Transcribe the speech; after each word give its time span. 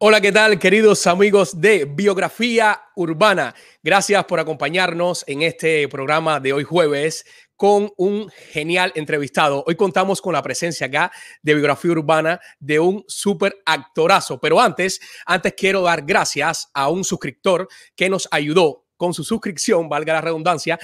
Hola, 0.00 0.20
¿qué 0.20 0.30
tal, 0.30 0.60
queridos 0.60 1.08
amigos 1.08 1.60
de 1.60 1.84
Biografía 1.84 2.80
Urbana? 2.94 3.52
Gracias 3.82 4.24
por 4.26 4.38
acompañarnos 4.38 5.24
en 5.26 5.42
este 5.42 5.88
programa 5.88 6.38
de 6.38 6.52
hoy 6.52 6.62
jueves 6.62 7.26
con 7.56 7.90
un 7.96 8.30
genial 8.30 8.92
entrevistado. 8.94 9.64
Hoy 9.66 9.74
contamos 9.74 10.22
con 10.22 10.34
la 10.34 10.42
presencia 10.42 10.86
acá 10.86 11.10
de 11.42 11.54
Biografía 11.54 11.90
Urbana 11.90 12.38
de 12.60 12.78
un 12.78 13.04
súper 13.08 13.56
actorazo. 13.66 14.38
Pero 14.38 14.60
antes, 14.60 15.00
antes 15.26 15.54
quiero 15.56 15.82
dar 15.82 16.02
gracias 16.02 16.70
a 16.74 16.88
un 16.90 17.02
suscriptor 17.02 17.66
que 17.96 18.08
nos 18.08 18.28
ayudó 18.30 18.84
con 18.96 19.12
su 19.12 19.24
suscripción, 19.24 19.88
valga 19.88 20.12
la 20.12 20.20
redundancia, 20.20 20.78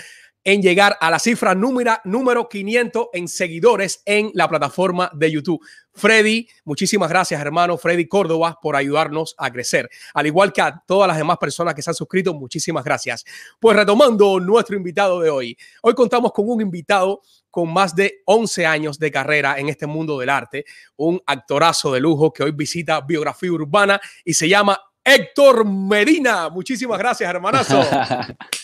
en 0.45 0.63
llegar 0.63 0.97
a 1.01 1.11
la 1.11 1.19
cifra 1.19 1.55
número, 1.55 1.97
número 2.05 2.49
500 2.49 3.09
en 3.15 3.29
seguidores 3.29 4.03
en 4.05 4.31
la 4.35 4.49
plataforma 4.49 5.11
de 5.15 5.33
YouTube. 5.33 5.61
Freddy, 5.93 6.49
muchísimas 6.65 7.09
gracias, 7.09 7.41
hermano 7.41 7.79
Freddy 7.79 8.07
Córdoba, 8.07 8.59
por 8.61 8.77
ayudarnos 8.77 9.35
a 9.39 9.51
crecer. 9.51 9.89
Al 10.13 10.27
igual 10.27 10.53
que 10.53 10.61
a 10.61 10.83
todas 10.87 11.09
las 11.09 11.17
demás 11.17 11.39
personas 11.39 11.75
que 11.75 11.83
se 11.83 11.91
han 11.91 11.95
suscrito, 11.95 12.35
muchísimas 12.35 12.85
gracias. 12.85 13.25
Pues 13.59 13.77
retomando 13.77 14.39
nuestro 14.39 14.77
invitado 14.77 15.21
de 15.21 15.31
hoy. 15.31 15.57
Hoy 15.83 15.95
contamos 15.95 16.33
con 16.33 16.49
un 16.49 16.61
invitado 16.61 17.23
con 17.51 17.73
más 17.73 17.95
de 17.95 18.23
11 18.27 18.67
años 18.67 18.99
de 18.99 19.13
carrera 19.13 19.59
en 19.59 19.69
este 19.69 19.87
mundo 19.87 20.19
del 20.19 20.29
arte, 20.29 20.65
un 20.97 21.23
actorazo 21.25 21.93
de 21.93 22.01
lujo 22.01 22.33
que 22.33 22.43
hoy 22.43 22.51
visita 22.51 23.01
Biografía 23.01 23.53
Urbana 23.53 24.01
y 24.25 24.35
se 24.35 24.49
llama 24.49 24.79
Héctor 25.05 25.65
Medina. 25.65 26.49
Muchísimas 26.49 26.99
gracias, 26.99 27.31
hermanazo. 27.31 27.81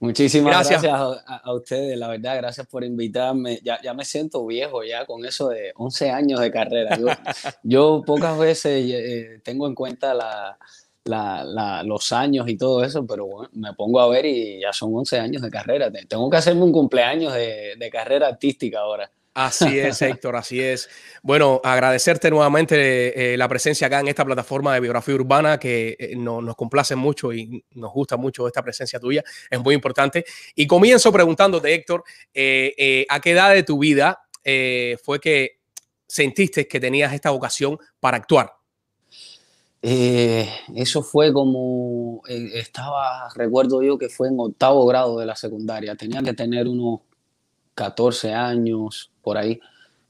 Muchísimas 0.00 0.68
gracias, 0.68 0.84
a, 0.84 1.52
ustedes, 1.52 1.98
la 1.98 2.08
verdad, 2.08 2.36
gracias 2.36 2.66
por 2.68 2.84
invitarme. 2.84 3.58
Ya, 3.64 3.80
ya, 3.82 3.94
me 3.94 4.04
siento 4.04 4.46
viejo 4.46 4.84
ya 4.84 5.04
con 5.06 5.24
eso 5.24 5.48
de 5.48 5.72
11 5.74 6.10
años 6.10 6.40
de 6.40 6.52
carrera. 6.52 6.96
Yo, 7.64 8.02
pocas 8.06 8.38
veces 8.38 8.84
eh, 8.88 9.40
tengo 9.42 9.66
en 9.66 9.74
cuenta 9.74 10.14
la, 10.14 10.56
la, 11.04 11.82
los 11.82 12.12
años 12.12 12.48
y 12.48 12.56
todo 12.56 12.84
eso, 12.84 13.04
pero 13.06 13.26
bueno, 13.26 13.50
me 13.54 13.72
pongo 13.74 14.00
a 14.00 14.08
ver 14.08 14.26
y 14.26 14.60
ya 14.60 14.72
son 14.72 14.94
11 14.94 15.18
años 15.18 15.42
de 15.42 15.50
carrera. 15.50 15.90
Tengo 16.06 16.30
que 16.30 16.36
hacerme 16.36 16.62
un 16.62 16.72
cumpleaños 16.72 17.34
de, 17.34 17.74
de 17.76 17.90
carrera 17.90 18.28
artística 18.28 18.78
ahora. 18.78 19.10
Así 19.38 19.78
es, 19.78 20.02
Héctor, 20.02 20.34
así 20.34 20.60
es. 20.60 20.88
Bueno, 21.22 21.60
agradecerte 21.62 22.28
nuevamente 22.28 23.34
eh, 23.34 23.36
la 23.36 23.48
presencia 23.48 23.86
acá 23.86 24.00
en 24.00 24.08
esta 24.08 24.24
plataforma 24.24 24.74
de 24.74 24.80
biografía 24.80 25.14
urbana 25.14 25.60
que 25.60 25.96
eh, 25.96 26.16
nos 26.16 26.56
complace 26.56 26.96
mucho 26.96 27.32
y 27.32 27.64
nos 27.76 27.92
gusta 27.92 28.16
mucho 28.16 28.48
esta 28.48 28.64
presencia 28.64 28.98
tuya, 28.98 29.22
es 29.48 29.60
muy 29.60 29.76
importante. 29.76 30.24
Y 30.56 30.66
comienzo 30.66 31.12
preguntándote, 31.12 31.72
Héctor, 31.72 32.02
eh, 32.34 33.06
¿a 33.08 33.20
qué 33.20 33.30
edad 33.30 33.54
de 33.54 33.62
tu 33.62 33.78
vida 33.78 34.24
fue 35.04 35.20
que 35.20 35.60
sentiste 36.08 36.66
que 36.66 36.80
tenías 36.80 37.12
esta 37.12 37.30
vocación 37.30 37.78
para 38.00 38.16
actuar? 38.16 38.54
eso 39.80 41.02
fue 41.04 41.32
como, 41.32 42.22
estaba, 42.26 43.28
recuerdo 43.36 43.80
yo 43.80 43.96
que 43.96 44.08
fue 44.08 44.26
en 44.26 44.34
octavo 44.36 44.84
grado 44.86 45.20
de 45.20 45.26
la 45.26 45.36
secundaria, 45.36 45.94
tenía 45.94 46.20
que 46.20 46.34
tener 46.34 46.66
unos 46.66 47.02
14 47.78 48.34
años, 48.34 49.12
por 49.22 49.38
ahí. 49.38 49.60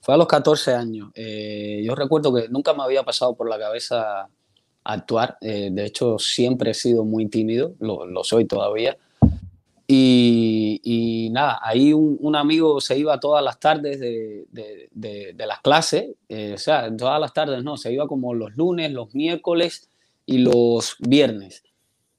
Fue 0.00 0.14
a 0.14 0.16
los 0.16 0.26
14 0.26 0.72
años. 0.74 1.10
Eh, 1.14 1.82
yo 1.84 1.94
recuerdo 1.94 2.32
que 2.32 2.48
nunca 2.48 2.72
me 2.72 2.82
había 2.82 3.02
pasado 3.02 3.34
por 3.34 3.46
la 3.46 3.58
cabeza 3.58 4.26
actuar. 4.84 5.36
Eh, 5.42 5.68
de 5.70 5.84
hecho, 5.84 6.18
siempre 6.18 6.70
he 6.70 6.74
sido 6.74 7.04
muy 7.04 7.26
tímido, 7.26 7.74
lo, 7.78 8.24
soy 8.24 8.46
todavía. 8.46 8.96
Y, 9.86 11.28
nada, 11.32 11.60
ahí 11.62 11.92
un, 11.92 12.36
amigo 12.36 12.80
se 12.80 12.98
iba 12.98 13.20
todas 13.20 13.44
las 13.44 13.60
tardes 13.60 14.00
de, 14.00 14.46
de, 14.50 15.46
las 15.46 15.60
clases, 15.60 16.10
eh, 16.28 16.52
o 16.54 16.58
sea, 16.58 16.94
todas 16.94 17.20
las 17.20 17.32
tardes 17.32 17.62
no, 17.64 17.76
se 17.76 17.92
iba 17.92 18.06
como 18.06 18.34
los 18.34 18.54
lunes, 18.56 18.92
los 18.92 19.14
miércoles 19.14 19.88
y 20.26 20.38
los 20.38 20.96
viernes. 21.00 21.64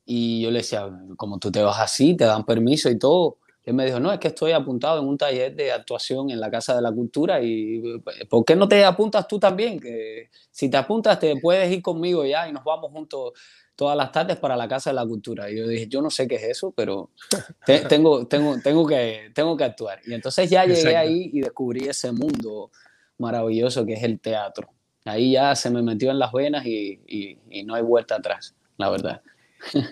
Y 0.05 0.41
yo 0.41 0.51
le 0.51 0.59
decía, 0.59 0.89
como 1.15 1.37
tú 1.39 1.51
te 1.51 1.61
vas 1.61 1.79
así, 1.79 2.15
te 2.15 2.25
dan 2.25 2.43
permiso 2.43 2.89
y 2.89 2.97
todo, 2.97 3.37
él 3.69 3.75
me 3.75 3.85
dijo, 3.85 3.99
no, 3.99 4.11
es 4.11 4.19
que 4.19 4.29
estoy 4.29 4.51
apuntado 4.51 4.99
en 4.99 5.07
un 5.07 5.15
taller 5.15 5.55
de 5.55 5.71
actuación 5.71 6.31
en 6.31 6.39
la 6.39 6.49
Casa 6.49 6.75
de 6.75 6.81
la 6.81 6.91
Cultura 6.91 7.39
y 7.39 8.01
¿por 8.27 8.43
qué 8.43 8.55
no 8.55 8.67
te 8.67 8.83
apuntas 8.83 9.27
tú 9.27 9.39
también? 9.39 9.79
Que 9.79 10.29
si 10.49 10.69
te 10.69 10.77
apuntas 10.77 11.19
te 11.19 11.39
puedes 11.39 11.71
ir 11.71 11.83
conmigo 11.83 12.25
ya 12.25 12.49
y 12.49 12.51
nos 12.51 12.63
vamos 12.63 12.91
juntos 12.91 13.33
todas 13.75 13.95
las 13.95 14.11
tardes 14.11 14.37
para 14.37 14.57
la 14.57 14.67
Casa 14.67 14.89
de 14.89 14.95
la 14.95 15.05
Cultura. 15.05 15.51
Y 15.51 15.57
yo 15.57 15.67
dije, 15.67 15.87
yo 15.87 16.01
no 16.01 16.09
sé 16.09 16.27
qué 16.27 16.37
es 16.37 16.43
eso, 16.45 16.71
pero 16.75 17.11
tengo, 17.87 18.25
tengo, 18.25 18.59
tengo, 18.59 18.87
que, 18.87 19.29
tengo 19.35 19.55
que 19.55 19.65
actuar. 19.65 19.99
Y 20.03 20.15
entonces 20.15 20.49
ya 20.49 20.65
llegué 20.65 20.97
ahí 20.97 21.29
y 21.31 21.41
descubrí 21.41 21.87
ese 21.87 22.11
mundo 22.11 22.71
maravilloso 23.19 23.85
que 23.85 23.93
es 23.93 24.01
el 24.03 24.19
teatro. 24.19 24.67
Ahí 25.05 25.33
ya 25.33 25.55
se 25.55 25.69
me 25.69 25.83
metió 25.83 26.09
en 26.09 26.17
las 26.17 26.31
venas 26.31 26.65
y, 26.65 26.99
y, 27.05 27.63
no 27.65 27.75
hay 27.75 27.83
vuelta 27.83 28.15
atrás, 28.15 28.55
la 28.77 28.89
verdad. 28.89 29.21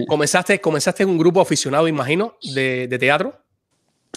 ¿Comenzaste, 0.08 0.60
comenzaste 0.60 1.04
en 1.04 1.10
un 1.10 1.18
grupo 1.20 1.42
aficionado, 1.42 1.88
imagino, 1.88 2.34
de, 2.56 2.88
de 2.88 2.98
teatro? 2.98 3.47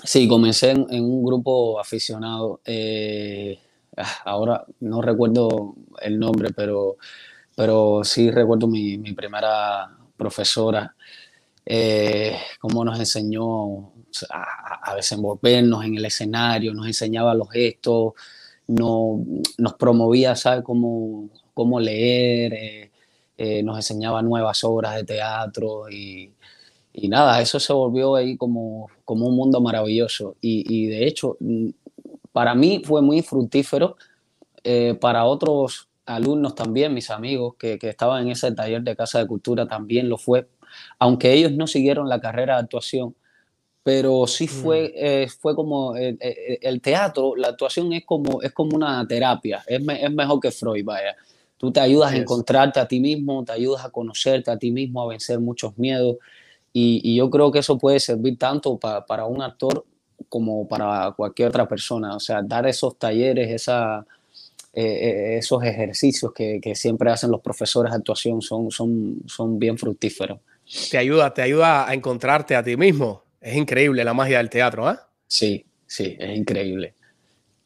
Sí, 0.05 0.27
comencé 0.29 0.71
en, 0.71 1.05
un 1.05 1.23
grupo 1.25 1.79
aficionado. 1.79 2.61
Eh, 2.65 3.59
ah, 3.97 4.17
ahora 4.25 4.65
no 4.81 5.03
recuerdo 5.03 5.75
el 6.01 6.19
nombre, 6.19 6.51
pero, 6.55 6.97
pero 7.57 8.03
sí 8.05 8.31
recuerdo 8.31 8.67
mi, 8.67 8.99
primera 9.15 9.91
profesora, 10.17 10.95
eh, 11.67 12.37
cómo 12.61 12.85
nos 12.85 12.99
enseñó 12.99 13.93
a, 14.31 14.95
desenvolvernos 14.97 15.85
en 15.85 15.97
el 15.97 16.05
escenario, 16.05 16.75
nos 16.75 16.87
enseñaba 16.87 17.35
los 17.35 17.51
gestos, 17.51 18.15
no, 18.69 19.25
nos 19.59 19.75
promovía, 19.75 20.35
¿sabes?, 20.37 20.65
cómo, 20.65 21.31
cómo 21.55 21.81
leer, 21.81 22.91
eh, 23.37 23.63
nos 23.63 23.77
enseñaba 23.77 24.23
nuevas 24.23 24.65
obras 24.65 24.97
de 24.97 25.05
teatro 25.05 25.89
y, 25.91 26.33
y 26.93 27.09
nada, 27.09 27.41
eso 27.41 27.61
se 27.61 27.73
volvió 27.73 28.17
ahí 28.17 28.37
como, 28.37 28.89
como 29.05 29.27
un 29.27 29.37
mundo 29.37 29.61
maravilloso. 29.61 30.37
Y, 30.41 30.87
de 30.87 31.07
hecho, 31.07 31.37
mm, 31.41 31.69
para 32.33 32.55
mí 32.55 32.83
fue 32.85 33.03
muy 33.03 33.23
fructífero, 33.23 33.97
eh, 34.65 34.95
para 35.01 35.25
otros 35.25 35.89
alumnos 36.05 36.55
también, 36.55 36.93
mis 36.93 37.11
amigos 37.11 37.55
que, 37.57 37.79
estaban 37.83 38.25
en 38.25 38.33
ese 38.33 38.53
taller 38.53 38.83
de 38.83 38.97
Casa 38.97 39.21
de 39.21 39.27
Cultura 39.27 39.67
también 39.67 40.09
lo 40.09 40.19
fue, 40.19 40.49
aunque 40.99 41.33
ellos 41.33 41.53
no 41.53 41.67
siguieron 41.67 42.09
la 42.09 42.21
carrera 42.21 42.57
de 42.57 42.63
actuación, 42.63 43.15
pero 43.83 44.27
sí 44.27 44.47
fue, 44.49 44.89
mm. 44.89 44.93
eh, 44.95 45.29
fue 45.41 45.55
como 45.55 45.97
eh, 45.97 46.17
el, 46.63 46.81
teatro, 46.81 47.35
la 47.37 47.49
actuación 47.49 47.93
es 47.93 48.05
como, 48.05 48.43
es 48.43 48.53
como 48.53 48.77
una 48.77 49.07
terapia, 49.07 49.63
es, 49.67 49.81
es 49.81 50.13
mejor 50.13 50.41
que 50.41 50.51
Freud, 50.51 50.85
vaya. 50.85 51.17
Tú 51.57 51.71
te 51.71 51.81
ayudas 51.81 52.13
a 52.13 52.17
encontrarte 52.17 52.81
a 52.81 52.89
ti 52.89 53.01
mismo, 53.01 53.45
te 53.45 53.53
ayudas 53.53 53.85
a 53.85 53.91
conocerte 53.91 54.51
a 54.51 54.57
ti 54.57 54.71
mismo, 54.71 55.03
a 55.03 55.09
vencer 55.09 55.41
muchos 55.41 55.77
miedos. 55.77 56.17
Y, 56.73 57.17
yo 57.17 57.29
creo 57.31 57.51
que 57.51 57.59
eso 57.59 57.79
puede 57.79 58.01
servir 58.01 58.39
tanto 58.39 58.79
para 58.79 59.25
un 59.25 59.43
actor 59.43 59.85
como 60.29 60.69
para 60.69 61.13
cualquier 61.17 61.49
otra 61.49 61.67
persona. 61.67 62.15
O 62.15 62.21
sea, 62.21 62.43
dar 62.43 62.67
esos 62.67 62.97
talleres, 62.99 63.51
esa, 63.51 64.07
eh, 64.73 64.85
eh, 64.85 65.39
esos 65.39 65.63
ejercicios 65.65 66.33
que, 66.33 66.61
que, 66.63 66.75
siempre 66.75 67.11
hacen 67.11 67.31
los 67.31 67.41
profesores 67.41 67.91
de 67.93 67.99
actuación 67.99 68.41
son, 68.41 68.71
son, 68.71 69.23
son 69.27 69.59
bien 69.59 69.77
fructíferos. 69.77 70.39
Te 70.91 70.99
ayuda, 70.99 71.35
te 71.35 71.43
ayuda 71.43 71.89
a 71.89 71.95
encontrarte 71.95 72.55
a 72.55 72.63
ti 72.63 72.77
mismo. 72.77 73.25
Es 73.41 73.57
increíble 73.57 74.05
la 74.05 74.15
magia 74.15 74.39
del 74.39 74.51
teatro, 74.51 74.87
¿ah? 74.87 75.09
Sí, 75.27 75.65
sí, 75.87 76.17
es 76.19 76.37
increíble. 76.37 76.95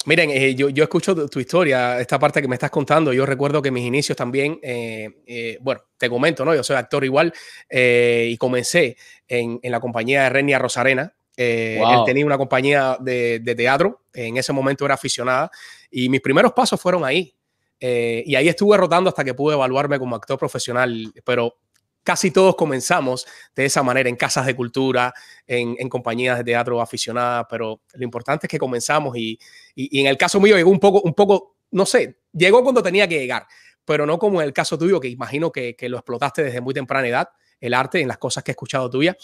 Miren, 0.06 0.30
eh, 0.30 0.54
yo, 0.54 0.68
yo, 0.68 0.84
escucho 0.84 1.28
tu, 1.28 1.40
historia, 1.40 1.98
esta 1.98 2.18
parte 2.18 2.42
que 2.42 2.48
me 2.48 2.56
estás 2.56 2.70
contando. 2.70 3.12
Yo 3.12 3.24
recuerdo 3.24 3.62
que 3.62 3.70
mis 3.70 3.84
inicios 3.84 4.16
también, 4.16 4.58
eh, 4.62 5.08
eh, 5.26 5.58
bueno, 5.62 5.80
te 5.96 6.10
comento, 6.10 6.44
¿no? 6.44 6.54
Yo 6.54 6.62
soy 6.62 6.76
actor 6.76 7.04
igual 7.04 7.32
y 7.70 8.36
comencé 8.36 8.96
en, 9.26 9.58
en, 9.62 9.72
la 9.72 9.80
compañía 9.80 10.24
de 10.24 10.30
Renia 10.30 10.58
Rosarena. 10.58 11.14
Él 11.36 11.82
tenía 12.04 12.26
una 12.26 12.36
compañía 12.36 12.98
de, 13.00 13.40
de, 13.40 13.54
teatro, 13.54 14.02
en 14.12 14.36
ese 14.36 14.52
momento 14.52 14.84
era 14.84 14.94
aficionada 14.94 15.50
y 15.90 16.08
mis 16.08 16.20
primeros 16.20 16.52
pasos 16.52 16.80
fueron 16.80 17.04
ahí. 17.04 17.34
y 17.80 18.34
ahí 18.34 18.48
estuve 18.48 18.76
rotando 18.76 19.08
hasta 19.08 19.24
que 19.24 19.34
pude 19.34 19.54
evaluarme 19.54 19.98
como 19.98 20.16
actor 20.16 20.38
profesional, 20.38 21.12
pero 21.24 21.56
casi 22.04 22.30
todos 22.30 22.54
comenzamos 22.54 23.26
de 23.56 23.64
esa 23.64 23.82
manera, 23.82 24.08
en 24.08 24.16
casas 24.16 24.46
de 24.46 24.54
cultura, 24.54 25.12
en, 25.46 25.88
compañías 25.88 26.38
de 26.38 26.44
teatro 26.44 26.80
aficionadas, 26.80 27.46
pero 27.50 27.80
lo 27.94 28.04
importante 28.04 28.46
es 28.46 28.50
que 28.50 28.58
comenzamos 28.58 29.16
y, 29.16 29.38
en 29.74 30.06
el 30.06 30.16
caso 30.16 30.38
mío 30.38 30.56
llegó 30.56 30.70
un 30.70 30.78
poco, 30.78 31.00
un 31.00 31.14
poco, 31.14 31.56
no 31.72 31.86
sé, 31.86 32.18
llegó 32.32 32.62
cuando 32.62 32.82
tenía 32.82 33.08
que 33.08 33.18
llegar, 33.18 33.46
pero 33.84 34.06
no 34.06 34.18
como 34.18 34.40
en 34.40 34.46
el 34.46 34.52
caso 34.52 34.78
tuyo, 34.78 35.00
que 35.00 35.08
imagino 35.08 35.50
que, 35.50 35.76
lo 35.88 35.96
explotaste 35.96 36.44
desde 36.44 36.60
muy 36.60 36.74
temprana 36.74 37.08
edad, 37.08 37.28
el 37.58 37.74
arte, 37.74 38.00
en 38.00 38.08
las 38.08 38.18
cosas 38.18 38.44
que 38.44 38.50
he 38.50 38.54
escuchado 38.54 38.90
tuya, 38.90 39.16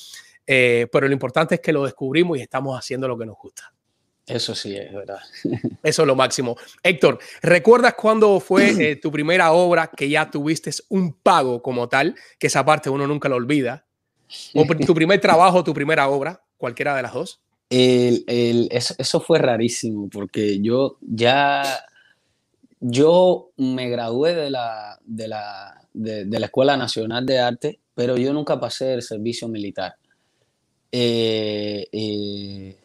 eh, 0.46 0.88
pero 0.90 1.06
lo 1.06 1.12
importante 1.12 1.56
es 1.56 1.60
que 1.60 1.72
lo 1.72 1.84
descubrimos 1.84 2.38
y 2.38 2.40
estamos 2.40 2.76
haciendo 2.76 3.06
lo 3.06 3.18
que 3.18 3.26
nos 3.26 3.36
gusta. 3.36 3.72
Eso 4.26 4.54
sí, 4.54 4.76
es 4.76 4.92
verdad. 4.92 5.18
Eso 5.82 6.02
es 6.02 6.06
lo 6.06 6.14
máximo. 6.14 6.56
Héctor, 6.82 7.18
¿recuerdas 7.42 7.94
cuándo 7.94 8.38
fue 8.40 8.70
eh, 8.90 8.96
tu 8.96 9.10
primera 9.10 9.52
obra 9.52 9.90
que 9.94 10.08
ya 10.08 10.30
tuviste 10.30 10.70
un 10.88 11.12
pago 11.14 11.62
como 11.62 11.88
tal? 11.88 12.14
Que 12.38 12.46
esa 12.46 12.64
parte 12.64 12.90
uno 12.90 13.06
nunca 13.06 13.28
lo 13.28 13.36
olvida. 13.36 13.84
O 14.54 14.64
tu 14.86 14.94
primer 14.94 15.20
trabajo, 15.20 15.64
tu 15.64 15.74
primera 15.74 16.08
obra, 16.08 16.40
cualquiera 16.56 16.94
de 16.94 17.02
las 17.02 17.12
dos. 17.12 17.40
eso, 17.68 19.20
fue 19.20 19.40
rarísimo 19.40 20.08
porque 20.08 20.60
yo 20.60 20.98
ya, 21.00 21.62
Yo 22.78 23.50
me 23.56 23.88
gradué 23.88 24.36
de 24.36 24.50
la, 24.50 25.00
de 25.04 25.26
la, 25.26 25.82
de, 25.92 26.38
la 26.38 26.46
Escuela 26.46 26.76
Nacional 26.76 27.26
de 27.26 27.40
Arte, 27.40 27.80
pero 27.94 28.16
yo 28.16 28.32
nunca 28.32 28.60
pasé 28.60 28.94
el 28.94 29.02
servicio 29.02 29.48
militar. 29.48 29.96
Eh, 30.92 31.86
eh, 31.90 32.76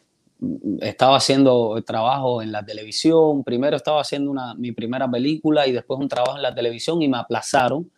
estaba 0.80 1.16
haciendo 1.16 1.82
trabajo 1.84 2.42
en 2.42 2.52
la 2.52 2.64
televisión, 2.64 3.42
primero 3.42 3.76
estaba 3.76 4.00
haciendo 4.00 4.30
una, 4.30 4.54
mi 4.54 4.72
primera 4.72 5.10
película 5.10 5.66
y 5.66 5.72
después 5.72 5.98
un 5.98 6.08
trabajo 6.08 6.36
en 6.36 6.42
la 6.42 6.54
televisión 6.54 7.00
y 7.02 7.08
me 7.08 7.18
aplazaron. 7.18 7.90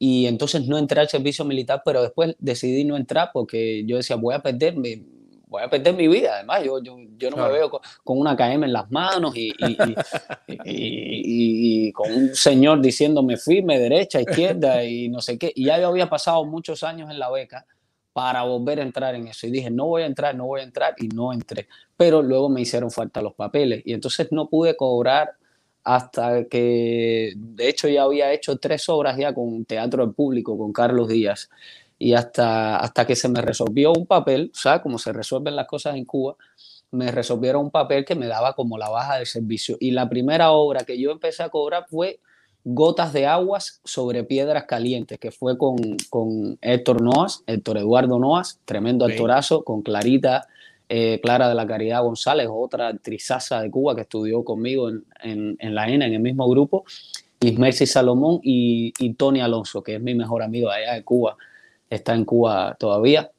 Y 0.00 0.26
entonces 0.26 0.66
no 0.66 0.78
entré 0.78 1.00
al 1.00 1.08
servicio 1.08 1.44
militar, 1.44 1.82
pero 1.84 2.02
después 2.02 2.36
decidí 2.38 2.84
no 2.84 2.96
entrar 2.96 3.30
porque 3.32 3.84
yo 3.84 3.96
decía, 3.96 4.16
voy 4.16 4.34
a 4.34 4.38
perder 4.40 4.76
mi, 4.76 5.04
voy 5.48 5.62
a 5.62 5.70
perder 5.70 5.94
mi 5.94 6.06
vida, 6.06 6.34
además 6.34 6.62
yo, 6.64 6.80
yo, 6.82 6.96
yo 7.16 7.30
no 7.30 7.36
me 7.36 7.48
veo 7.50 7.70
con, 7.70 8.18
una 8.18 8.36
KM 8.36 8.64
en 8.64 8.72
las 8.72 8.90
manos 8.90 9.36
y, 9.36 9.52
y, 10.64 11.92
con 11.92 12.12
un 12.12 12.34
señor 12.34 12.80
diciéndome 12.80 13.36
firme, 13.36 13.78
derecha, 13.78 14.20
izquierda 14.20 14.84
y 14.84 15.08
no 15.08 15.20
sé 15.20 15.38
qué, 15.38 15.52
y 15.54 15.64
ya 15.64 15.80
yo 15.80 15.88
había 15.88 16.08
pasado 16.08 16.44
muchos 16.44 16.84
años 16.84 17.10
en 17.10 17.18
la 17.18 17.30
beca 17.30 17.66
para 18.18 18.42
volver 18.42 18.80
a 18.80 18.82
entrar 18.82 19.14
en 19.14 19.28
eso. 19.28 19.46
Y 19.46 19.52
dije, 19.52 19.70
no 19.70 19.86
voy 19.86 20.02
a 20.02 20.06
entrar, 20.06 20.34
no 20.34 20.46
voy 20.46 20.58
a 20.58 20.64
entrar, 20.64 20.96
y 20.98 21.06
no 21.06 21.32
entré. 21.32 21.68
Pero 21.96 22.20
luego 22.20 22.48
me 22.48 22.60
hicieron 22.60 22.90
falta 22.90 23.22
los 23.22 23.32
papeles 23.34 23.80
y 23.84 23.92
entonces 23.92 24.32
no 24.32 24.48
pude 24.48 24.74
cobrar 24.74 25.34
hasta 25.84 26.46
que, 26.46 27.32
de 27.36 27.68
hecho, 27.68 27.86
ya 27.86 28.02
había 28.02 28.32
hecho 28.32 28.56
tres 28.56 28.88
obras 28.88 29.16
ya 29.16 29.32
con 29.32 29.64
Teatro 29.64 30.04
del 30.04 30.16
Público, 30.16 30.58
con 30.58 30.72
Carlos 30.72 31.06
Díaz, 31.06 31.48
y 31.96 32.14
hasta, 32.14 32.78
hasta 32.78 33.06
que 33.06 33.14
se 33.14 33.28
me 33.28 33.40
resolvió 33.40 33.92
un 33.92 34.04
papel, 34.04 34.50
o 34.52 34.58
sea, 34.58 34.82
como 34.82 34.98
se 34.98 35.12
resuelven 35.12 35.54
las 35.54 35.68
cosas 35.68 35.94
en 35.94 36.04
Cuba, 36.04 36.34
me 36.90 37.12
resolvieron 37.12 37.66
un 37.66 37.70
papel 37.70 38.04
que 38.04 38.16
me 38.16 38.26
daba 38.26 38.54
como 38.54 38.78
la 38.78 38.88
baja 38.88 39.18
del 39.18 39.26
servicio. 39.26 39.76
Y 39.78 39.92
la 39.92 40.08
primera 40.08 40.50
obra 40.50 40.82
que 40.82 40.98
yo 40.98 41.12
empecé 41.12 41.44
a 41.44 41.50
cobrar 41.50 41.86
fue 41.88 42.18
Gotas 42.70 43.14
de 43.14 43.24
Aguas 43.24 43.80
sobre 43.82 44.24
Piedras 44.24 44.64
Calientes, 44.64 45.18
que 45.18 45.30
fue 45.30 45.56
con, 45.56 45.96
con 46.10 46.58
Héctor 46.60 47.00
Noas, 47.00 47.42
Héctor 47.46 47.78
Eduardo 47.78 48.18
Noas, 48.18 48.60
tremendo 48.66 49.06
actorazo, 49.06 49.64
con 49.64 49.80
Clarita, 49.80 50.46
eh, 50.86 51.18
Clara 51.22 51.48
de 51.48 51.54
la 51.54 51.66
Caridad 51.66 52.02
González, 52.02 52.46
otra 52.50 52.88
actrizaza 52.88 53.62
de 53.62 53.70
Cuba 53.70 53.94
que 53.94 54.02
estudió 54.02 54.44
conmigo 54.44 54.90
en, 54.90 55.56
en, 55.58 55.74
la 55.74 55.88
ENA, 55.88 56.08
en 56.08 56.12
el 56.12 56.20
mismo 56.20 56.46
grupo, 56.46 56.84
Ismercy 57.40 57.86
Salomón 57.86 58.40
y, 58.42 58.92
y, 58.98 59.14
Tony 59.14 59.40
Alonso, 59.40 59.82
que 59.82 59.94
es 59.94 60.02
mi 60.02 60.14
mejor 60.14 60.42
amigo 60.42 60.68
allá 60.68 60.92
de 60.92 61.04
Cuba, 61.04 61.38
está 61.88 62.14
en 62.14 62.26
Cuba 62.26 62.76
todavía, 62.78 63.30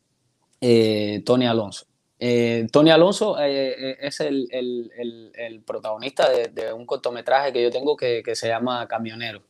eh, 0.60 1.22
Tony 1.24 1.46
Alonso. 1.46 1.86
Eh, 2.22 2.68
Tony 2.70 2.92
Alonso 2.92 3.40
eh, 3.40 3.92
eh, 3.92 3.98
es 4.02 4.20
el, 4.20 5.64
protagonista 5.66 6.28
de, 6.30 6.74
un 6.74 6.86
cortometraje 6.86 7.54
que 7.54 7.64
yo 7.64 7.72
tengo 7.72 7.96
que, 7.96 8.24
se 8.34 8.50
llama 8.50 8.86
Camionero. 8.88 9.42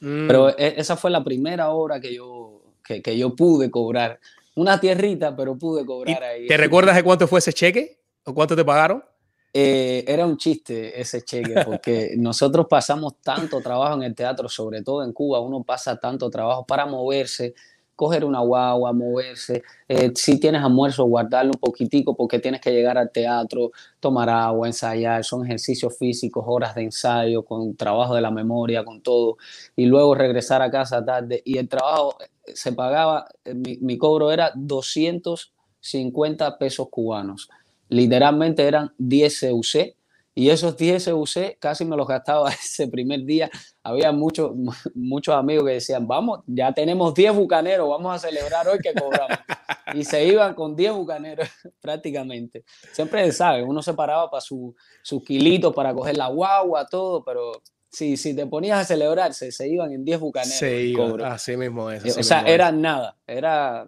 Mm. 0.00 0.26
Pero 0.26 0.48
e, 0.56 0.74
esa 0.78 0.96
fue 0.96 1.10
la 1.10 1.22
primera 1.22 1.70
obra 1.70 2.00
que 2.00 2.14
yo, 2.14 2.62
que, 2.82 3.18
yo 3.18 3.36
pude 3.36 3.70
cobrar. 3.70 4.18
Una 4.54 4.80
tierrita, 4.80 5.36
pero 5.36 5.56
pude 5.56 5.84
cobrar 5.84 6.22
ahí. 6.22 6.46
¿Te 6.46 6.56
recuerdas 6.56 6.96
de 6.96 7.02
cuánto 7.02 7.28
fue 7.28 7.38
ese 7.38 7.52
cheque? 7.52 8.00
¿O 8.24 8.34
cuánto 8.34 8.56
te 8.56 8.64
pagaron? 8.64 9.04
era 9.52 10.26
un 10.26 10.36
chiste 10.36 11.00
ese 11.00 11.22
cheque, 11.22 11.54
porque 11.66 12.14
nosotros 12.16 12.66
pasamos 12.70 13.20
tanto 13.20 13.60
trabajo 13.60 13.96
en 13.96 14.04
el 14.04 14.14
teatro, 14.14 14.48
sobre 14.48 14.80
todo 14.80 15.02
en 15.02 15.12
Cuba, 15.12 15.40
uno 15.40 15.64
pasa 15.64 15.98
tanto 15.98 16.30
trabajo 16.30 16.64
para 16.64 16.86
moverse, 16.86 17.54
coger 18.00 18.24
una 18.24 18.40
guagua, 18.40 18.94
moverse, 18.94 19.62
eh, 19.86 20.10
si 20.14 20.40
tienes 20.40 20.62
almuerzo, 20.62 21.04
guardarlo 21.04 21.52
un 21.52 21.60
poquitico 21.60 22.16
porque 22.16 22.38
tienes 22.38 22.62
que 22.62 22.72
llegar 22.72 22.96
al 22.96 23.12
teatro, 23.12 23.72
tomar 24.00 24.30
agua, 24.30 24.66
ensayar, 24.66 25.22
son 25.22 25.44
ejercicios 25.44 25.98
físicos, 25.98 26.42
horas 26.48 26.74
de 26.74 26.84
ensayo, 26.84 27.44
con 27.44 27.76
trabajo 27.76 28.14
de 28.14 28.22
la 28.22 28.30
memoria, 28.30 28.86
con 28.86 29.02
todo, 29.02 29.36
y 29.76 29.84
luego 29.84 30.14
regresar 30.14 30.62
a 30.62 30.70
casa 30.70 31.04
tarde. 31.04 31.42
Y 31.44 31.58
el 31.58 31.68
trabajo 31.68 32.16
eh, 32.22 32.52
se 32.54 32.72
pagaba, 32.72 33.26
eh, 33.44 33.52
mi, 33.52 33.76
mi 33.82 33.98
cobro 33.98 34.32
era 34.32 34.50
250 34.54 36.56
pesos 36.56 36.88
cubanos. 36.88 37.50
Literalmente 37.90 38.66
eran 38.66 38.94
10 38.96 39.46
CUC, 39.50 39.94
y 40.40 40.48
esos 40.48 40.74
10 40.74 41.04
SUC 41.04 41.58
casi 41.58 41.84
me 41.84 41.98
los 41.98 42.08
gastaba 42.08 42.48
ese 42.64 42.88
primer 42.88 43.24
día. 43.26 43.50
Había 43.82 44.10
muchos, 44.10 44.52
muchos 44.94 45.34
amigos 45.34 45.66
que 45.66 45.72
decían, 45.74 46.06
vamos, 46.08 46.40
ya 46.46 46.72
tenemos 46.72 47.12
10 47.12 47.34
bucaneros, 47.34 47.86
vamos 47.86 48.14
a 48.14 48.26
celebrar 48.26 48.66
hoy 48.66 48.78
que 48.78 48.94
cobramos. 48.94 49.38
y 49.94 50.02
se 50.02 50.24
iban 50.24 50.54
con 50.54 50.74
10 50.74 50.92
bucaneros 50.94 51.46
prácticamente. 51.82 52.64
Siempre, 52.90 53.30
¿sabes? 53.32 53.66
Uno 53.68 53.82
se 53.82 53.92
paraba 53.92 54.30
para 54.30 54.40
sus 54.40 54.74
su 55.02 55.22
kilitos 55.22 55.74
para 55.74 55.92
coger 55.92 56.16
la 56.16 56.28
guagua, 56.28 56.86
todo, 56.86 57.22
pero 57.22 57.52
si, 57.90 58.16
si 58.16 58.34
te 58.34 58.46
ponías 58.46 58.78
a 58.78 58.84
celebrarse, 58.86 59.52
se 59.52 59.68
iban 59.68 59.92
en 59.92 60.06
10 60.06 60.20
bucaneros. 60.20 60.56
Se 60.56 60.84
iban, 60.84 61.20
así 61.20 61.54
mismo 61.54 61.90
es. 61.90 62.16
o 62.16 62.22
sea, 62.22 62.44
era 62.46 62.72
nada, 62.72 63.14
era... 63.26 63.86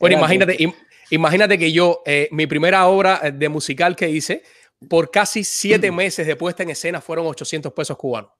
Bueno, 0.00 0.16
imagínate, 0.16 0.56
imagínate 1.10 1.58
que 1.58 1.70
yo, 1.70 2.02
eh, 2.06 2.28
mi 2.32 2.46
primera 2.46 2.88
obra 2.88 3.20
de 3.30 3.48
musical 3.50 3.94
que 3.94 4.08
hice, 4.08 4.42
por 4.86 5.10
casi 5.10 5.42
siete 5.44 5.90
meses 5.90 6.26
de 6.26 6.36
puesta 6.36 6.62
en 6.62 6.70
escena 6.70 7.00
fueron 7.00 7.26
800 7.26 7.72
pesos 7.72 7.96
cubanos. 7.96 8.30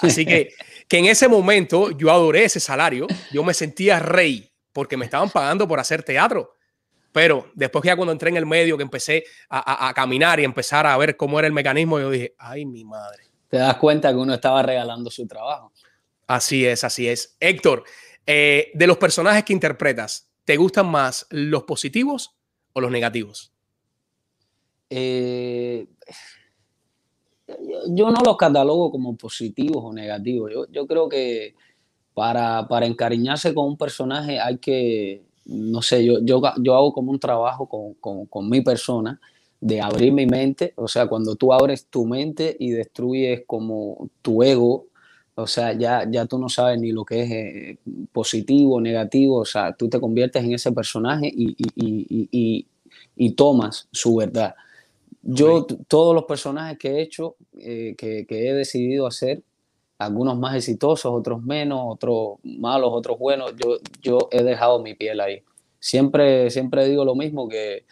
Así 0.00 0.26
que, 0.26 0.50
que 0.88 0.98
en 0.98 1.06
ese 1.06 1.28
momento 1.28 1.90
yo 1.92 2.10
adoré 2.10 2.44
ese 2.44 2.60
salario, 2.60 3.06
yo 3.32 3.42
me 3.42 3.54
sentía 3.54 3.98
rey 3.98 4.50
porque 4.72 4.96
me 4.96 5.06
estaban 5.06 5.30
pagando 5.30 5.66
por 5.66 5.80
hacer 5.80 6.02
teatro. 6.02 6.52
Pero 7.12 7.50
después 7.54 7.80
que 7.80 7.86
ya 7.86 7.96
cuando 7.96 8.12
entré 8.12 8.28
en 8.28 8.36
el 8.36 8.44
medio, 8.44 8.76
que 8.76 8.82
empecé 8.82 9.24
a, 9.48 9.88
a, 9.88 9.94
caminar 9.94 10.38
y 10.38 10.44
empezar 10.44 10.86
a 10.86 10.98
ver 10.98 11.16
cómo 11.16 11.38
era 11.38 11.46
el 11.46 11.54
mecanismo, 11.54 11.98
yo 11.98 12.10
dije, 12.10 12.34
ay, 12.36 12.66
mi 12.66 12.84
madre. 12.84 13.24
Te 13.48 13.56
das 13.56 13.76
cuenta 13.76 14.10
que 14.10 14.16
uno 14.16 14.34
estaba 14.34 14.62
regalando 14.62 15.10
su 15.10 15.26
trabajo. 15.26 15.72
Así 16.26 16.66
es, 16.66 16.84
así 16.84 17.08
es. 17.08 17.36
Héctor, 17.40 17.84
eh, 18.26 18.70
de 18.74 18.86
los 18.86 18.98
personajes 18.98 19.44
que 19.44 19.54
interpretas, 19.54 20.30
¿te 20.44 20.56
gustan 20.56 20.88
más 20.88 21.26
los 21.30 21.62
positivos 21.62 22.36
o 22.74 22.82
los 22.82 22.90
negativos? 22.90 23.55
Eh, 24.90 25.86
yo 27.88 28.10
no 28.10 28.20
los 28.24 28.36
catalogo 28.36 28.90
como 28.90 29.16
positivos 29.16 29.82
o 29.84 29.92
negativos. 29.92 30.52
Yo, 30.70 30.86
creo 30.86 31.08
que 31.08 31.54
para, 32.14 32.66
encariñarse 32.82 33.54
con 33.54 33.66
un 33.66 33.76
personaje 33.76 34.40
hay 34.40 34.58
que, 34.58 35.22
no 35.46 35.82
sé, 35.82 36.04
yo, 36.04 36.18
yo, 36.22 36.42
yo 36.58 36.74
hago 36.74 36.92
como 36.92 37.12
un 37.12 37.20
trabajo 37.20 37.68
con, 38.00 38.48
mi 38.48 38.60
persona 38.62 39.20
de 39.60 39.80
abrir 39.80 40.12
mi 40.12 40.26
mente, 40.26 40.74
o 40.76 40.86
sea, 40.86 41.06
cuando 41.06 41.34
tú 41.36 41.52
abres 41.52 41.86
tu 41.86 42.04
mente 42.04 42.56
y 42.58 42.70
destruyes 42.70 43.42
como 43.46 44.10
tu 44.22 44.42
ego, 44.42 44.86
o 45.34 45.46
sea, 45.46 45.72
ya, 45.72 46.08
ya 46.10 46.26
tú 46.26 46.38
no 46.38 46.48
sabes 46.48 46.80
ni 46.80 46.92
lo 46.92 47.04
que 47.04 47.22
es 47.22 47.30
eh, 47.30 47.78
positivo, 48.12 48.80
negativo, 48.80 49.38
o 49.38 49.44
sea, 49.44 49.74
tú 49.74 49.88
te 49.88 50.00
conviertes 50.00 50.44
en 50.44 50.52
ese 50.52 50.72
personaje 50.72 51.30
y, 51.34 52.66
y 53.16 53.30
tomas 53.32 53.88
su 53.92 54.16
verdad. 54.16 54.54
Yo, 55.28 55.66
todos 55.88 56.14
los 56.14 56.24
personajes 56.24 56.78
que 56.78 56.88
he 56.88 57.02
hecho, 57.02 57.34
eh, 57.58 57.94
que, 57.98 58.26
he 58.28 58.52
decidido 58.54 59.08
hacer, 59.08 59.42
algunos 59.98 60.38
más 60.38 60.54
exitosos, 60.54 61.10
otros 61.12 61.42
menos, 61.42 61.80
otros 61.82 62.38
malos, 62.44 62.90
otros 62.92 63.18
buenos, 63.18 63.52
yo, 63.56 63.78
yo 64.00 64.28
he 64.30 64.44
dejado 64.44 64.80
mi 64.80 64.94
piel 64.94 65.20
ahí. 65.20 65.42
Siempre, 65.80 66.48
siempre 66.50 66.86
digo 66.86 67.04
lo 67.04 67.16
mismo, 67.16 67.48
que 67.48 67.84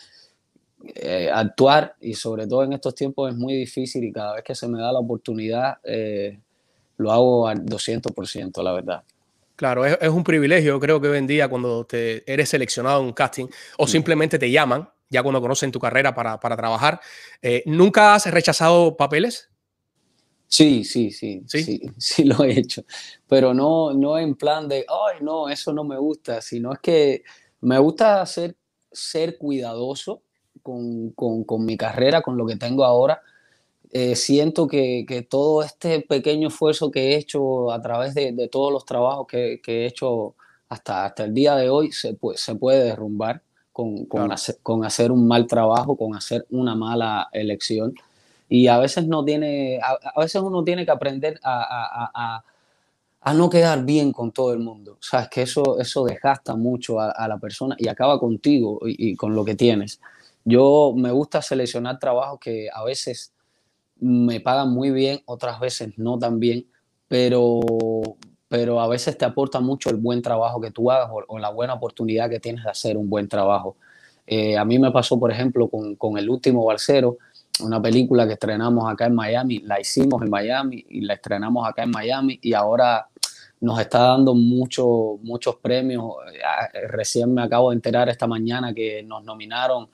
eh, 0.95 1.29
actuar, 1.33 1.97
y 2.01 2.15
sobre 2.15 2.47
todo 2.47 2.63
en 2.63 2.75
estos 2.75 2.95
tiempos, 2.95 3.33
es 3.33 3.37
muy 3.37 3.55
difícil 3.55 4.05
y 4.05 4.13
cada 4.13 4.35
vez 4.35 4.45
que 4.45 4.55
se 4.55 4.69
me 4.69 4.81
da 4.81 4.93
la 4.93 5.01
oportunidad, 5.01 5.79
eh, 5.83 6.39
lo 6.99 7.11
hago 7.11 7.49
al 7.49 7.65
200%, 7.65 8.63
la 8.63 8.73
verdad. 8.73 9.03
Claro, 9.57 9.85
es, 9.85 9.99
es, 10.01 10.09
un 10.09 10.23
privilegio, 10.23 10.79
creo 10.79 11.01
que 11.01 11.09
hoy 11.09 11.19
en 11.19 11.27
día 11.27 11.49
cuando 11.49 11.85
te 11.85 12.31
eres 12.33 12.49
seleccionado 12.49 13.01
en 13.01 13.07
un 13.07 13.13
casting 13.13 13.47
o 13.79 13.85
mm. 13.85 13.89
simplemente 13.89 14.39
te 14.39 14.51
llaman 14.51 14.89
ya 15.11 15.23
cuando 15.23 15.41
conocen 15.41 15.73
tu 15.73 15.79
carrera 15.79 16.15
para, 16.15 16.39
trabajar. 16.39 17.01
Eh, 17.43 17.63
¿Nunca 17.67 18.15
has 18.15 18.31
rechazado 18.31 18.97
papeles? 18.97 19.51
Sí, 20.49 20.85
sí, 20.85 21.11
sí, 21.11 21.43
sí, 21.47 21.83
sí, 21.99 22.25
lo 22.25 22.45
he 22.45 22.59
hecho, 22.59 22.85
pero 23.27 23.55
no, 23.55 23.93
no 23.93 24.19
en 24.19 24.35
plan 24.35 24.69
de, 24.69 24.87
ay, 24.89 25.19
no, 25.21 25.49
eso 25.49 25.73
no 25.73 25.85
me 25.85 25.99
gusta, 25.99 26.41
sino 26.41 26.73
es 26.73 26.79
que 26.79 27.23
me 27.61 27.79
gusta 27.79 28.25
ser, 28.27 28.57
ser 28.93 29.39
cuidadoso 29.39 30.23
con, 30.63 31.13
mi 31.65 31.77
carrera, 31.77 32.23
con 32.23 32.37
lo 32.37 32.47
que 32.47 32.57
tengo 32.57 32.85
ahora. 32.85 33.21
Eh, 33.91 34.17
siento 34.17 34.67
que, 34.67 35.27
todo 35.29 35.63
este 35.63 36.01
pequeño 36.01 36.49
esfuerzo 36.49 36.91
que 36.91 37.13
he 37.13 37.17
hecho 37.17 37.73
a 37.73 37.81
través 37.81 38.15
de, 38.15 38.49
todos 38.49 38.73
los 38.73 38.85
trabajos 38.85 39.27
que, 39.27 39.61
he 39.67 39.87
hecho 39.87 40.37
hasta, 40.69 41.05
hasta 41.07 41.25
el 41.25 41.35
día 41.35 41.57
de 41.57 41.69
hoy 41.69 41.93
se, 41.93 42.17
se 42.37 42.55
puede 42.55 42.85
derrumbar 42.85 43.43
con, 43.75 44.07
con, 44.07 44.31
hacer, 44.31 44.59
con, 44.63 44.85
hacer, 44.85 45.11
un 45.11 45.27
mal 45.27 45.49
trabajo, 45.49 45.97
con 45.97 46.15
hacer 46.15 46.47
una 46.51 46.77
mala 46.77 47.29
elección. 47.33 47.93
Y 48.49 48.69
a 48.69 48.79
veces, 48.79 49.09
no 49.09 49.25
tiene, 49.25 49.81
a, 49.83 50.21
veces 50.21 50.41
uno 50.41 50.63
tiene 50.63 50.85
que 50.85 50.93
aprender 50.93 51.41
a, 51.43 52.13
a, 52.15 52.45
a, 53.21 53.35
no 53.35 53.51
quedar 53.51 53.85
bien 53.85 54.13
con 54.13 54.31
todo 54.31 54.53
el 54.53 54.61
mundo. 54.61 54.97
Sabes 55.01 55.29
que 55.29 55.43
eso, 55.43 55.81
eso 55.81 56.05
desgasta 56.05 56.55
mucho 56.55 57.01
a, 57.01 57.27
la 57.27 57.39
persona 57.39 57.75
y 57.77 57.89
acaba 57.89 58.21
contigo 58.21 58.79
y, 58.87 59.17
con 59.17 59.35
lo 59.35 59.45
que 59.45 59.57
tienes. 59.57 60.01
Yo 60.45 60.95
me 60.97 61.11
gusta 61.11 61.43
seleccionar 61.43 61.99
trabajos 61.99 62.39
que 62.39 62.69
a 62.73 62.85
veces 62.85 63.33
me 63.99 64.39
pagan 64.39 64.71
muy 64.71 64.93
bien, 64.93 65.21
otras 65.25 65.59
veces 65.59 65.95
no 65.97 66.17
tan 66.17 66.39
bien, 66.39 66.65
pero, 67.09 67.61
pero 68.49 68.81
a 68.81 68.89
veces 68.89 69.17
te 69.17 69.25
aporta 69.25 69.61
mucho 69.61 69.91
el 69.91 69.97
buen 69.97 70.23
trabajo 70.23 70.61
que 70.61 70.71
tú 70.71 70.91
hagas 70.91 71.11
o, 71.29 71.39
la 71.39 71.51
buena 71.51 71.75
oportunidad 71.75 72.31
que 72.31 72.41
tienes 72.41 72.65
de 72.65 72.71
hacer 72.71 72.97
un 72.97 73.09
buen 73.09 73.29
trabajo. 73.29 73.77
Eh, 74.27 74.57
a 74.57 74.65
mí 74.65 74.79
me 74.79 74.91
pasó, 74.91 75.19
por 75.19 75.31
ejemplo, 75.31 75.69
con, 75.69 75.97
con 75.97 76.17
El 76.19 76.31
último 76.31 76.65
balsero, 76.65 77.19
una 77.61 77.81
película 77.81 78.27
que 78.27 78.35
estrenamos 78.35 78.91
acá 78.91 79.07
en 79.07 79.15
Miami, 79.15 79.61
la 79.61 79.81
hicimos 79.81 80.23
en 80.23 80.31
Miami 80.31 80.85
y 80.89 81.03
la 81.03 81.15
estrenamos 81.15 81.69
acá 81.69 81.85
en 81.85 81.91
Miami 81.91 82.39
y 82.43 82.53
ahora 82.53 83.09
nos 83.61 83.81
está 83.81 84.01
dando 84.01 84.35
mucho, 84.35 85.19
muchos 85.23 85.57
premios. 85.57 86.05
Eh, 86.33 86.87
recién 86.89 87.33
me 87.33 87.43
acabo 87.43 87.71
de 87.71 87.77
enterar 87.77 88.09
esta 88.09 88.27
mañana 88.27 88.75
que 88.75 89.03
nos 89.03 89.25
nominaron 89.25 89.89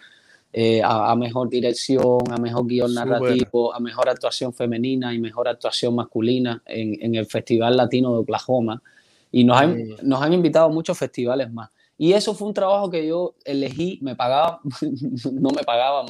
eh, 0.53 0.83
a, 0.85 1.15
mejor 1.15 1.49
dirección, 1.49 2.21
a 2.31 2.37
mejor 2.37 2.67
guion 2.67 2.93
narrativo, 2.93 3.73
a 3.73 3.79
mejor 3.79 4.09
actuación 4.09 4.53
femenina 4.53 5.15
y 5.15 5.19
mejor 5.19 5.49
actuación 5.49 5.95
masculina 5.95 6.63
en, 6.67 7.15
el 7.15 7.27
Festival 7.27 7.77
Latino 7.77 8.13
de 8.13 8.19
Oklahoma. 8.19 8.83
Y 9.31 9.45
nos 9.45 9.59
han, 9.59 9.89
nos 10.03 10.21
han 10.21 10.33
invitado 10.33 10.67
a 10.67 10.71
muchos 10.71 10.99
festivales 10.99 11.53
más. 11.53 11.71
Y 11.97 12.15
eso 12.15 12.35
fue 12.35 12.49
un 12.49 12.55
trabajo 12.55 12.91
que 12.91 13.07
yo 13.07 13.35
elegí, 13.45 13.99
me 14.03 14.17
pagaba, 14.17 14.61
no 15.33 15.51
me 15.51 15.63
pagaban 15.63 16.07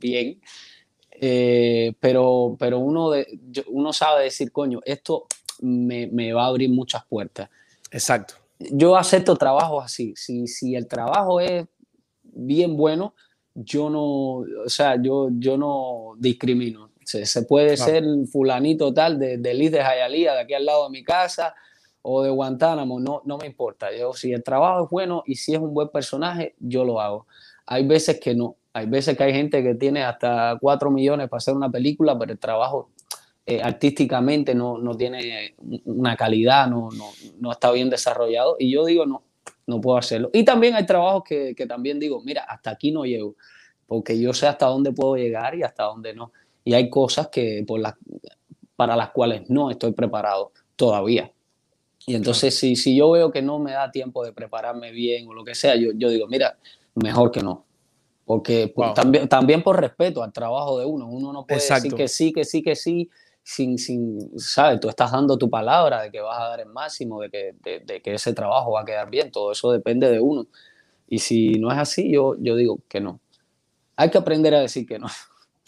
bien, 0.00 0.40
eh, 1.20 1.94
pero, 2.00 2.56
pero 2.58 2.78
uno, 2.78 3.10
de, 3.10 3.26
uno 3.68 3.92
sabe 3.92 4.24
decir, 4.24 4.50
coño, 4.52 4.80
esto 4.84 5.26
me, 5.60 6.06
me, 6.06 6.32
va 6.32 6.44
a 6.44 6.48
abrir 6.48 6.70
muchas 6.70 7.04
puertas. 7.06 7.48
Exacto. 7.90 8.34
Yo 8.58 8.96
acepto 8.96 9.36
trabajos 9.36 9.84
así. 9.84 10.14
Si, 10.16 10.46
si 10.46 10.74
el 10.74 10.88
trabajo 10.88 11.40
es 11.40 11.66
bien 12.22 12.76
bueno, 12.76 13.14
yo 13.56 13.90
no, 13.90 14.04
o 14.04 14.68
sea, 14.68 15.00
yo, 15.00 15.28
yo 15.32 15.56
no 15.56 16.14
discrimino. 16.18 16.90
Se, 17.04 17.24
se 17.24 17.42
puede 17.42 17.76
ser 17.76 18.04
fulanito 18.30 18.92
tal 18.92 19.18
de, 19.18 19.38
de 19.38 19.54
Liz 19.54 19.70
de 19.70 19.82
Jayalía, 19.82 20.34
de 20.34 20.40
aquí 20.40 20.54
al 20.54 20.66
lado 20.66 20.84
de 20.84 20.90
mi 20.90 21.04
casa, 21.04 21.54
o 22.02 22.22
de 22.22 22.30
Guantánamo, 22.30 23.00
no, 23.00 23.22
no 23.24 23.38
me 23.38 23.46
importa. 23.46 23.88
Yo, 23.96 24.12
si 24.12 24.32
el 24.32 24.42
trabajo 24.42 24.84
es 24.84 24.90
bueno 24.90 25.24
y 25.26 25.36
si 25.36 25.54
es 25.54 25.58
un 25.58 25.74
buen 25.74 25.88
personaje, 25.88 26.54
yo 26.60 26.84
lo 26.84 27.00
hago. 27.00 27.26
Hay 27.66 27.86
veces 27.86 28.20
que 28.20 28.34
no. 28.34 28.56
Hay 28.72 28.86
veces 28.86 29.16
que 29.16 29.24
hay 29.24 29.32
gente 29.32 29.62
que 29.62 29.74
tiene 29.74 30.04
hasta 30.04 30.56
4 30.60 30.90
millones 30.90 31.28
para 31.28 31.38
hacer 31.38 31.54
una 31.54 31.70
película, 31.70 32.16
pero 32.18 32.32
el 32.32 32.38
trabajo 32.38 32.90
eh, 33.44 33.60
artísticamente 33.62 34.54
no, 34.54 34.78
no, 34.78 34.96
tiene 34.96 35.54
una 35.84 36.16
calidad, 36.16 36.68
no, 36.68 36.90
no, 36.90 37.06
no, 37.40 37.52
está 37.52 37.70
bien 37.72 37.88
desarrollado. 37.88 38.56
Y 38.58 38.70
yo 38.70 38.84
digo, 38.84 39.06
no, 39.06 39.22
no 39.66 39.80
puedo 39.80 39.98
hacerlo. 39.98 40.30
Y 40.32 40.44
también 40.44 40.74
hay 40.74 40.86
trabajos 40.86 41.24
que, 41.24 41.54
que, 41.54 41.66
también 41.66 41.98
digo, 41.98 42.22
mira, 42.22 42.44
hasta 42.44 42.70
aquí 42.70 42.92
no 42.92 43.04
llego, 43.04 43.34
porque 43.86 44.18
yo 44.18 44.32
sé 44.32 44.46
hasta 44.46 44.66
dónde 44.66 44.92
puedo 44.92 45.16
llegar 45.16 45.54
y 45.54 45.62
hasta 45.62 45.84
dónde 45.84 46.14
no. 46.14 46.32
Y 46.64 46.74
hay 46.74 46.90
cosas 46.90 47.28
que 47.28 47.64
por 47.66 47.80
las, 47.80 47.94
para 48.76 48.96
las 48.96 49.10
cuales 49.10 49.48
no 49.48 49.70
estoy 49.70 49.92
preparado 49.92 50.52
todavía. 50.76 51.32
Y 52.06 52.14
entonces, 52.14 52.56
si, 52.56 52.76
si 52.76 52.96
yo 52.96 53.10
veo 53.10 53.32
que 53.32 53.42
no 53.42 53.58
me 53.58 53.72
da 53.72 53.90
tiempo 53.90 54.24
de 54.24 54.32
prepararme 54.32 54.92
bien 54.92 55.26
o 55.28 55.34
lo 55.34 55.44
que 55.44 55.54
sea, 55.54 55.74
yo, 55.74 55.90
yo 55.94 56.08
digo, 56.08 56.28
mira, 56.28 56.56
mejor 56.94 57.32
que 57.32 57.42
no. 57.42 57.64
Porque 58.24 58.72
también, 58.94 59.28
también 59.28 59.62
por 59.62 59.80
respeto 59.80 60.22
al 60.22 60.32
trabajo 60.32 60.78
de 60.78 60.86
uno, 60.86 61.08
uno 61.08 61.32
no 61.32 61.46
puede 61.46 61.60
decir 61.60 61.94
que 61.94 62.08
sí, 62.08 62.32
que 62.32 62.44
sí, 62.44 62.62
que 62.62 62.74
sí, 62.74 63.08
sin, 63.46 63.78
sin, 63.78 64.36
¿sabes? 64.40 64.80
Tú 64.80 64.88
estás 64.88 65.12
dando 65.12 65.38
tu 65.38 65.48
palabra 65.48 66.02
de 66.02 66.10
que 66.10 66.20
vas 66.20 66.36
a 66.36 66.48
dar 66.48 66.60
el 66.60 66.66
máximo, 66.66 67.20
de 67.20 67.30
que, 67.30 67.54
de, 67.62 68.02
que 68.02 68.14
ese 68.14 68.32
trabajo 68.32 68.72
va 68.72 68.80
a 68.80 68.84
quedar 68.84 69.08
bien, 69.08 69.30
todo 69.30 69.52
eso 69.52 69.70
depende 69.70 70.10
de 70.10 70.18
uno. 70.18 70.48
Y 71.06 71.20
si 71.20 71.50
no 71.52 71.70
es 71.70 71.78
así, 71.78 72.10
yo, 72.10 72.34
yo 72.40 72.56
digo 72.56 72.80
que 72.88 73.00
no. 73.00 73.20
Hay 73.94 74.10
que 74.10 74.18
aprender 74.18 74.52
a 74.52 74.60
decir 74.60 74.84
que 74.84 74.98
no. 74.98 75.06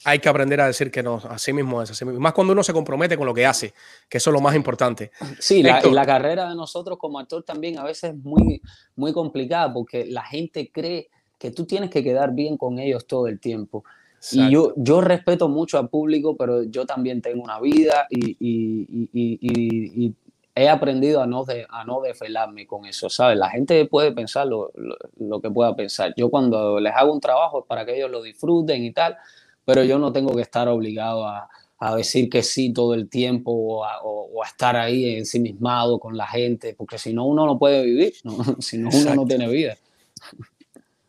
Hay 0.05 0.19
que 0.19 0.29
aprender 0.29 0.61
a 0.61 0.67
decir 0.67 0.91
que 0.91 1.05
no, 1.05 1.23
así 1.31 1.53
mismo 1.53 1.81
es, 1.81 1.93
así 1.93 2.05
mismo. 2.05 2.19
Más 2.19 2.33
cuando 2.33 2.53
uno 2.53 2.65
se 2.65 2.73
compromete 2.73 3.17
con 3.17 3.27
lo 3.27 3.35
que 3.35 3.47
hace, 3.47 3.73
que 4.09 4.19
eso 4.19 4.31
es 4.31 4.35
lo 4.35 4.41
más 4.41 4.57
importante. 4.57 5.13
Sí, 5.39 5.63
la, 5.63 5.81
y 5.87 5.93
la 5.93 6.05
carrera 6.05 6.49
de 6.49 6.57
nosotros 6.57 6.99
como 6.99 7.21
actor 7.21 7.45
también 7.45 7.79
a 7.79 7.85
veces 7.85 8.11
es 8.11 8.17
muy, 8.17 8.61
muy 8.97 9.13
complicada 9.13 9.73
porque 9.73 10.05
la 10.05 10.25
gente 10.25 10.73
cree 10.73 11.11
que 11.39 11.53
tú 11.53 11.65
tienes 11.65 11.91
que 11.91 12.03
quedar 12.03 12.35
bien 12.35 12.57
con 12.57 12.81
ellos 12.81 13.07
todo 13.07 13.29
el 13.29 13.39
tiempo. 13.39 13.85
Y 14.33 14.51
yo, 14.51 14.73
yo 14.77 15.01
respeto 15.01 15.49
mucho 15.49 15.79
al 15.79 15.89
público, 15.89 16.37
pero 16.37 16.65
yo 16.65 16.87
también 16.87 17.23
tengo 17.23 17.43
una 17.43 17.61
vida 17.61 18.07
y, 18.11 18.37
y, 18.41 19.09
y, 19.13 20.07
y 20.07 20.15
he 20.59 20.69
aprendido 20.69 21.23
a 21.23 21.27
no, 21.27 21.45
de, 21.45 21.67
a 21.69 21.85
no 21.85 22.01
desvelarme 22.01 22.67
con 22.67 22.85
eso, 22.85 23.09
¿sabes? 23.09 23.39
La 23.39 23.49
gente 23.49 23.85
puede 23.87 24.13
pensar 24.13 24.47
lo, 24.47 24.73
lo, 25.19 25.41
que 25.41 25.51
pueda 25.51 25.77
pensar. 25.77 26.15
Yo 26.17 26.31
cuando 26.31 26.81
les 26.81 26.93
hago 26.95 27.13
un 27.13 27.21
trabajo 27.21 27.61
es 27.61 27.67
para 27.67 27.87
que 27.87 27.97
ellos 27.97 28.11
lo 28.11 28.23
disfruten 28.23 28.85
y 28.85 28.93
tal, 28.93 29.17
pero 29.65 29.85
yo 29.85 29.99
no 29.99 30.13
tengo 30.13 30.35
que 30.35 30.43
estar 30.43 30.67
obligado 30.67 31.27
a, 31.27 31.49
a 31.79 31.95
decir 31.95 32.29
que 32.29 32.43
sí 32.43 32.73
todo 32.73 32.95
el 32.95 33.09
tiempo 33.09 33.53
o 33.53 33.85
a, 33.85 34.03
o, 34.03 34.43
a, 34.43 34.47
estar 34.47 34.77
ahí 34.77 35.17
ensimismado 35.17 36.01
con 36.01 36.17
la 36.17 36.27
gente, 36.27 36.75
porque 36.75 36.99
si 36.99 37.13
no 37.13 37.25
uno 37.27 37.47
no 37.47 37.59
puede 37.59 37.85
vivir, 37.85 38.15
¿no? 38.25 38.33
si 38.61 38.79
no 38.79 38.91
uno 38.93 39.15
no 39.15 39.27
tiene 39.27 39.49
vida. 39.49 39.77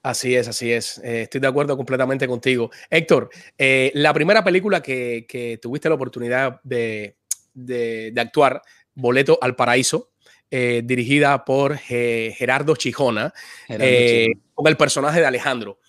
Así 0.01 0.35
es, 0.35 0.47
así 0.47 0.71
es. 0.71 0.99
Eh, 0.99 1.23
estoy 1.23 1.41
de 1.41 1.47
acuerdo 1.47 1.75
completamente 1.75 2.27
contigo. 2.27 2.71
Héctor, 2.89 3.29
eh, 3.57 3.91
la 3.95 4.13
primera 4.13 4.43
película 4.43 4.81
que, 4.81 5.25
que, 5.27 5.57
tuviste 5.61 5.89
la 5.89 5.95
oportunidad 5.95 6.61
de, 6.63 7.17
de, 7.53 8.13
actuar, 8.17 8.61
Boleto 8.93 9.37
al 9.41 9.55
Paraíso, 9.55 10.11
eh, 10.49 10.81
dirigida 10.85 11.43
por 11.43 11.77
Gerardo 11.77 12.75
Chijona, 12.75 13.33
con 13.67 14.67
el 14.67 14.77
personaje 14.77 15.19
de 15.19 15.25
Alejandro. 15.25 15.79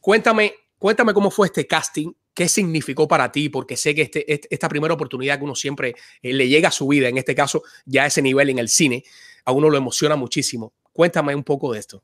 Cuéntame, 0.00 0.54
cuéntame 0.78 1.14
cómo 1.14 1.30
fue 1.30 1.46
este 1.46 1.66
casting, 1.66 2.12
qué 2.34 2.48
significó 2.48 3.06
para 3.06 3.30
ti, 3.30 3.48
porque 3.48 3.76
sé 3.76 3.94
que 3.94 4.02
este, 4.02 4.32
este 4.32 4.48
esta 4.50 4.68
primera 4.68 4.94
oportunidad 4.94 5.38
que 5.38 5.44
uno 5.44 5.54
siempre 5.54 5.94
le 6.22 6.48
llega 6.48 6.68
a 6.68 6.72
su 6.72 6.88
vida, 6.88 7.08
en 7.08 7.18
este 7.18 7.34
caso 7.34 7.62
ya 7.84 8.06
ese 8.06 8.22
nivel 8.22 8.50
en 8.50 8.58
el 8.58 8.68
cine, 8.68 9.04
a 9.44 9.52
uno 9.52 9.70
lo 9.70 9.76
emociona 9.76 10.16
muchísimo. 10.16 10.72
Cuéntame 10.92 11.34
un 11.34 11.44
poco 11.44 11.72
de 11.72 11.78
esto. 11.78 12.02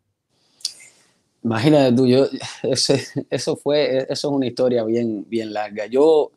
Imagínate 1.46 1.94
tú, 1.94 2.08
yo, 2.08 2.26
eso 3.30 3.56
fue, 3.56 3.98
eso 3.98 4.06
es 4.10 4.24
una 4.24 4.46
historia 4.46 4.82
bien, 4.82 5.24
bien 5.28 5.52
larga. 5.52 5.86
Yo, 5.86 6.32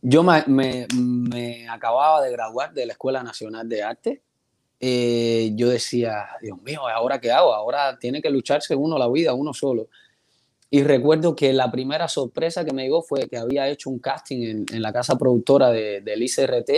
yo 0.00 0.22
me, 0.22 0.44
me, 0.46 1.68
acababa 1.68 2.22
de 2.22 2.30
graduar 2.30 2.72
de 2.72 2.86
la 2.86 2.92
Escuela 2.92 3.24
Nacional 3.24 3.68
de 3.68 3.82
Arte. 3.82 4.22
Eh, 4.78 5.50
yo 5.56 5.68
decía, 5.68 6.24
Dios 6.40 6.62
mío, 6.62 6.86
¿ahora 6.86 7.20
qué 7.20 7.32
hago? 7.32 7.52
Ahora 7.52 7.98
tiene 7.98 8.22
que 8.22 8.30
lucharse 8.30 8.76
uno 8.76 8.96
la 8.96 9.08
vida, 9.08 9.34
uno 9.34 9.52
solo. 9.52 9.88
Y 10.70 10.84
recuerdo 10.84 11.34
que 11.34 11.52
la 11.52 11.72
primera 11.72 12.06
sorpresa 12.06 12.64
que 12.64 12.72
me 12.72 12.84
llegó 12.84 13.02
fue 13.02 13.28
que 13.28 13.38
había 13.38 13.68
hecho 13.68 13.90
un 13.90 13.98
casting 13.98 14.42
en, 14.42 14.66
en 14.72 14.82
la 14.82 14.92
casa 14.92 15.18
productora 15.18 15.70
de, 15.70 16.00
del 16.00 16.22
ICRT 16.22 16.70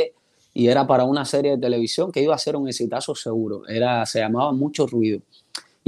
y 0.55 0.69
era 0.69 0.87
para 0.87 1.05
una 1.05 1.27
serie 1.27 1.51
de 1.51 1.59
televisión 1.59 2.11
que 2.11 2.23
iba 2.23 2.35
a 2.35 2.39
ser 2.39 2.57
un 2.57 2.69
exitazo 2.69 3.15
seguro. 3.15 3.69
Era, 3.69 4.07
se 4.07 4.21
llamaba 4.21 4.51
Mucho 4.53 4.87
Ruido. 4.87 5.21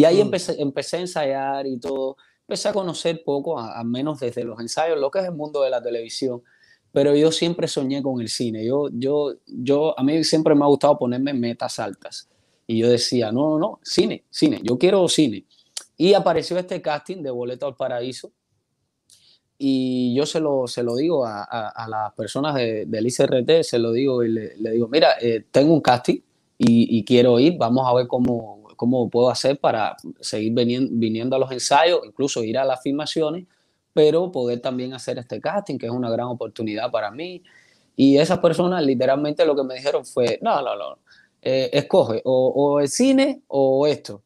Y 0.01 0.05
ahí 0.07 0.17
mm. 0.17 0.21
empecé, 0.21 0.63
empecé 0.63 0.97
a 0.97 1.01
ensayar 1.01 1.67
y 1.67 1.79
todo. 1.79 2.17
Empecé 2.49 2.71
a 2.71 2.73
conocer 2.73 3.23
poco, 3.23 3.61
al 3.61 3.85
menos 3.85 4.19
desde 4.19 4.45
los 4.45 4.59
ensayos, 4.59 4.99
lo 4.99 5.11
que 5.11 5.19
es 5.19 5.27
el 5.27 5.35
mundo 5.35 5.61
de 5.61 5.69
la 5.69 5.83
televisión. 5.83 6.43
Pero 6.91 7.15
yo 7.15 7.31
siempre 7.31 7.69
soñé 7.69 8.03
con 8.03 8.19
el 8.19 8.31
cine. 8.31 8.65
Yo, 8.65 8.89
yo, 8.93 9.35
yo, 9.47 9.99
a 9.99 10.03
mí 10.03 10.25
siempre 10.25 10.55
me 10.55 10.65
ha 10.65 10.69
gustado 10.69 10.99
ponerme 10.99 11.35
metas 11.35 11.79
altas. 11.79 12.31
Y 12.67 12.79
yo 12.79 12.89
decía, 12.89 13.31
no, 13.31 13.51
no, 13.51 13.59
no, 13.59 13.81
cine, 13.83 14.25
cine, 14.31 14.61
yo 14.63 14.79
quiero 14.79 15.07
cine. 15.07 15.45
Y 15.99 16.15
apareció 16.15 16.57
este 16.57 16.81
casting 16.81 17.23
de 17.23 17.31
Boleto 17.31 17.67
al 17.67 17.77
Paraíso. 17.77 18.33
Y 19.59 20.15
yo 20.15 20.25
se 20.25 20.41
lo, 20.41 20.67
se 20.67 20.83
lo 20.83 20.97
digo 20.97 21.27
a, 21.27 21.43
a, 21.45 21.89
las 21.89 22.15
personas 22.15 22.55
de, 22.55 22.87
del 22.87 23.07
ICRT, 23.07 23.63
se 23.65 23.79
lo 23.79 23.93
digo 23.93 24.25
y 24.25 24.31
le, 24.31 24.57
le 24.57 24.71
digo, 24.71 24.89
mira, 24.89 25.11
eh, 25.21 25.45
tengo 25.51 25.75
un 25.75 25.83
casting 25.83 26.21
y, 26.57 26.99
y, 26.99 27.05
quiero 27.05 27.39
ir, 27.39 27.59
vamos 27.59 27.87
a 27.87 27.93
ver 27.93 28.07
cómo, 28.07 28.60
cómo 28.81 29.11
puedo 29.11 29.29
hacer 29.29 29.61
para 29.61 29.95
seguir 30.21 30.55
viniendo 30.55 31.37
a 31.37 31.39
los 31.39 31.53
ensayos, 31.53 32.01
incluso 32.03 32.43
ir 32.43 32.57
a 32.57 32.65
las 32.65 32.81
filmaciones, 32.83 33.45
pero 33.93 34.33
poder 34.33 34.61
también 34.61 34.95
hacer 34.95 35.19
este 35.19 35.39
casting, 35.39 35.77
que 35.77 35.85
es 35.85 35.93
una 35.93 36.09
gran 36.09 36.29
oportunidad 36.29 36.91
para 36.91 37.11
mí. 37.11 37.43
Y 37.95 38.17
esas 38.17 38.39
personas 38.39 38.83
literalmente 38.83 39.45
lo 39.45 39.55
que 39.55 39.65
me 39.65 39.75
dijeron 39.75 40.07
fue, 40.07 40.39
no, 40.41 40.63
no, 40.63 40.77
no, 40.77 40.99
eh, 41.43 41.69
escoge 41.75 42.23
o, 42.25 42.81
el 42.81 42.89
cine 42.89 43.43
o 43.49 43.87
esto. 43.87 44.23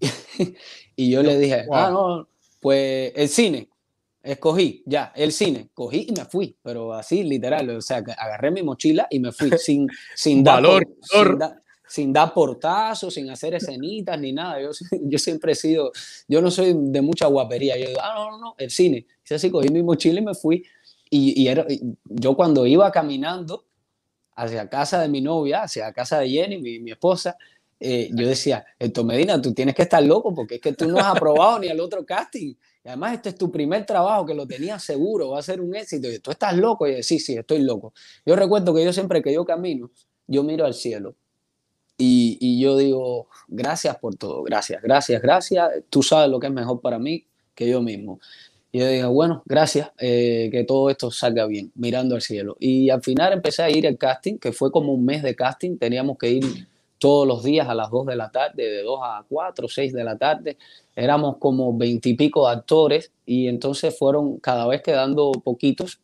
y 0.96 1.08
yo 1.08 1.22
le 1.22 1.38
dije, 1.38 1.64
ah, 1.70 1.88
no, 1.92 2.26
pues 2.58 3.12
el 3.14 3.28
cine. 3.28 3.68
Escogí, 4.20 4.82
ya, 4.84 5.12
el 5.14 5.30
cine, 5.30 5.68
cogí 5.74 6.06
y 6.08 6.12
me 6.12 6.24
fui, 6.24 6.56
pero 6.60 6.92
así 6.92 7.22
literal, 7.22 7.70
o 7.70 7.80
sea, 7.80 7.98
agarré 7.98 8.50
mi 8.50 8.64
mochila 8.64 9.06
y 9.10 9.20
me 9.20 9.30
fui 9.30 9.50
sin, 9.58 9.88
sin, 10.16 10.42
valor, 10.42 10.88
sin 11.02 11.38
dar 11.96 12.32
portazos, 12.32 13.14
sin 13.14 13.30
hacer 13.30 13.54
escenitas 13.54 14.18
ni 14.18 14.32
nada. 14.32 14.58
Yo, 15.02 15.18
siempre 15.18 15.52
he 15.52 15.54
sido, 15.54 15.92
yo 16.28 16.40
no 16.40 16.50
soy 16.50 16.74
de 16.76 17.02
mucha 17.02 17.26
guapería. 17.26 17.76
Yo 17.78 17.88
digo, 17.88 18.00
ah, 18.02 18.14
no, 18.16 18.30
no, 18.30 18.38
no, 18.38 18.54
el 18.58 18.70
cine. 18.70 19.06
Y 19.28 19.34
así, 19.34 19.50
cogí 19.50 19.70
mi 19.70 19.82
mochila 19.82 20.20
y 20.20 20.24
me 20.24 20.34
fui. 20.34 20.64
Y, 21.10 21.46
yo 22.04 22.36
cuando 22.36 22.66
iba 22.66 22.90
caminando 22.90 23.66
hacia 24.34 24.68
casa 24.68 25.00
de 25.00 25.08
mi 25.08 25.20
novia, 25.20 25.62
hacia 25.62 25.92
casa 25.92 26.18
de 26.18 26.28
Jenny, 26.28 26.58
mi, 26.58 26.90
esposa, 26.90 27.36
eh, 27.78 28.10
yo 28.12 28.26
decía, 28.26 28.64
Héctor 28.78 29.04
Medina, 29.04 29.40
tú 29.40 29.52
tienes 29.52 29.74
que 29.74 29.82
estar 29.82 30.02
loco 30.02 30.34
porque 30.34 30.54
es 30.56 30.60
que 30.60 30.72
tú 30.72 30.88
no 30.88 30.98
has 30.98 31.06
aprobado 31.16 31.58
ni 31.58 31.68
el 31.68 31.80
otro 31.80 32.04
casting. 32.04 32.54
Y 32.84 32.88
además, 32.88 33.14
este 33.14 33.30
es 33.30 33.36
tu 33.36 33.50
primer 33.50 33.84
trabajo 33.86 34.24
que 34.26 34.34
lo 34.34 34.46
tenías 34.46 34.82
seguro, 34.82 35.30
va 35.30 35.38
a 35.38 35.42
ser 35.42 35.60
un 35.60 35.74
éxito. 35.74 36.10
Y 36.10 36.18
tú 36.18 36.30
estás 36.30 36.56
loco. 36.56 36.86
Y 36.86 36.96
yo, 36.96 37.02
sí, 37.02 37.18
sí, 37.18 37.36
estoy 37.36 37.62
loco. 37.62 37.92
Yo 38.24 38.34
recuerdo 38.36 38.74
que 38.74 38.84
yo 38.84 38.92
siempre 38.92 39.22
que 39.22 39.32
yo 39.32 39.44
camino, 39.44 39.90
yo 40.26 40.42
miro 40.42 40.64
al 40.64 40.74
cielo 40.74 41.16
y, 41.98 42.38
y, 42.40 42.60
yo 42.60 42.76
digo, 42.76 43.28
gracias 43.48 43.96
por 43.98 44.16
todo, 44.16 44.42
gracias, 44.42 44.82
gracias, 44.82 45.22
gracias. 45.22 45.70
Tú 45.90 46.02
sabes 46.02 46.30
lo 46.30 46.40
que 46.40 46.48
es 46.48 46.52
mejor 46.52 46.80
para 46.80 46.98
mí 46.98 47.26
que 47.54 47.68
yo 47.68 47.82
mismo. 47.82 48.18
Y 48.72 48.78
yo 48.78 48.88
dije, 48.88 49.04
bueno, 49.04 49.42
gracias, 49.44 49.90
eh, 49.98 50.48
que 50.50 50.64
todo 50.64 50.88
esto 50.88 51.10
salga 51.10 51.46
bien, 51.46 51.70
mirando 51.74 52.14
al 52.14 52.22
cielo. 52.22 52.56
Y 52.58 52.88
al 52.88 53.02
final 53.02 53.34
empecé 53.34 53.62
a 53.62 53.70
ir 53.70 53.86
al 53.86 53.98
casting, 53.98 54.38
que 54.38 54.52
fue 54.52 54.72
como 54.72 54.94
un 54.94 55.04
mes 55.04 55.22
de 55.22 55.36
casting, 55.36 55.76
teníamos 55.76 56.16
que 56.16 56.30
ir 56.30 56.66
todos 56.98 57.26
los 57.28 57.42
días 57.42 57.68
a 57.68 57.74
las 57.74 57.90
2 57.90 58.06
de 58.06 58.16
la 58.16 58.30
tarde, 58.30 58.62
de 58.70 58.82
2 58.82 59.00
a 59.02 59.26
4, 59.28 59.68
6 59.68 59.92
de 59.92 60.04
la 60.04 60.16
tarde. 60.16 60.56
Éramos 60.96 61.36
como 61.38 61.76
veintipico 61.76 62.48
actores 62.48 63.12
y 63.26 63.48
entonces 63.48 63.98
fueron 63.98 64.38
cada 64.38 64.66
vez 64.66 64.82
quedando 64.82 65.32
poquitos. 65.32 66.00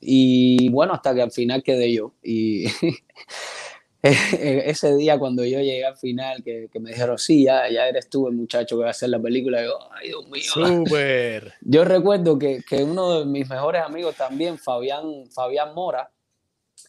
Y 0.00 0.68
bueno, 0.70 0.92
hasta 0.92 1.14
que 1.14 1.22
al 1.22 1.30
final 1.30 1.62
quedé 1.62 1.92
yo. 1.94 2.12
Y 2.22 2.64
ese 4.02 4.96
día 4.96 5.18
cuando 5.18 5.44
yo 5.44 5.58
llegué 5.58 5.84
al 5.84 5.96
final, 5.96 6.42
que, 6.42 6.68
me 6.80 6.90
dijeron, 6.90 7.18
sí, 7.18 7.44
ya, 7.44 7.68
ya 7.68 7.86
eres 7.86 8.08
tú 8.08 8.28
el 8.28 8.34
muchacho 8.34 8.76
que 8.76 8.82
va 8.82 8.88
a 8.88 8.92
hacer 8.92 9.10
la 9.10 9.18
película, 9.18 9.62
yo, 9.62 9.78
ay 9.92 10.08
Dios 10.08 10.28
mío. 10.28 10.42
Súper. 10.42 11.54
Yo 11.60 11.84
recuerdo 11.84 12.38
que, 12.38 12.62
que, 12.66 12.82
uno 12.82 13.20
de 13.20 13.26
mis 13.26 13.48
mejores 13.48 13.82
amigos 13.82 14.16
también, 14.16 14.58
Fabián, 14.58 15.26
Fabián 15.30 15.74
Mora, 15.74 16.10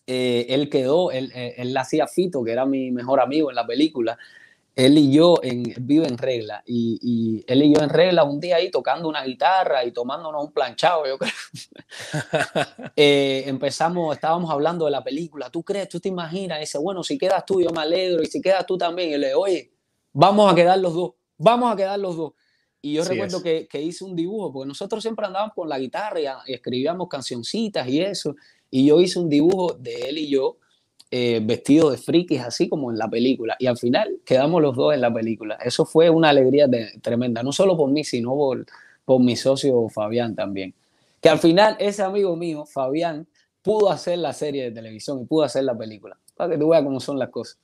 eh, 0.08 0.46
él 0.50 0.70
quedó, 0.70 1.12
él, 1.12 1.32
él, 1.36 1.54
él 1.58 1.78
hacía 1.78 2.08
Fito, 2.08 2.44
que 2.44 2.52
era 2.52 2.66
mi 2.66 2.92
mejor 2.92 3.20
amigo 3.20 3.50
en 3.50 3.56
la 3.56 3.68
película, 3.68 4.18
él 4.76 4.98
y 4.98 5.12
yo 5.12 5.36
en, 5.44 5.74
vive 5.82 6.08
en 6.08 6.18
regla. 6.18 6.64
Y, 6.66 6.98
y, 7.02 7.46
él 7.48 7.64
y 7.64 7.74
yo 7.74 7.82
en 7.82 7.90
regla 7.90 8.24
un 8.24 8.40
día 8.40 8.56
ahí 8.56 8.72
tocando 8.72 9.10
una 9.10 9.24
guitarra 9.24 9.84
y 9.84 9.92
tomándonos 9.92 10.44
un 10.46 10.52
planchado, 10.54 11.06
yo 11.06 11.18
creo. 11.18 11.32
eh, 12.96 13.44
empezamos, 13.48 14.16
estábamos 14.16 14.50
hablando 14.50 14.86
de 14.86 14.92
la 14.92 15.04
película. 15.04 15.50
¿Tú 15.50 15.64
crees? 15.64 15.90
¿Tú 15.90 16.00
te 16.00 16.10
imaginas? 16.10 16.58
Y 16.58 16.62
dice, 16.62 16.78
bueno, 16.78 17.04
si 17.04 17.18
quedas 17.18 17.46
tú, 17.46 17.62
yo 17.62 17.70
me 17.72 17.82
alegro. 17.82 18.24
Y 18.24 18.28
si 18.28 18.42
quedas 18.42 18.66
tú 18.66 18.78
también. 18.78 19.10
Y 19.12 19.18
le 19.18 19.28
digo, 19.28 19.42
oye, 19.42 19.74
vamos 20.14 20.52
a 20.52 20.56
quedar 20.56 20.80
los 20.80 20.94
dos. 20.94 21.12
Vamos 21.38 21.74
a 21.74 21.76
quedar 21.76 22.00
los 22.00 22.16
dos. 22.16 22.34
Y 22.82 22.94
yo 22.94 23.04
sí 23.04 23.10
recuerdo 23.10 23.44
que, 23.44 23.68
que, 23.68 23.80
hice 23.80 24.04
un 24.04 24.16
dibujo, 24.16 24.52
porque 24.52 24.68
nosotros 24.68 25.04
siempre 25.04 25.28
andábamos 25.28 25.54
con 25.54 25.70
la 25.70 25.78
guitarra 25.78 26.20
y, 26.20 26.26
y 26.48 26.54
escribíamos 26.54 27.08
cancioncitas 27.10 27.88
y 27.88 28.02
eso. 28.02 28.36
Y 28.72 28.88
yo 28.88 29.00
hice 29.00 29.20
un 29.20 29.30
dibujo 29.30 29.74
de 29.74 30.10
él 30.10 30.18
y 30.18 30.30
yo 30.30 30.58
eh, 31.14 31.42
vestidos 31.44 31.92
de 31.92 31.98
frikis, 31.98 32.40
así 32.40 32.70
como 32.70 32.90
en 32.90 32.98
la 32.98 33.10
película. 33.10 33.58
Y 33.60 33.68
al 33.68 33.78
final 33.78 34.20
quedamos 34.24 34.62
los 34.62 34.76
dos 34.78 34.94
en 34.94 35.02
la 35.02 35.14
película. 35.14 35.56
Eso 35.56 35.86
fue 35.86 36.10
una 36.10 36.30
alegría 36.30 36.68
de, 36.68 36.90
tremenda, 37.02 37.44
no 37.44 37.52
solo 37.52 37.76
por 37.76 37.92
mí, 37.92 38.06
sino 38.06 38.32
por, 38.32 38.66
por 39.04 39.22
mi 39.22 39.36
socio 39.36 39.90
Fabián 39.90 40.36
también. 40.36 40.74
Que 41.22 41.28
al 41.28 41.40
final 41.40 41.76
ese 41.80 42.02
amigo 42.02 42.36
mío, 42.38 42.66
Fabián, 42.66 43.28
pudo 43.62 43.92
hacer 43.92 44.20
la 44.20 44.32
serie 44.32 44.64
de 44.64 44.72
televisión 44.72 45.22
y 45.22 45.26
pudo 45.26 45.44
hacer 45.44 45.66
la 45.66 45.78
película. 45.78 46.18
Para 46.36 46.52
que 46.52 46.58
tú 46.58 46.70
veas 46.70 46.84
cómo 46.84 47.00
son 47.00 47.20
las 47.20 47.30
cosas. 47.30 47.60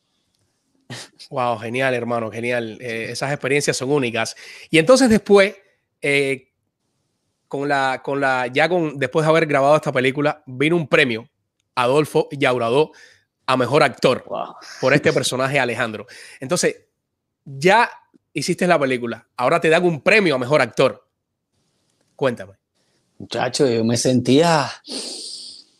Wow, 1.30 1.58
genial, 1.58 1.94
hermano, 1.94 2.30
genial. 2.30 2.78
Eh, 2.82 3.08
esas 3.12 3.32
experiencias 3.32 3.78
son 3.78 3.92
únicas. 3.92 4.36
Y 4.70 4.78
entonces 4.78 5.10
después, 5.10 5.56
eh, 6.02 6.50
con 7.48 7.68
la, 7.68 8.02
con 8.04 8.20
la, 8.20 8.48
ya 8.48 8.70
con, 8.70 8.98
después 9.00 9.26
de 9.26 9.30
haber 9.30 9.46
grabado 9.46 9.76
esta 9.76 9.92
película, 9.92 10.44
vino 10.46 10.76
un 10.76 10.88
premio, 10.88 11.30
Adolfo 11.76 12.28
Yauradó, 12.32 12.92
a 13.48 13.58
mejor 13.58 13.82
actor 13.82 14.24
wow. 14.28 14.56
por 14.80 14.94
este 14.94 15.12
personaje 15.14 15.60
Alejandro. 15.60 16.06
Entonces, 16.40 16.76
ya 17.46 17.90
hiciste 18.34 18.68
la 18.68 18.78
película, 18.78 19.28
ahora 19.38 19.60
te 19.60 19.70
dan 19.70 19.84
un 19.86 20.02
premio 20.02 20.36
a 20.36 20.38
mejor 20.38 20.62
actor. 20.62 21.08
Cuéntame. 22.16 22.54
Muchacho, 23.18 23.68
yo 23.68 23.84
me 23.84 23.98
sentía 23.98 24.70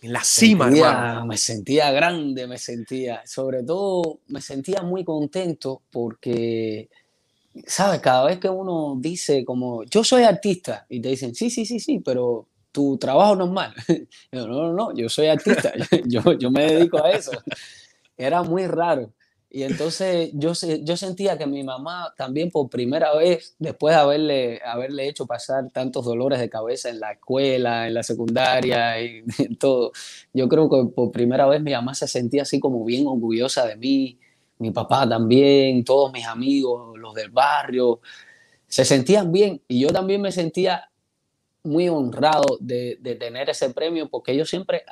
en 0.02 0.14
la 0.14 0.24
cima, 0.24 0.66
sentía, 0.66 0.88
hermano. 0.88 1.26
Me 1.26 1.38
sentía 1.38 1.92
grande, 1.92 2.48
me 2.48 2.58
sentía, 2.58 3.22
sobre 3.26 3.64
todo 3.64 4.22
me 4.28 4.42
sentía 4.42 4.82
muy 4.82 5.04
contento 5.04 5.84
porque, 5.92 6.90
¿sabes? 7.66 8.00
Cada 8.00 8.26
vez 8.26 8.40
que 8.40 8.50
uno 8.50 8.96
dice 8.98 9.44
como, 9.44 9.84
yo 9.84 10.04
soy 10.04 10.24
artista, 10.24 10.86
y 10.90 11.02
te 11.02 11.10
dicen, 11.10 11.36
sí, 11.36 11.50
sí, 11.50 11.66
sí, 11.66 11.80
sí, 11.80 12.00
pero 12.00 12.48
tu 12.72 12.98
trabajo 12.98 13.36
normal. 13.36 13.74
Yo, 14.32 14.48
no, 14.48 14.64
no, 14.64 14.74
no, 14.74 14.94
yo 14.96 15.10
soy 15.10 15.28
artista, 15.28 15.74
yo, 16.06 16.34
yo 16.34 16.52
me 16.52 16.72
dedico 16.72 17.04
a 17.04 17.12
eso. 17.12 17.32
Era 18.18 18.44
muy 18.44 18.68
raro. 18.68 19.12
Y 19.50 19.64
entonces 19.64 20.32
yo, 20.34 20.52
yo 20.82 20.98
sentía 20.98 21.38
que 21.38 21.48
mi 21.48 21.64
mamá 21.64 22.14
también 22.18 22.52
por 22.52 22.70
primera 22.70 23.16
vez, 23.16 23.56
después 23.60 23.96
de 23.96 24.02
haberle, 24.02 24.62
haberle 24.64 25.08
hecho 25.08 25.26
pasar 25.26 25.72
tantos 25.72 26.04
dolores 26.04 26.40
de 26.40 26.50
cabeza 26.50 26.90
en 26.90 27.00
la 27.00 27.14
escuela, 27.14 27.88
en 27.88 27.94
la 27.94 28.04
secundaria 28.04 29.02
y 29.02 29.24
todo, 29.60 29.94
yo 30.34 30.50
creo 30.50 30.70
que 30.70 30.92
por 30.94 31.12
primera 31.12 31.48
vez 31.48 31.62
mi 31.62 31.72
mamá 31.72 31.94
se 31.94 32.08
sentía 32.08 32.42
así 32.42 32.60
como 32.60 32.84
bien 32.84 33.08
orgullosa 33.08 33.66
de 33.66 33.78
mí, 33.78 34.20
mi 34.60 34.72
papá 34.72 35.08
también, 35.08 35.84
todos 35.86 36.12
mis 36.12 36.26
amigos, 36.28 36.98
los 36.98 37.14
del 37.14 37.30
barrio, 37.30 38.02
se 38.68 38.84
sentían 38.84 39.32
bien 39.32 39.62
y 39.68 39.80
yo 39.80 39.90
también 39.90 40.22
me 40.22 40.32
sentía 40.34 40.90
muy 41.64 41.90
honrado 41.90 42.58
de, 42.60 42.98
de, 43.02 43.16
tener 43.16 43.50
ese 43.50 43.70
premio 43.72 44.10
porque 44.10 44.36
yo 44.36 44.46
siempre 44.46 44.84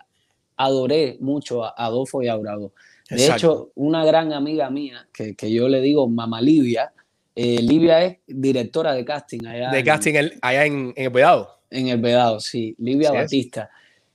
adoré 0.58 1.17
mucho 1.19 1.63
a 1.63 1.73
Adolfo 1.78 2.21
y 2.21 2.28
a 2.28 2.34
Aurado. 2.34 2.73
De 3.10 3.17
Exacto. 3.17 3.36
hecho, 3.36 3.71
una 3.75 4.04
gran 4.04 4.34
amiga 4.34 4.69
mía, 4.69 5.08
que, 5.13 5.36
que, 5.36 5.51
yo 5.51 5.67
le 5.67 5.82
digo 5.82 6.08
Mamá 6.08 6.41
Livia, 6.41 6.91
eh, 7.36 7.62
Livia 7.62 8.04
es 8.04 8.17
directora 8.28 8.93
de 8.93 9.04
casting 9.04 9.45
allá. 9.45 9.69
De 9.69 9.80
en, 9.80 9.86
casting 9.86 10.13
el, 10.15 10.39
allá 10.41 10.65
en, 10.65 10.93
en, 10.95 11.06
el 11.06 11.10
Vedado. 11.10 11.60
En 11.69 11.88
el 11.89 11.99
Vedado, 11.99 12.39
sí, 12.39 12.75
Livia 12.80 13.12
sí, 13.12 13.17
Batista. 13.17 13.69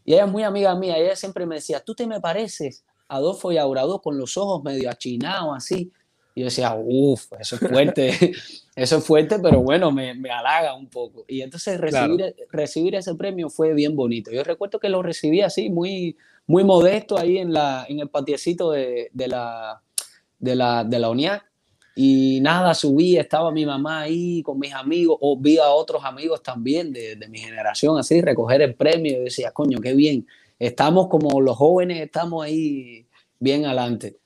Y 0.04 0.14
ella 0.14 0.24
es 0.24 0.30
muy 0.30 0.42
amiga 0.42 0.74
mía, 0.74 0.96
ella 0.96 1.14
siempre 1.14 1.46
me 1.46 1.56
decía, 1.56 1.80
tú 1.80 1.94
te 1.94 2.06
me 2.06 2.20
pareces 2.20 2.84
a 3.08 3.16
Adolfo 3.16 3.52
y 3.52 3.58
Aurado 3.58 4.00
con 4.00 4.16
los 4.16 4.36
ojos 4.36 4.62
medio 4.64 4.90
achinados 4.90 5.56
así. 5.56 5.92
Y 6.40 6.42
yo 6.42 6.46
decía, 6.46 6.74
uff, 6.74 7.26
eso 7.38 7.56
es 7.56 7.60
fuerte, 7.60 8.32
eso 8.74 8.96
es 8.96 9.04
fuerte, 9.04 9.38
pero 9.40 9.60
bueno, 9.60 9.92
me, 9.92 10.14
me 10.14 10.30
halaga 10.30 10.74
un 10.74 10.88
poco. 10.88 11.26
Y 11.28 11.42
entonces 11.42 11.78
recibir, 11.78 12.16
claro. 12.16 12.34
recibir 12.50 12.94
ese 12.94 13.14
premio 13.14 13.50
fue 13.50 13.74
bien 13.74 13.94
bonito. 13.94 14.30
Yo 14.30 14.42
recuerdo 14.42 14.80
que 14.80 14.88
lo 14.88 15.02
recibí 15.02 15.42
así, 15.42 15.68
muy, 15.68 16.16
muy 16.46 16.64
modesto 16.64 17.18
ahí 17.18 17.36
en, 17.36 17.52
la, 17.52 17.84
en 17.86 18.00
el 18.00 18.08
patiecito 18.08 18.70
de, 18.70 19.10
de, 19.12 19.28
la, 19.28 19.82
de, 20.38 20.54
la, 20.54 20.82
de 20.82 20.98
la 20.98 21.10
UNIAC. 21.10 21.44
Y 21.94 22.40
nada, 22.40 22.72
subí, 22.72 23.18
estaba 23.18 23.50
mi 23.50 23.66
mamá 23.66 24.00
ahí 24.00 24.42
con 24.42 24.58
mis 24.58 24.72
amigos, 24.72 25.18
o 25.20 25.36
vi 25.38 25.58
a 25.58 25.68
otros 25.68 26.02
amigos 26.06 26.42
también 26.42 26.90
de, 26.90 27.16
de 27.16 27.28
mi 27.28 27.38
generación, 27.38 27.98
así, 27.98 28.22
recoger 28.22 28.62
el 28.62 28.74
premio. 28.76 29.12
Y 29.12 29.24
decía, 29.24 29.52
coño, 29.52 29.78
qué 29.78 29.92
bien. 29.92 30.26
Estamos 30.58 31.08
como 31.08 31.38
los 31.42 31.58
jóvenes, 31.58 32.00
estamos 32.00 32.42
ahí 32.42 33.06
bien 33.38 33.66
adelante 33.66 34.20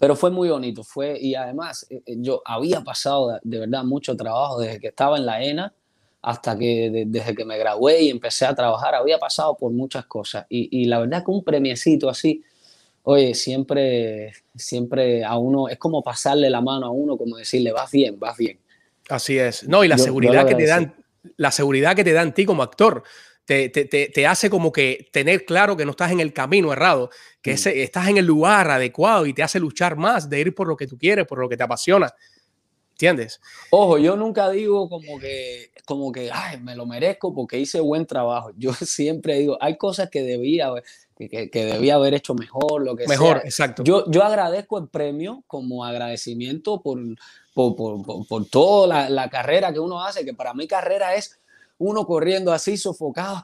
pero 0.00 0.16
fue 0.16 0.30
muy 0.30 0.48
bonito, 0.48 0.82
fue, 0.82 1.18
y 1.20 1.34
además 1.34 1.86
yo 2.06 2.40
había 2.46 2.80
pasado 2.80 3.32
de, 3.32 3.38
de, 3.42 3.58
verdad 3.60 3.84
mucho 3.84 4.16
trabajo 4.16 4.58
desde 4.58 4.80
que 4.80 4.88
estaba 4.88 5.18
en 5.18 5.26
la 5.26 5.44
ENA 5.44 5.74
hasta 6.22 6.58
que 6.58 6.90
de, 6.90 7.04
desde 7.06 7.34
que 7.34 7.44
me 7.44 7.58
gradué 7.58 8.02
y 8.04 8.08
empecé 8.08 8.46
a 8.46 8.54
trabajar, 8.54 8.94
había 8.94 9.18
pasado 9.18 9.54
por 9.58 9.70
muchas 9.72 10.06
cosas, 10.06 10.46
y, 10.48 10.68
y, 10.80 10.86
la 10.86 11.00
verdad 11.00 11.22
que 11.22 11.30
un 11.30 11.44
premiecito 11.44 12.08
así, 12.08 12.42
oye, 13.02 13.34
siempre, 13.34 14.32
siempre 14.56 15.22
a 15.22 15.36
uno, 15.36 15.68
es 15.68 15.76
como 15.76 16.02
pasarle 16.02 16.48
la 16.48 16.62
mano 16.62 16.86
a 16.86 16.90
uno, 16.90 17.18
como 17.18 17.36
decirle, 17.36 17.70
vas 17.70 17.90
bien, 17.90 18.18
vas 18.18 18.38
bien. 18.38 18.58
Así 19.10 19.38
es, 19.38 19.68
no, 19.68 19.84
y 19.84 19.88
la 19.88 19.96
yo, 19.96 20.04
seguridad 20.04 20.42
yo 20.42 20.48
que 20.48 20.54
te 20.54 20.66
dan, 20.66 20.94
la 21.36 21.50
seguridad 21.50 21.94
que 21.94 22.04
te 22.04 22.14
dan 22.14 22.32
ti 22.32 22.46
como 22.46 22.62
actor, 22.62 23.02
te, 23.44 23.68
te, 23.68 23.84
te, 23.84 24.26
hace 24.26 24.48
como 24.48 24.70
que 24.70 25.08
tener 25.12 25.44
claro 25.44 25.76
que 25.76 25.84
no 25.84 25.90
estás 25.90 26.12
en 26.12 26.20
el 26.20 26.32
camino 26.32 26.72
errado, 26.72 27.10
que 27.42 27.52
ese, 27.52 27.82
estás 27.82 28.08
en 28.08 28.16
el 28.16 28.26
lugar 28.26 28.70
adecuado 28.70 29.26
y 29.26 29.34
te 29.34 29.42
hace 29.42 29.58
luchar 29.58 29.96
más 29.96 30.30
de 30.30 30.40
ir 30.40 30.54
por 30.54 30.68
lo 30.68 30.76
que 30.76 30.86
tú 30.86 30.96
quieres, 30.96 31.26
por 31.26 31.38
lo 31.38 31.48
que 31.48 31.56
te 31.56 31.64
apasiona. 31.64 32.14
¿Entiendes? 32.92 33.40
Ojo, 33.70 33.96
yo 33.96 34.14
nunca 34.14 34.50
digo 34.50 34.86
como 34.90 35.18
que, 35.18 35.70
como 35.86 36.12
que, 36.12 36.30
ay, 36.30 36.60
me 36.60 36.76
lo 36.76 36.84
merezco 36.84 37.32
porque 37.34 37.58
hice 37.58 37.80
buen 37.80 38.04
trabajo. 38.04 38.50
Yo 38.58 38.74
siempre 38.74 39.38
digo, 39.38 39.56
hay 39.58 39.78
cosas 39.78 40.10
que 40.10 40.22
debía, 40.22 40.70
que, 41.16 41.48
que 41.48 41.64
debía 41.64 41.94
haber 41.94 42.12
hecho 42.12 42.34
mejor, 42.34 42.84
lo 42.84 42.96
que 42.96 43.08
mejor, 43.08 43.38
sea. 43.38 43.46
exacto. 43.46 43.82
Yo, 43.84 44.04
yo 44.10 44.22
agradezco 44.22 44.76
el 44.78 44.88
premio 44.88 45.42
como 45.46 45.86
agradecimiento 45.86 46.82
por, 46.82 47.00
por, 47.54 47.74
por, 47.74 48.02
por, 48.02 48.26
por 48.26 48.46
toda 48.46 48.86
la, 48.86 49.08
la 49.08 49.30
carrera 49.30 49.72
que 49.72 49.80
uno 49.80 50.04
hace, 50.04 50.22
que 50.22 50.34
para 50.34 50.52
mí 50.52 50.68
carrera 50.68 51.14
es 51.14 51.39
uno 51.80 52.06
corriendo 52.06 52.52
así 52.52 52.76
sofocado. 52.76 53.42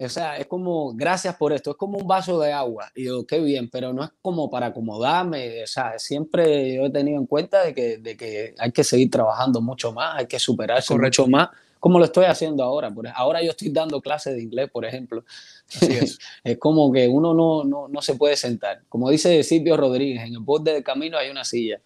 O 0.00 0.08
sea, 0.08 0.36
es 0.36 0.46
como, 0.46 0.94
gracias 0.94 1.34
por 1.34 1.52
esto, 1.52 1.72
es 1.72 1.76
como 1.76 1.98
un 1.98 2.06
vaso 2.06 2.38
de 2.38 2.52
agua. 2.52 2.88
Y 2.94 3.02
digo, 3.02 3.26
qué 3.26 3.40
bien, 3.40 3.68
pero 3.68 3.92
no 3.92 4.04
es 4.04 4.10
como 4.22 4.48
para 4.48 4.66
acomodarme. 4.66 5.64
O 5.64 5.66
sea, 5.66 5.98
siempre 5.98 6.76
yo 6.76 6.86
he 6.86 6.90
tenido 6.90 7.18
en 7.18 7.26
cuenta 7.26 7.64
de 7.64 7.74
que, 7.74 7.98
de 7.98 8.16
que 8.16 8.54
hay 8.58 8.70
que 8.70 8.84
seguir 8.84 9.10
trabajando 9.10 9.60
mucho 9.60 9.92
más, 9.92 10.18
hay 10.18 10.26
que 10.26 10.38
superarse 10.38 10.94
Correcto. 10.94 11.22
mucho 11.22 11.30
más, 11.30 11.48
como 11.80 11.98
lo 11.98 12.04
estoy 12.04 12.26
haciendo 12.26 12.62
ahora. 12.62 12.94
Ahora 13.16 13.42
yo 13.42 13.50
estoy 13.50 13.70
dando 13.70 14.00
clases 14.00 14.36
de 14.36 14.42
inglés, 14.42 14.70
por 14.70 14.84
ejemplo. 14.84 15.24
Así 15.68 15.92
es. 15.92 16.18
es 16.44 16.58
como 16.58 16.92
que 16.92 17.08
uno 17.08 17.34
no, 17.34 17.64
no, 17.64 17.88
no 17.88 18.00
se 18.00 18.14
puede 18.14 18.36
sentar. 18.36 18.82
Como 18.88 19.10
dice 19.10 19.42
Silvio 19.42 19.76
Rodríguez, 19.76 20.22
en 20.24 20.34
el 20.34 20.40
borde 20.40 20.74
del 20.74 20.84
camino 20.84 21.18
hay 21.18 21.28
una 21.28 21.42
silla. 21.42 21.80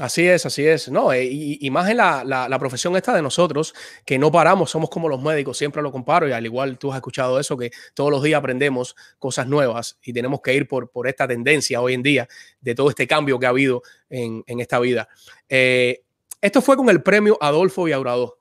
Así 0.00 0.26
es, 0.26 0.46
así 0.46 0.66
es. 0.66 0.90
No, 0.90 1.12
eh, 1.12 1.28
y, 1.30 1.70
más 1.70 1.90
en 1.90 1.98
la, 1.98 2.24
la, 2.24 2.58
profesión 2.58 2.96
esta 2.96 3.14
de 3.14 3.20
nosotros, 3.20 3.74
que 4.06 4.18
no 4.18 4.32
paramos, 4.32 4.70
somos 4.70 4.88
como 4.88 5.10
los 5.10 5.20
médicos, 5.20 5.58
siempre 5.58 5.82
lo 5.82 5.92
comparo, 5.92 6.26
y 6.26 6.32
al 6.32 6.46
igual 6.46 6.78
tú 6.78 6.90
has 6.90 6.96
escuchado 6.96 7.38
eso, 7.38 7.54
que 7.58 7.70
todos 7.92 8.10
los 8.10 8.22
días 8.22 8.38
aprendemos 8.38 8.96
cosas 9.18 9.46
nuevas 9.46 9.98
y 10.02 10.14
tenemos 10.14 10.40
que 10.40 10.54
ir 10.54 10.66
por, 10.66 10.90
por 10.90 11.06
esta 11.06 11.28
tendencia 11.28 11.82
hoy 11.82 11.92
en 11.92 12.02
día 12.02 12.26
de 12.62 12.74
todo 12.74 12.88
este 12.88 13.06
cambio 13.06 13.38
que 13.38 13.44
ha 13.44 13.50
habido 13.50 13.82
en, 14.08 14.42
en 14.46 14.60
esta 14.60 14.78
vida. 14.78 15.06
Eh, 15.50 16.02
esto 16.40 16.62
fue 16.62 16.78
con 16.78 16.88
el 16.88 17.02
premio 17.02 17.36
Adolfo 17.38 17.84
Villaurado, 17.84 18.38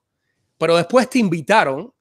pero 0.57 0.77
después 0.77 1.09
te 1.09 1.19
invitaron 1.19 1.93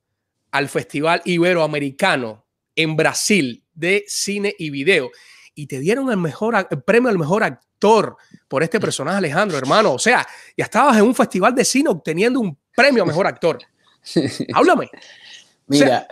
al 0.53 0.69
Festival 0.69 1.21
Iberoamericano 1.25 2.47
en 2.77 2.95
Brasil 2.95 3.65
de 3.75 4.05
cine 4.07 4.55
y 4.57 4.71
video 4.71 5.11
y 5.59 5.67
te 5.67 5.81
dieron 5.81 6.09
el 6.09 6.17
mejor 6.19 6.55
el 6.71 6.83
premio 6.83 7.11
al 7.11 7.19
mejor 7.19 7.43
actor 7.43 8.17
por 8.47 8.63
este 8.63 8.79
personaje 8.79 9.19
Alejandro, 9.19 9.59
hermano. 9.59 9.95
O 9.95 9.99
sea, 9.99 10.25
ya 10.57 10.65
estabas 10.65 10.97
en 10.97 11.03
un 11.03 11.17
festival 11.17 11.53
de 11.53 11.65
cine 11.65 11.91
obteniendo 11.91 12.39
un 12.39 12.57
premio 12.77 13.03
a 13.03 13.07
mejor 13.07 13.27
actor. 13.27 13.59
Háblame. 14.55 14.89
Mira, 15.67 16.07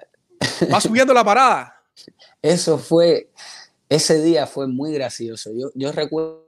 va 0.72 0.80
subiendo 0.80 1.14
la 1.14 1.22
parada. 1.22 1.80
Eso 2.42 2.76
fue, 2.76 3.30
ese 3.88 4.20
día 4.20 4.48
fue 4.48 4.66
muy 4.66 4.92
gracioso. 4.92 5.52
Yo, 5.54 5.70
yo 5.76 5.92
recuerdo 5.92 6.44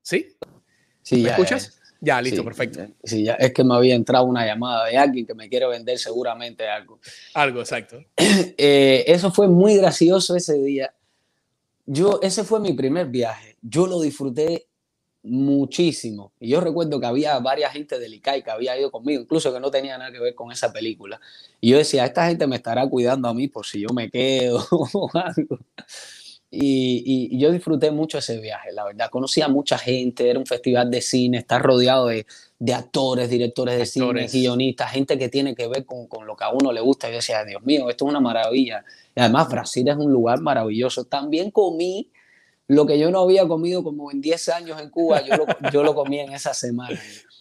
¿Sí? 0.00 0.34
Sí, 1.02 1.22
¿Me 1.22 1.30
escuchas? 1.30 1.79
Ya, 2.00 2.20
listo, 2.22 2.42
perfecto. 2.42 2.86
Sí, 3.04 3.24
ya 3.24 3.34
es 3.34 3.52
que 3.52 3.62
me 3.62 3.74
había 3.74 3.94
entrado 3.94 4.24
una 4.24 4.46
llamada 4.46 4.86
de 4.86 4.96
alguien 4.96 5.26
que 5.26 5.34
me 5.34 5.48
quiere 5.48 5.66
vender 5.66 5.98
seguramente 5.98 6.66
algo. 6.68 6.98
Algo, 7.34 7.60
exacto. 7.60 8.02
Eh, 8.62 9.04
eso 9.06 9.30
fue 9.30 9.48
muy 9.48 9.76
gracioso 9.76 10.36
ese 10.36 10.54
día. 10.54 10.92
Yo, 11.86 12.20
ese 12.22 12.44
fue 12.44 12.60
mi 12.60 12.72
primer 12.72 13.06
viaje. 13.06 13.56
Yo 13.62 13.86
lo 13.86 14.00
disfruté 14.00 14.66
muchísimo. 15.22 16.32
Y 16.40 16.48
yo 16.48 16.60
recuerdo 16.60 17.00
que 17.00 17.06
había 17.06 17.38
varias 17.38 17.72
gente 17.72 17.98
del 17.98 18.14
ICAI 18.14 18.42
que 18.42 18.50
había 18.50 18.78
ido 18.78 18.90
conmigo, 18.90 19.22
incluso 19.22 19.52
que 19.52 19.60
no 19.60 19.70
tenía 19.70 19.98
nada 19.98 20.12
que 20.12 20.20
ver 20.20 20.34
con 20.34 20.52
esa 20.52 20.72
película. 20.72 21.20
Y 21.60 21.70
yo 21.70 21.78
decía, 21.78 22.04
esta 22.04 22.26
gente 22.26 22.46
me 22.46 22.56
estará 22.56 22.86
cuidando 22.88 23.28
a 23.28 23.34
mí 23.34 23.48
por 23.48 23.66
si 23.66 23.80
yo 23.80 23.88
me 23.94 24.10
quedo 24.10 24.66
o 24.70 25.10
algo. 25.14 25.58
Y, 26.52 27.38
yo 27.38 27.52
disfruté 27.52 27.90
mucho 27.92 28.18
ese 28.18 28.40
viaje, 28.40 28.72
la 28.72 28.84
verdad. 28.84 29.08
Conocí 29.08 29.40
a 29.40 29.48
mucha 29.48 29.78
gente, 29.78 30.28
era 30.28 30.38
un 30.38 30.46
festival 30.46 30.90
de 30.90 31.00
cine, 31.00 31.38
estar 31.38 31.62
rodeado 31.62 32.06
de, 32.08 32.26
actores, 32.74 33.30
directores 33.30 33.78
de 33.78 33.86
cine, 33.86 34.26
guionistas, 34.26 34.90
gente 34.90 35.16
que 35.16 35.28
tiene 35.28 35.54
que 35.54 35.68
ver 35.68 35.84
con, 35.84 36.08
lo 36.26 36.36
que 36.36 36.44
a 36.44 36.50
uno 36.50 36.72
le 36.72 36.80
gusta. 36.80 37.08
Y 37.08 37.12
yo 37.12 37.16
decía, 37.16 37.44
Dios 37.44 37.62
mío, 37.62 37.88
esto 37.88 38.04
es 38.04 38.10
una 38.10 38.20
maravilla. 38.20 38.84
Y 39.14 39.20
además 39.20 39.48
Brasil 39.48 39.88
es 39.88 39.96
un 39.96 40.12
lugar 40.12 40.40
maravilloso. 40.40 41.04
También 41.04 41.50
comí 41.52 42.10
lo 42.66 42.86
que 42.86 42.98
yo 42.98 43.10
no 43.10 43.20
había 43.20 43.46
comido 43.46 43.82
como 43.82 44.10
en 44.10 44.20
10 44.20 44.48
años 44.50 44.80
en 44.80 44.90
Cuba, 44.90 45.24
yo 45.24 45.36
lo, 45.36 45.46
yo 45.72 45.82
lo 45.84 45.94
comí 45.94 46.18
en 46.18 46.32
esa 46.32 46.52
semana. 46.52 47.00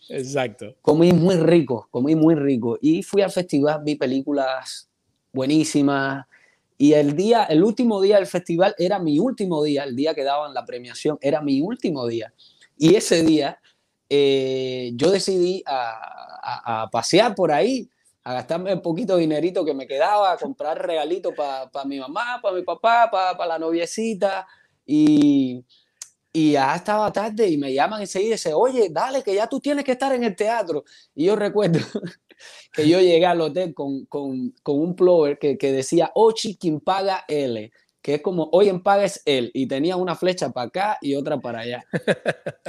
Exacto. 0.10 0.76
Comí 0.82 1.14
muy 1.14 1.36
rico, 1.36 1.88
comí 1.92 2.16
muy 2.16 2.36
rico. 2.36 2.78
Y 2.82 3.04
fui 3.04 3.22
al 3.22 3.32
festival, 3.32 3.82
vi 3.84 3.96
películas 3.96 4.90
buenísimas, 5.32 6.26
y 6.82 6.94
el 6.94 7.14
día, 7.18 7.44
el 7.44 7.62
último 7.62 8.02
día 8.02 8.16
del 8.16 8.26
festival 8.26 8.74
era 8.78 9.00
mi 9.00 9.20
último 9.20 9.62
día, 9.62 9.84
el 9.84 9.98
día 9.98 10.16
que 10.16 10.24
daban 10.24 10.54
la 10.54 10.64
premiación 10.64 11.18
era 11.20 11.42
mi 11.42 11.60
último 11.60 12.08
día. 12.08 12.34
Y 12.78 12.96
ese 12.96 13.22
día 13.22 13.60
eh, 14.08 14.92
yo 14.96 15.12
decidí 15.12 15.62
a, 15.66 16.88
pasear 16.90 17.36
por 17.36 17.52
ahí, 17.52 17.90
a 18.24 18.32
gastarme 18.32 18.74
un 18.74 18.82
poquito 18.82 19.18
dinerito 19.18 19.66
que 19.66 19.74
me 19.74 19.88
quedaba, 19.88 20.32
a 20.32 20.38
comprar 20.38 20.82
regalitos 20.82 21.34
para 21.36 21.86
mi 21.86 22.00
mamá, 22.00 22.40
para 22.42 22.56
mi 22.56 22.64
papá, 22.64 23.10
para 23.12 23.46
la 23.46 23.60
noviecita. 23.60 24.48
Y, 24.86 25.62
y 26.32 26.54
ya 26.54 26.78
estaba 26.78 27.12
tarde 27.12 27.50
y 27.50 27.58
me 27.58 27.74
llaman 27.74 28.00
enseguida 28.00 28.30
y 28.30 28.32
dicen, 28.32 28.54
oye, 28.56 28.88
dale, 28.90 29.22
que 29.22 29.36
ya 29.36 29.48
tú 29.48 29.60
tienes 29.60 29.84
que 29.84 29.92
estar 29.92 30.14
en 30.14 30.24
el 30.24 30.34
teatro. 30.34 30.86
Y 31.14 31.26
yo 31.26 31.36
recuerdo 31.36 31.80
que 32.74 32.88
yo 32.88 33.00
llegué 33.00 33.26
al 33.26 33.42
hotel 33.42 33.74
con, 33.74 34.06
con, 34.06 34.54
con 34.64 34.80
un 34.80 34.96
plover 34.96 35.38
que, 35.40 35.58
que 35.58 35.72
decía 35.72 36.12
Ochi 36.16 36.56
quien 36.58 36.80
paga 36.80 37.26
L, 37.28 37.72
que 38.02 38.16
es 38.16 38.22
como 38.22 38.50
hoy 38.52 38.70
en 38.70 38.82
paga 38.82 39.06
es 39.06 39.22
él, 39.26 39.52
y 39.54 39.68
tenía 39.68 39.96
una 39.96 40.16
flecha 40.16 40.52
para 40.52 40.68
acá 40.68 40.98
y 41.02 41.16
otra 41.16 41.40
para 41.40 41.60
allá. 41.60 41.86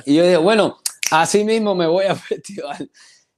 Y 0.04 0.14
yo 0.14 0.22
dije, 0.22 0.36
bueno, 0.36 0.78
así 1.10 1.44
mismo 1.44 1.74
me 1.74 1.86
voy 1.86 2.06
al 2.06 2.16
festival. 2.18 2.90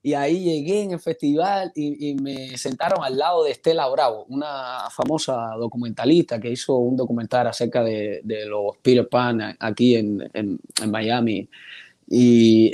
Y 0.05 0.15
ahí 0.15 0.43
llegué 0.43 0.83
en 0.83 0.91
el 0.93 1.01
festival 1.01 1.71
y, 1.77 2.11
y, 2.11 2.15
me 2.17 2.59
sentaron 2.59 3.05
al 3.05 3.17
lado 3.17 3.45
de 3.45 3.53
Estela 3.53 3.89
Bravo, 3.89 4.25
una 4.29 4.91
famosa 4.91 5.55
documentalista 5.57 6.41
que 6.41 6.51
hizo 6.51 6.75
un 6.75 6.97
documental 6.97 7.47
acerca 7.47 7.85
de, 7.85 8.21
de 8.25 8.47
los 8.47 8.77
Peter 8.79 9.09
Pan 9.09 9.57
aquí 9.61 9.95
en, 9.95 10.29
en, 10.35 10.59
en 10.83 10.91
Miami. 10.91 11.49
Y, 12.09 12.73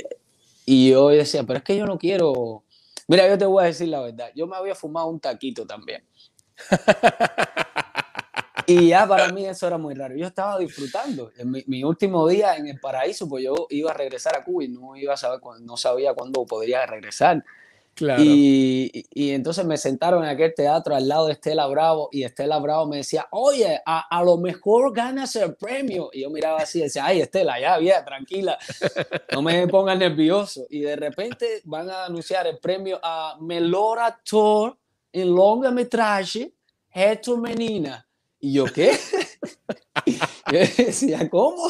y 0.65 0.89
yo 0.89 1.09
decía, 1.09 1.43
pero 1.43 1.59
es 1.59 1.63
que 1.63 1.77
yo 1.77 1.85
no 1.85 1.99
quiero 1.99 2.63
Mira, 3.09 3.27
yo 3.27 3.39
te 3.39 3.45
voy 3.45 3.63
a 3.63 3.65
decir 3.65 3.87
la 3.87 4.01
verdad. 4.01 4.29
Yo 4.35 4.45
me 4.45 4.55
había 4.55 4.75
fumado 4.75 5.07
un 5.07 5.19
taquito 5.19 5.65
también. 5.65 6.05
y 8.67 8.89
ya 8.89 9.07
para 9.07 9.29
mí 9.29 9.47
eso 9.47 9.65
era 9.65 9.79
muy 9.79 9.95
raro. 9.95 10.15
Yo 10.15 10.27
estaba 10.27 10.59
disfrutando. 10.59 11.31
En 11.35 11.49
mi, 11.49 11.83
último 11.83 12.27
día 12.27 12.55
en 12.55 12.67
el 12.67 12.79
paraíso, 12.79 13.27
pues 13.27 13.43
yo 13.43 13.65
iba 13.71 13.89
a 13.89 13.95
regresar 13.95 14.37
a 14.37 14.43
Cuba 14.43 14.63
y 14.63 14.67
no, 14.67 14.95
iba 14.95 15.15
a 15.15 15.17
saber, 15.17 15.39
no 15.61 15.75
sabía 15.75 16.13
cuándo 16.13 16.45
podría 16.45 16.85
regresar. 16.85 17.43
Y, 18.19 19.05
y, 19.11 19.31
entonces 19.31 19.65
me 19.65 19.77
sentaron 19.77 20.23
en 20.23 20.29
aquel 20.29 20.53
teatro 20.53 20.95
al 20.95 21.07
lado 21.07 21.27
de 21.27 21.33
Estela 21.33 21.67
Bravo 21.67 22.09
y 22.11 22.23
Estela 22.23 22.59
Bravo 22.59 22.87
me 22.87 22.97
decía, 22.97 23.27
oye, 23.31 23.81
a, 23.85 24.17
a 24.17 24.23
lo 24.23 24.37
mejor 24.37 24.93
ganas 24.93 25.35
el 25.35 25.55
premio. 25.55 26.09
Y 26.13 26.21
yo 26.21 26.29
miraba 26.29 26.59
así 26.59 26.79
y 26.79 26.83
decía, 26.83 27.05
ay, 27.05 27.21
Estela, 27.21 27.59
ya, 27.59 27.77
bien, 27.77 28.03
tranquila, 28.05 28.57
no 29.33 29.41
me 29.41 29.67
pongas 29.67 29.97
nervioso. 29.97 30.65
Y 30.69 30.81
de 30.81 30.95
repente 30.95 31.61
van 31.65 31.89
a 31.89 32.05
anunciar 32.05 32.47
el 32.47 32.57
premio 32.59 32.99
a 33.03 33.37
Melor 33.41 33.99
Actor 33.99 34.77
en 35.11 35.35
longametraje, 35.35 36.53
Héctor 36.91 37.39
Menina. 37.39 38.07
Y 38.39 38.53
yo, 38.53 38.65
¿qué? 38.65 38.97
yo 40.77 40.85
decía, 40.85 41.29
¿cómo? 41.29 41.69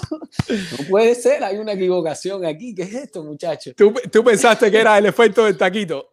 No 0.49 0.89
puede 0.89 1.15
ser, 1.15 1.43
hay 1.43 1.57
una 1.57 1.73
equivocación 1.73 2.45
aquí. 2.45 2.73
¿Qué 2.73 2.83
es 2.83 2.93
esto, 2.93 3.23
muchacho? 3.23 3.73
¿Tú, 3.75 3.93
tú 4.11 4.23
pensaste 4.23 4.71
que 4.71 4.79
era 4.79 4.97
el 4.97 5.05
efecto 5.05 5.45
del 5.45 5.57
taquito? 5.57 6.09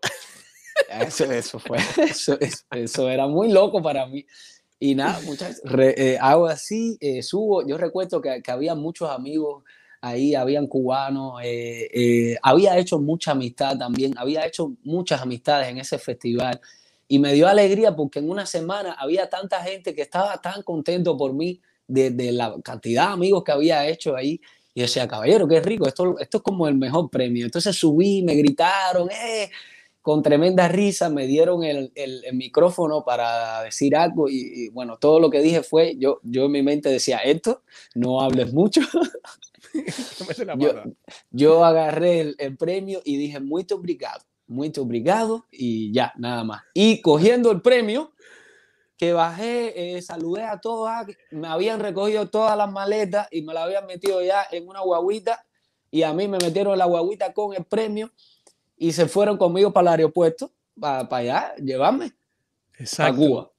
Eso, 0.89 1.25
eso 1.25 1.59
fue, 1.59 1.79
eso, 1.99 2.39
eso, 2.71 3.09
era 3.09 3.27
muy 3.27 3.51
loco 3.51 3.83
para 3.83 4.07
mí. 4.07 4.27
Y 4.79 4.95
nada, 4.95 5.21
muchachos, 5.25 5.61
eh, 5.79 6.19
hago 6.21 6.47
así, 6.47 6.99
eh, 7.01 7.23
subo. 7.23 7.67
Yo 7.67 7.79
recuerdo 7.79 8.21
que, 8.21 8.43
que, 8.43 8.51
había 8.51 8.75
muchos 8.75 9.09
amigos 9.09 9.65
ahí, 10.03 10.35
habían 10.35 10.67
cubanos, 10.67 11.41
eh, 11.43 12.37
había 12.43 12.77
hecho 12.77 12.99
mucha 12.99 13.33
amistad 13.33 13.79
también, 13.79 14.13
había 14.19 14.45
hecho 14.47 14.73
muchas 14.85 15.23
amistades 15.23 15.69
en 15.69 15.79
ese 15.79 15.99
festival 15.99 16.61
y 17.09 17.19
me 17.19 17.33
dio 17.33 17.49
alegría 17.49 17.95
porque 17.95 18.19
en 18.19 18.29
una 18.29 18.47
semana 18.47 18.93
había 18.99 19.29
tanta 19.29 19.63
gente 19.63 19.95
que 19.95 20.03
estaba 20.03 20.41
tan 20.43 20.63
contento 20.63 21.17
por 21.17 21.33
mí 21.33 21.61
de, 21.87 22.11
de 22.11 22.33
la 22.33 22.55
cantidad 22.63 23.09
de 23.09 23.13
amigos 23.15 23.45
que 23.45 23.53
había 23.53 23.87
hecho 23.87 24.17
ahí. 24.17 24.41
Y 24.75 24.83
decía, 24.83 25.09
caballero, 25.09 25.49
qué 25.49 25.61
rico, 25.61 25.89
esto, 25.89 26.19
esto 26.19 26.37
es 26.39 26.43
como 26.43 26.69
el 26.69 26.75
mejor 26.75 27.09
premio. 27.09 27.47
Entonces 27.47 27.75
subí, 27.75 28.23
me 28.23 28.35
gritaron, 28.35 29.11
eh, 29.11 29.51
con 30.03 30.23
tremenda 30.23 30.69
risa, 30.69 31.09
me 31.09 31.27
dieron 31.27 31.65
el, 31.65 31.91
el, 31.95 32.23
micrófono 32.35 33.03
para 33.05 33.63
decir 33.63 33.97
algo 33.97 34.29
y, 34.29 34.69
bueno, 34.69 34.99
todo 34.99 35.19
lo 35.19 35.31
que 35.31 35.41
dije 35.41 35.63
fue, 35.63 35.97
yo, 35.99 36.21
yo 36.23 36.45
en 36.45 36.53
mi 36.53 36.63
mente 36.63 36.91
decía, 36.91 37.19
esto, 37.19 37.63
no 37.95 38.21
hables 38.21 38.53
mucho. 38.53 38.83
yo, 40.59 40.83
yo, 41.31 41.65
agarré 41.65 42.21
el, 42.21 42.37
el 42.39 42.57
premio 42.57 43.01
y 43.05 43.17
dije, 43.17 43.41
muy 43.41 43.67
obrigado 43.73 44.21
muy 44.47 44.73
obrigado 44.79 45.47
y 45.51 45.93
ya, 45.93 46.13
nada 46.17 46.45
más. 46.45 46.63
Y 46.73 47.01
cogiendo 47.03 47.51
el 47.51 47.63
premio, 47.63 48.13
que 48.97 49.13
bajé, 49.13 49.97
eh, 49.97 50.03
saludé 50.03 50.45
a 50.45 50.59
todos, 50.59 50.89
ah, 50.91 51.07
me 51.31 51.49
habían 51.49 51.81
recogido 51.81 52.29
todas 52.29 52.57
las 52.57 52.71
maletas 52.71 53.29
y 53.31 53.43
me 53.43 53.53
las 53.53 53.65
habían 53.65 53.87
metido 53.87 54.23
ya 54.23 54.47
en 54.51 54.67
una 54.67 54.81
guaguita 54.81 55.45
y 55.91 56.03
a 56.03 56.13
mí 56.13 56.29
me 56.29 56.39
metieron 56.39 56.77
la 56.79 56.87
guaguita 56.87 57.33
con 57.33 57.55
el 57.55 57.65
premio 57.65 58.11
y 58.77 58.93
se 58.93 59.07
fueron 59.07 59.37
conmigo 59.37 59.73
para 59.73 59.91
el 59.91 60.01
aeropuerto, 60.01 60.53
para, 60.79 61.07
allá, 61.11 61.55
llevarme 61.57 62.13
a 62.99 63.15
Cuba. 63.15 63.51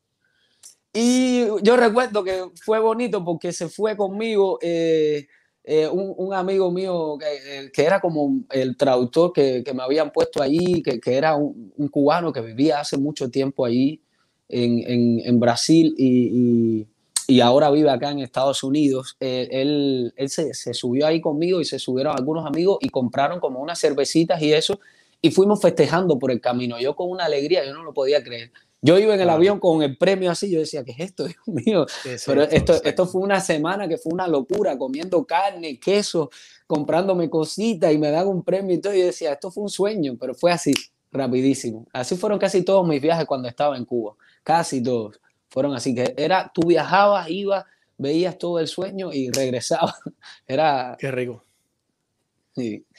Y 0.94 1.46
yo 1.62 1.78
recuerdo 1.78 2.24
que 2.24 2.46
fue 2.64 2.80
bonito 2.80 3.24
porque 3.24 3.52
se 3.52 3.70
fue 3.70 3.96
conmigo 3.96 4.58
eh, 4.62 5.28
eh, 5.64 5.88
un, 5.88 6.34
amigo 6.34 6.72
mío 6.72 7.18
que, 7.20 7.70
que, 7.72 7.84
era 7.84 8.00
como 8.00 8.44
el 8.50 8.76
traductor 8.78 9.34
que, 9.34 9.64
que 9.64 9.74
me 9.74 9.84
habían 9.84 10.12
puesto 10.12 10.42
allí, 10.42 10.82
que, 10.82 11.00
que 11.00 11.16
era 11.16 11.36
un, 11.36 11.72
cubano 11.92 12.34
que 12.34 12.42
vivía 12.42 12.80
hace 12.80 12.98
mucho 12.98 13.30
tiempo 13.30 13.66
allí 13.66 14.02
en, 14.50 14.80
en, 14.90 15.22
en 15.26 15.40
Brasil 15.40 15.94
y, 15.98 16.86
y, 17.28 17.42
ahora 17.42 17.70
vive 17.72 17.90
acá 17.90 18.12
en 18.12 18.20
Estados 18.20 18.64
Unidos. 18.64 19.18
Eh, 19.20 19.48
él, 19.52 20.14
él 20.16 20.30
se, 20.30 20.54
se, 20.54 20.74
subió 20.74 21.08
ahí 21.08 21.20
conmigo 21.20 21.60
y 21.62 21.66
se 21.66 21.80
subieron 21.80 22.16
algunos 22.16 22.46
amigos 22.46 22.78
y 22.82 22.90
compraron 22.90 23.40
como 23.40 23.60
unas 23.60 23.80
cervecitas 23.80 24.42
y 24.42 24.54
eso 24.54 24.80
y 25.22 25.32
fuimos 25.32 25.62
festejando 25.62 26.20
por 26.20 26.32
el 26.32 26.42
camino. 26.42 26.80
Yo 26.80 26.96
con 26.96 27.10
una 27.10 27.26
alegría, 27.26 27.66
yo 27.66 27.74
no 27.74 27.84
lo 27.84 27.94
podía 27.94 28.24
creer. 28.24 28.52
Yo 28.82 29.00
iba 29.00 29.16
en 29.16 29.22
el 29.22 29.30
avión 29.30 29.60
con 29.60 29.82
el 29.82 29.98
premio 29.98 30.30
así, 30.30 30.52
yo 30.52 30.60
decía, 30.60 30.84
¿qué 30.84 30.92
es 30.92 31.00
esto, 31.00 31.26
Dios 31.28 31.48
mío? 31.48 31.86
Pero 32.26 32.44
esto, 32.44 32.82
esto 32.84 33.08
fue 33.08 33.22
una 33.22 33.40
semana 33.40 33.88
que 33.88 33.98
fue 33.98 34.14
una 34.14 34.28
locura, 34.28 34.78
comiendo 34.78 35.26
carne, 35.26 35.80
queso, 35.80 36.30
comprándome 36.68 37.30
cositas 37.30 37.92
y 37.92 37.98
me 37.98 38.12
dan 38.12 38.28
un 38.28 38.44
premio 38.44 38.76
y 38.76 38.80
todo. 38.80 38.94
Y 38.94 39.00
yo 39.00 39.06
decía, 39.08 39.34
esto 39.34 39.50
fue 39.50 39.64
un 39.64 39.70
sueño, 39.70 40.16
pero 40.20 40.36
fue 40.36 40.52
así, 40.52 40.74
rapidísimo. 41.12 41.88
Así 41.92 42.16
fueron 42.16 42.38
casi 42.38 42.62
todos 42.62 42.88
mis 42.88 43.02
viajes 43.02 43.26
cuando 43.26 43.48
estaba 43.48 43.76
en 43.78 43.86
Cuba, 43.86 44.14
casi 44.48 44.82
todos. 44.82 45.20
Fueron 45.50 45.76
así, 45.76 45.94
que 45.94 46.14
era, 46.16 46.50
tú 46.54 46.68
viajabas, 46.68 47.30
ibas, 47.30 47.66
veías 47.98 48.38
todo 48.38 48.60
el 48.60 48.68
sueño 48.70 49.12
y 49.12 49.30
regresabas. 49.30 49.96
Era... 50.48 50.96
Qué 50.98 51.12
rico. 51.12 51.44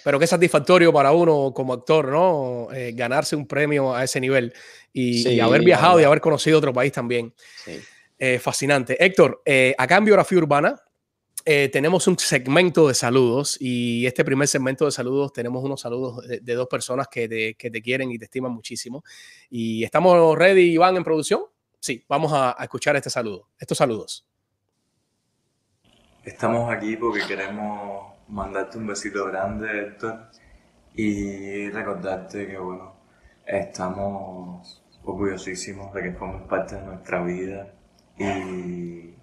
Pero 0.04 0.18
qué 0.20 0.26
satisfactorio 0.26 0.92
para 0.92 1.10
uno 1.10 1.52
como 1.54 1.72
actor, 1.72 2.08
¿no? 2.08 2.68
Eh, 2.72 2.92
ganarse 2.94 3.34
un 3.34 3.46
premio 3.46 3.92
a 3.94 4.04
ese 4.04 4.20
nivel 4.20 4.52
y, 4.92 5.40
haber 5.40 5.62
viajado 5.62 5.98
y 5.98 6.04
haber 6.04 6.20
conocido 6.20 6.58
otro 6.58 6.72
país 6.72 6.92
también. 6.92 7.34
Eh, 8.18 8.38
fascinante. 8.38 9.02
Héctor, 9.02 9.42
eh, 9.44 9.74
acá 9.76 9.96
en 9.96 10.04
Biografía 10.04 10.38
Urbana 10.38 10.76
tenemos 11.72 12.06
un 12.06 12.18
segmento 12.18 12.88
de 12.88 12.94
saludos 12.94 13.56
y 13.60 14.06
este 14.06 14.24
primer 14.24 14.48
segmento 14.48 14.84
de 14.84 14.90
saludos 14.92 15.32
tenemos 15.32 15.64
unos 15.64 15.80
saludos 15.80 16.26
de, 16.26 16.54
dos 16.54 16.66
personas 16.66 17.08
que 17.08 17.28
te, 17.28 17.54
que 17.54 17.70
te, 17.70 17.80
quieren 17.80 18.10
y 18.10 18.18
te 18.18 18.26
estiman 18.26 18.52
muchísimo. 18.52 19.02
Y 19.48 19.82
estamos 19.84 20.36
ready, 20.36 20.72
Iván, 20.72 20.96
en 20.96 21.04
producción. 21.04 21.42
Sí, 21.80 22.04
vamos 22.08 22.32
a 22.34 22.56
escuchar 22.60 22.96
este 22.96 23.08
saludo, 23.08 23.48
estos 23.58 23.78
saludos. 23.78 24.26
Estamos 26.24 26.70
aquí 26.70 26.96
porque 26.96 27.26
queremos 27.26 28.12
mandarte 28.28 28.76
un 28.76 28.86
besito 28.86 29.24
grande, 29.26 29.80
Héctor, 29.80 30.28
y 30.94 31.70
recordarte 31.70 32.46
que, 32.46 32.58
bueno, 32.58 32.96
estamos 33.46 34.82
orgullosísimos 35.04 35.94
de 35.94 36.02
que 36.02 36.12
formes 36.12 36.42
parte 36.46 36.74
de 36.74 36.82
nuestra 36.82 37.22
vida 37.22 37.72
y, 38.18 39.14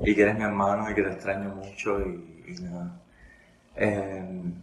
y 0.00 0.14
que 0.14 0.22
eres 0.22 0.36
mi 0.36 0.44
hermano 0.44 0.90
y 0.90 0.94
que 0.94 1.02
te 1.02 1.12
extraño 1.12 1.54
mucho 1.54 2.00
y, 2.00 2.54
nada. 2.62 3.00
Em, 3.76 4.54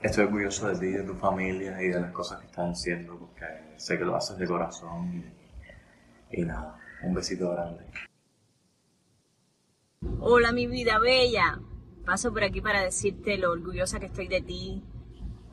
estoy 0.00 0.24
orgulloso 0.24 0.68
de 0.68 0.78
ti, 0.78 0.92
de 0.92 1.02
tu 1.02 1.14
familia 1.14 1.82
y 1.82 1.88
de 1.88 2.00
las 2.00 2.12
cosas 2.12 2.40
que 2.40 2.46
estás 2.46 2.70
haciendo 2.70 3.18
porque 3.18 3.46
sé 3.76 3.98
que 3.98 4.04
lo 4.04 4.16
haces 4.16 4.38
de 4.38 4.46
corazón 4.46 5.24
y 6.30 6.42
nada, 6.42 6.78
un 7.02 7.14
besito 7.14 7.50
grande. 7.50 7.84
Hola 10.20 10.52
mi 10.52 10.66
vida 10.66 10.98
bella, 10.98 11.58
Paso 12.08 12.32
por 12.32 12.42
aquí 12.42 12.62
para 12.62 12.80
decirte 12.80 13.36
lo 13.36 13.52
orgullosa 13.52 14.00
que 14.00 14.06
estoy 14.06 14.28
de 14.28 14.40
ti, 14.40 14.82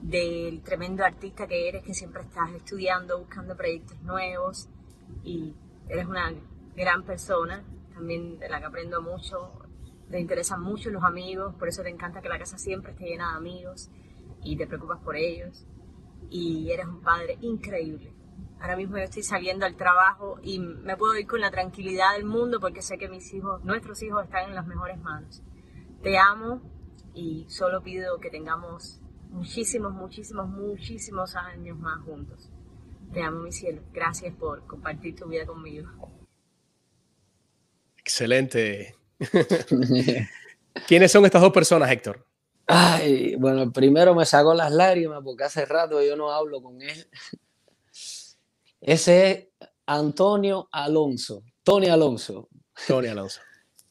del 0.02 0.62
tremendo 0.64 1.04
artista 1.04 1.48
que 1.48 1.68
eres, 1.68 1.84
que 1.84 1.94
siempre 1.94 2.22
estás 2.22 2.50
estudiando, 2.54 3.20
buscando 3.20 3.58
proyectos 3.58 4.02
nuevos 4.04 4.70
y 5.22 5.54
eres 5.90 6.06
una 6.06 6.34
gran 6.74 7.04
persona, 7.04 7.62
también 7.96 8.38
de 8.38 8.50
la 8.50 8.60
que 8.60 8.66
aprendo 8.66 9.02
mucho, 9.02 9.54
te 10.10 10.20
interesan 10.20 10.62
mucho 10.62 10.92
los 10.92 11.04
amigos, 11.04 11.56
por 11.56 11.70
eso 11.70 11.82
te 11.82 11.90
encanta 11.90 12.22
que 12.22 12.30
la 12.30 12.38
casa 12.38 12.58
siempre 12.58 12.92
esté 12.92 13.06
llena 13.06 13.32
de 13.32 13.38
amigos 13.38 13.90
y 14.44 14.58
te 14.58 14.68
preocupas 14.68 15.00
por 15.00 15.16
ellos 15.16 15.66
y 16.30 16.70
eres 16.72 16.86
un 16.88 17.02
padre 17.02 17.38
increíble. 17.42 18.14
Ahora 18.60 18.76
mismo 18.76 18.98
yo 18.98 19.04
estoy 19.04 19.24
saliendo 19.24 19.66
al 19.66 19.76
trabajo 19.76 20.40
y 20.42 20.60
me 20.60 20.98
puedo 20.98 21.18
ir 21.18 21.26
con 21.26 21.40
la 21.40 21.52
tranquilidad 21.52 22.14
del 22.14 22.26
mundo 22.26 22.60
porque 22.60 22.82
sé 22.82 22.98
que 22.98 23.10
mis 23.10 23.34
hijos, 23.34 23.64
nuestros 23.64 24.02
hijos 24.04 24.24
están 24.24 24.50
en 24.50 24.56
las 24.56 24.68
mejores 24.68 25.00
manos. 25.00 25.42
Te 26.04 26.18
amo 26.18 26.62
y 27.14 27.46
solo 27.48 27.82
pido 27.82 28.20
que 28.20 28.30
tengamos 28.30 29.02
muchísimos, 29.30 29.94
muchísimos, 29.94 30.48
muchísimos 30.50 31.36
años 31.36 31.78
más 31.80 32.04
juntos. 32.04 32.52
Te 33.14 33.22
amo, 33.22 33.40
mi 33.40 33.52
cielo. 33.52 33.82
Gracias 33.94 34.36
por 34.36 34.66
compartir 34.68 35.16
tu 35.16 35.28
vida 35.28 35.46
conmigo. 35.46 36.15
Excelente. 38.06 38.96
¿Quiénes 40.88 41.12
son 41.12 41.26
estas 41.26 41.42
dos 41.42 41.52
personas, 41.52 41.90
Héctor? 41.90 42.24
Ay, 42.68 43.36
bueno, 43.36 43.72
primero 43.72 44.14
me 44.14 44.26
sacó 44.26 44.54
las 44.54 44.72
lágrimas 44.72 45.22
porque 45.24 45.46
hace 45.46 45.66
rato 45.66 46.00
yo 46.04 46.16
no 46.16 46.32
hablo 46.32 46.62
con 46.62 46.84
él. 46.84 47.08
Ese 48.80 49.28
es 49.28 49.70
Antonio 49.88 50.70
Alonso. 50.72 51.42
Tony 51.64 51.88
Alonso. 51.88 52.48
Tony 52.88 53.08
Alonso. 53.08 53.42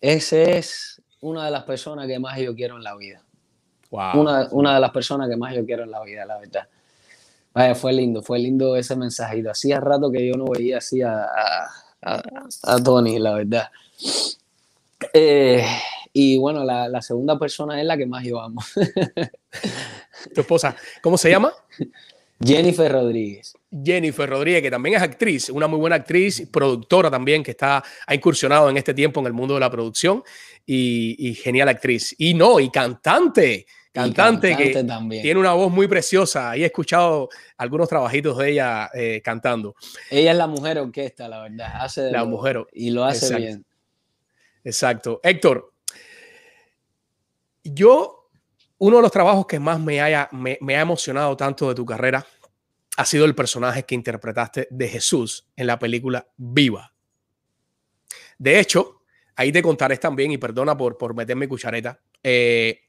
Ese 0.00 0.59
es 0.59 1.03
una 1.20 1.46
de 1.46 1.50
las 1.50 1.64
personas 1.64 2.07
que 2.07 2.20
más 2.20 2.38
yo 2.38 2.55
quiero 2.55 2.77
en 2.77 2.85
la 2.85 2.94
vida. 2.94 3.20
Una, 3.90 4.46
una, 4.53 4.74
de 4.74 4.81
las 4.81 4.92
personas 4.92 5.29
que 5.29 5.37
más 5.37 5.57
yo 5.57 5.66
quiero 5.66 5.83
en 5.83 5.90
la 5.90 6.05
vida, 6.05 6.24
la 6.24 6.38
verdad. 6.38 6.68
Vaya, 7.53 7.74
fue 7.74 7.92
lindo, 7.92 8.22
fue 8.22 8.38
lindo 8.38 8.77
ese 8.77 8.94
mensajito. 8.94 9.50
Hacía 9.50 9.81
rato 9.81 10.09
que 10.12 10.24
yo 10.24 10.35
no 10.35 10.46
veía 10.46 10.79
así 10.79 11.03
a, 11.03 11.24
a, 11.24 12.22
a, 12.62 12.83
Tony, 12.83 13.18
la 13.18 13.35
verdad. 13.35 13.70
Eh, 15.13 15.65
y 16.13 16.39
bueno, 16.39 16.65
la, 16.65 16.89
la, 16.89 17.03
segunda 17.03 17.39
persona 17.39 17.81
es 17.81 17.87
la 17.87 17.97
que 17.97 18.07
más 18.07 18.25
yo 18.25 18.41
amo. 18.41 18.61
¿Tu 20.35 20.41
esposa? 20.41 20.77
¿Cómo 21.03 21.19
se 21.19 21.31
llama? 21.31 21.53
Jennifer 22.43 22.91
Rodríguez. 22.91 23.55
Jennifer 23.85 24.29
Rodríguez, 24.29 24.63
que 24.63 24.71
también 24.71 24.97
es 24.97 25.03
actriz, 25.03 25.51
una 25.51 25.67
muy 25.67 25.79
buena 25.79 25.97
actriz, 25.97 26.49
productora 26.51 27.11
también, 27.11 27.43
que 27.43 27.53
está, 27.53 27.83
ha 28.07 28.15
incursionado 28.15 28.71
en 28.71 28.77
este 28.77 28.95
tiempo 28.95 29.21
en 29.21 29.27
el 29.27 29.33
mundo 29.33 29.55
de 29.55 29.61
la 29.61 29.71
producción 29.71 30.23
y, 30.67 31.35
genial 31.43 31.69
actriz. 31.69 32.15
Y 32.19 32.35
no, 32.35 32.61
y 32.61 32.71
cantante, 32.71 33.67
cantante, 33.93 34.57
que 34.57 34.85
también. 34.85 35.23
tiene 35.23 35.41
una 35.41 35.55
voz 35.55 35.73
muy 35.73 35.89
preciosa. 35.89 36.57
Y 36.57 36.63
he 36.63 36.67
escuchado 36.67 37.29
algunos 37.57 37.89
trabajitos 37.89 38.37
de 38.39 38.51
ella 38.51 38.91
eh, 38.95 39.21
cantando. 39.25 39.75
Ella 40.11 40.33
es 40.33 40.37
la 40.37 40.47
mujer 40.47 40.79
orquesta, 40.79 41.29
la 41.29 41.43
verdad. 41.43 41.73
Hace 41.81 42.11
la 42.11 42.25
mujer. 42.25 42.65
Y 42.73 42.91
lo 42.91 43.05
hace 43.05 43.35
bien. 43.37 43.65
Exacto. 44.64 45.20
Héctor, 45.22 45.74
yo, 47.62 48.31
uno 48.79 48.96
de 48.96 49.03
los 49.03 49.12
trabajos 49.12 49.46
que 49.46 49.61
más 49.61 49.79
me, 49.79 50.00
haya, 50.00 50.29
me, 50.33 50.77
ha 50.77 50.81
emocionado 50.81 51.37
tanto 51.37 51.68
de 51.68 51.74
tu 51.74 51.85
carrera 51.85 52.27
ha 52.96 53.05
sido 53.05 53.24
el 53.24 53.35
personaje 53.35 53.85
que 53.85 53.94
interpretaste 53.94 54.68
de 54.70 54.88
Jesús 54.88 55.48
en 55.57 55.66
la 55.66 55.79
película 55.79 56.29
Viva. 56.37 56.94
De 58.38 58.61
hecho, 58.61 59.03
ahí 59.37 59.50
te 59.50 59.62
contaré 59.62 59.96
también, 59.96 60.31
y 60.31 60.38
perdona 60.38 60.77
por, 60.77 60.96
por 60.96 61.14
meterme 61.14 61.48
cuchareta, 61.48 62.00
eh, 62.22 62.83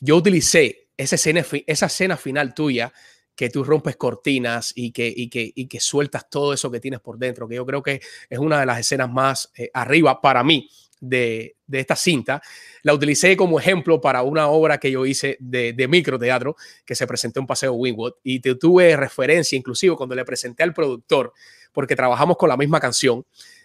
yo 0.00 0.16
utilicé 0.16 0.88
esa 0.96 1.16
escena, 1.16 1.44
esa 1.66 1.86
escena 1.86 2.16
final 2.16 2.54
tuya 2.54 2.92
que 3.34 3.50
tú 3.50 3.64
rompes 3.64 3.96
cortinas 3.96 4.72
y 4.74 4.92
que, 4.92 5.12
y 5.14 5.28
que, 5.28 5.52
y 5.54 5.66
que 5.66 5.80
sueltas 5.80 6.30
todo 6.30 6.54
eso 6.54 6.70
que 6.70 6.80
tienes 6.80 7.00
por 7.00 7.18
dentro, 7.18 7.48
que 7.48 7.56
yo 7.56 7.66
creo 7.66 7.82
que 7.82 8.00
es 8.30 8.38
una 8.38 8.60
de 8.60 8.66
las 8.66 8.78
escenas 8.78 9.10
más 9.10 9.50
eh, 9.56 9.70
arriba 9.74 10.20
para 10.20 10.44
mí 10.44 10.70
de, 11.08 11.56
esta 11.70 11.96
cinta. 11.96 12.42
La 12.82 12.94
utilicé 12.94 13.36
como 13.36 13.58
ejemplo 13.58 14.00
para 14.00 14.22
una 14.22 14.48
obra 14.48 14.78
que 14.78 14.90
yo 14.90 15.06
hice 15.06 15.36
de, 15.40 15.72
de 15.72 15.88
microteatro 15.88 16.56
que 16.84 16.94
se 16.94 17.06
presentó 17.06 17.40
en 17.40 17.46
Paseo 17.46 17.72
Wingwood 17.72 18.14
y 18.22 18.40
te 18.40 18.54
tuve 18.54 18.96
referencia 18.96 19.56
inclusive 19.56 19.96
cuando 19.96 20.14
le 20.14 20.24
presenté 20.24 20.62
al 20.62 20.72
productor, 20.74 21.32
porque 21.72 21.96
trabajamos 21.96 22.36
con 22.36 22.48
la 22.48 22.56
misma 22.56 22.80
canción 22.80 23.24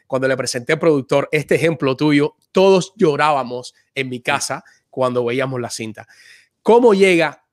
cuando 0.10 0.28
le 0.28 0.36
presenté 0.36 0.74
al 0.74 0.80
productor 0.80 1.30
este 1.32 1.54
ejemplo 1.54 1.96
tuyo, 1.96 2.36
todos 2.52 2.94
llorábamos 2.96 3.76
en 3.94 4.10
mi 4.10 4.22
casa 4.22 4.64
cuando 4.90 5.24
veíamos 5.24 5.62
la 5.62 5.70
cinta. 5.70 6.08
¿Cómo 6.64 6.96
llega 6.96 7.46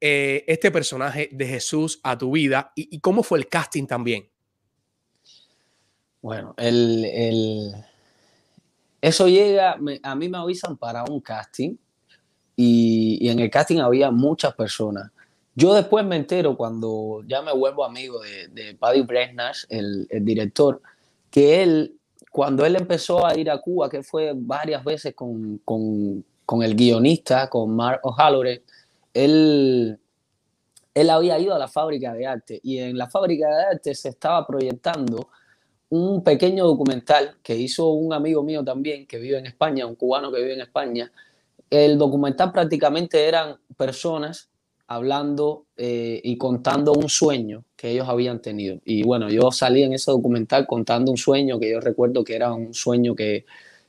eh, 0.00 0.42
este 0.48 0.70
personaje 0.70 1.28
de 1.32 1.46
Jesús 1.46 2.00
a 2.02 2.16
tu 2.16 2.30
vida 2.30 2.72
y, 2.74 2.98
cómo 3.00 3.22
fue 3.22 3.40
el 3.40 3.46
casting 3.46 3.86
también? 3.86 4.26
Bueno, 6.22 6.54
el, 6.56 7.74
eso 9.00 9.28
llega, 9.28 9.78
a 10.02 10.14
mí 10.14 10.28
me 10.28 10.38
avisan 10.38 10.76
para 10.76 11.04
un 11.04 11.20
casting 11.20 11.76
y, 12.56 13.28
en 13.28 13.38
el 13.38 13.50
casting 13.50 13.78
había 13.78 14.10
muchas 14.10 14.54
personas. 14.54 15.10
Yo 15.54 15.74
después 15.74 16.04
me 16.04 16.16
entero 16.16 16.56
cuando 16.56 17.22
ya 17.26 17.42
me 17.42 17.52
vuelvo 17.52 17.84
amigo 17.84 18.20
de, 18.20 18.76
Paddy 18.78 19.02
Bresnash, 19.02 19.64
el, 19.68 20.06
el, 20.10 20.24
director, 20.24 20.80
que 21.30 21.62
él 21.62 21.98
cuando 22.30 22.64
él 22.64 22.76
empezó 22.76 23.26
a 23.26 23.36
ir 23.36 23.50
a 23.50 23.58
Cuba, 23.58 23.88
que 23.88 24.02
fue 24.02 24.32
varias 24.34 24.84
veces 24.84 25.14
con, 25.14 25.58
con, 25.64 26.24
con 26.44 26.62
el 26.62 26.74
guionista, 26.74 27.48
con 27.48 27.74
Mark 27.74 28.00
O'Halloran, 28.04 28.60
él, 29.14 29.98
él 30.94 31.10
había 31.10 31.38
ido 31.38 31.54
a 31.54 31.58
la 31.58 31.68
fábrica 31.68 32.12
de 32.12 32.26
arte 32.26 32.60
y 32.62 32.78
en 32.78 32.96
la 32.96 33.08
fábrica 33.08 33.48
de 33.48 33.64
arte 33.64 33.94
se 33.94 34.10
estaba 34.10 34.46
proyectando 34.46 35.28
un 35.90 36.22
pequeño 36.22 36.66
documental 36.66 37.36
que 37.42 37.56
hizo 37.56 37.90
un 37.90 38.12
amigo 38.12 38.42
mío 38.42 38.64
también 38.64 39.06
que 39.06 39.18
vive 39.18 39.38
en 39.38 39.46
España, 39.46 39.86
un 39.86 39.94
cubano 39.94 40.30
que 40.30 40.40
vive 40.40 40.54
en 40.54 40.60
España. 40.60 41.10
El 41.70 41.98
documental 41.98 42.52
prácticamente 42.52 43.26
eran 43.26 43.56
personas 43.76 44.48
hablando 44.86 45.66
eh, 45.76 46.20
y 46.24 46.38
contando 46.38 46.92
un 46.92 47.08
sueño 47.08 47.64
que 47.76 47.90
ellos 47.90 48.08
habían 48.08 48.40
tenido. 48.40 48.80
Y 48.84 49.02
bueno, 49.02 49.28
yo 49.28 49.50
salí 49.50 49.82
en 49.82 49.92
ese 49.92 50.10
documental 50.10 50.66
contando 50.66 51.10
un 51.10 51.18
sueño 51.18 51.60
que 51.60 51.70
yo 51.70 51.80
recuerdo 51.80 52.24
que 52.24 52.34
era 52.34 52.52
un 52.52 52.72
sueño 52.72 53.14
que, 53.14 53.44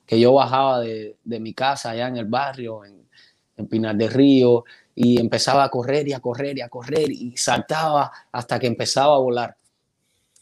que 0.05 0.19
yo 0.19 0.33
bajaba 0.33 0.81
de, 0.81 1.15
de, 1.23 1.39
mi 1.39 1.53
casa 1.53 1.91
allá 1.91 2.09
en 2.09 2.17
el 2.17 2.25
barrio, 2.25 2.83
en, 2.83 3.07
en 3.55 3.67
Pinar 3.67 3.95
del 3.95 4.09
Río, 4.09 4.65
y 4.93 5.19
empezaba 5.19 5.63
a 5.63 5.69
correr 5.69 6.07
y 6.09 6.13
a 6.13 6.19
correr 6.19 6.57
y 6.57 6.61
a 6.61 6.67
correr 6.67 7.09
y 7.09 7.35
saltaba 7.37 8.11
hasta 8.31 8.59
que 8.59 8.67
empezaba 8.67 9.15
a 9.15 9.19
volar. 9.19 9.55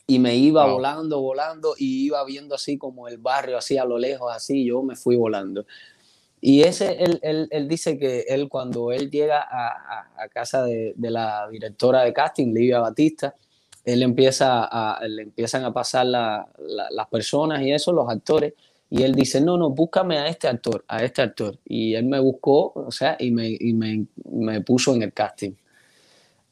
Y 0.07 0.19
me 0.19 0.35
iba 0.35 0.65
volando, 0.65 1.19
volando 1.19 1.75
y 1.77 2.05
iba 2.05 2.23
viendo 2.23 2.55
así 2.55 2.77
como 2.77 3.09
el 3.09 3.17
barrio, 3.17 3.57
así 3.57 3.77
a 3.77 3.83
lo 3.83 3.99
lejos, 3.99 4.33
así, 4.33 4.65
yo 4.65 4.81
me 4.81 4.95
fui 4.95 5.17
volando. 5.17 5.65
Y 6.39 6.61
ese, 6.61 7.03
él, 7.03 7.19
él, 7.23 7.49
él 7.51 7.67
dice 7.67 7.97
que 7.97 8.21
él 8.29 8.47
cuando 8.47 8.93
él 8.93 9.11
llega 9.11 9.41
a, 9.41 10.07
a, 10.17 10.29
casa 10.29 10.63
de, 10.63 10.93
de, 10.95 11.11
la 11.11 11.49
directora 11.49 12.03
de 12.03 12.13
casting, 12.13 12.53
Livia 12.53 12.79
Batista, 12.79 13.35
él 13.83 14.01
empieza 14.01 14.63
a, 14.63 15.05
le 15.05 15.23
empiezan 15.23 15.65
a 15.65 15.73
pasar 15.73 16.05
la, 16.05 16.47
las 16.91 17.07
personas 17.07 17.61
y 17.61 17.73
eso, 17.73 17.91
los 17.91 18.09
actores, 18.09 18.53
y 18.89 19.03
él 19.03 19.13
dice, 19.13 19.41
no, 19.41 19.57
no, 19.57 19.71
búscame 19.71 20.17
a 20.19 20.27
este 20.27 20.47
actor, 20.47 20.85
a 20.87 21.03
este 21.03 21.21
actor. 21.21 21.57
Y 21.65 21.95
él 21.95 22.05
me 22.05 22.19
buscó, 22.19 22.71
o 22.73 22.91
sea, 22.91 23.17
y 23.19 23.31
me, 23.31 23.49
y 23.49 23.73
me, 23.73 24.05
me 24.31 24.61
puso 24.61 24.95
en 24.95 25.01
el 25.03 25.11
casting. 25.11 25.51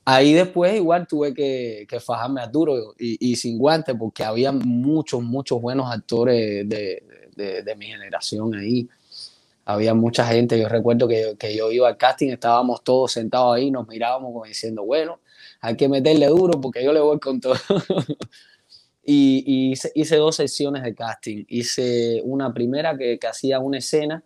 Ahí 0.06 0.34
después 0.34 0.76
igual 0.76 1.08
tuve 1.08 1.34
que, 1.34 1.88
que 1.90 2.00
fajarme 2.00 2.42
a 2.42 2.48
duro 2.48 2.94
y, 3.00 3.32
y, 3.32 3.36
sin 3.36 3.58
guantes 3.58 3.96
porque 3.98 4.24
había 4.24 4.52
muchos, 4.52 5.24
muchos 5.24 5.60
buenos 5.60 5.92
actores 5.92 6.70
de, 6.70 7.04
de, 7.36 7.64
de, 7.64 7.76
mi 7.76 7.88
generación 7.88 8.54
ahí. 8.54 8.88
Había 9.66 9.96
mucha 9.96 10.28
gente, 10.28 10.60
yo 10.60 10.70
recuerdo 10.70 11.08
que, 11.08 11.36
que, 11.40 11.56
yo 11.56 11.72
iba 11.72 11.88
al 11.88 11.98
casting, 11.98 12.30
estábamos 12.30 12.84
todos 12.84 13.14
sentados 13.14 13.56
ahí, 13.56 13.72
nos 13.72 13.88
mirábamos 13.88 14.32
como 14.32 14.46
diciendo, 14.46 14.84
bueno, 14.84 15.20
hay 15.60 15.76
que 15.76 15.90
meterle 15.90 16.28
duro 16.28 16.62
porque 16.62 16.84
yo 16.84 16.94
le 16.94 17.00
voy 17.00 17.20
con 17.20 17.42
todo. 17.42 17.56
y, 19.04 19.44
y 19.46 19.72
hice, 19.72 19.92
hice, 19.96 20.18
dos 20.18 20.36
sesiones 20.36 20.84
de 20.84 20.94
casting. 20.94 21.46
Hice 21.48 22.22
una 22.24 22.54
primera 22.54 22.96
que, 22.96 23.18
que 23.18 23.26
hacía 23.26 23.60
una 23.60 23.80
escena 23.80 24.24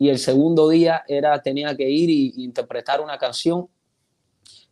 y 0.00 0.08
el 0.08 0.18
segundo 0.18 0.70
día 0.70 1.04
era, 1.06 1.42
tenía 1.42 1.76
que 1.76 1.90
ir 1.90 2.08
y, 2.08 2.32
interpretar 2.42 3.02
una 3.02 3.18
canción 3.18 3.68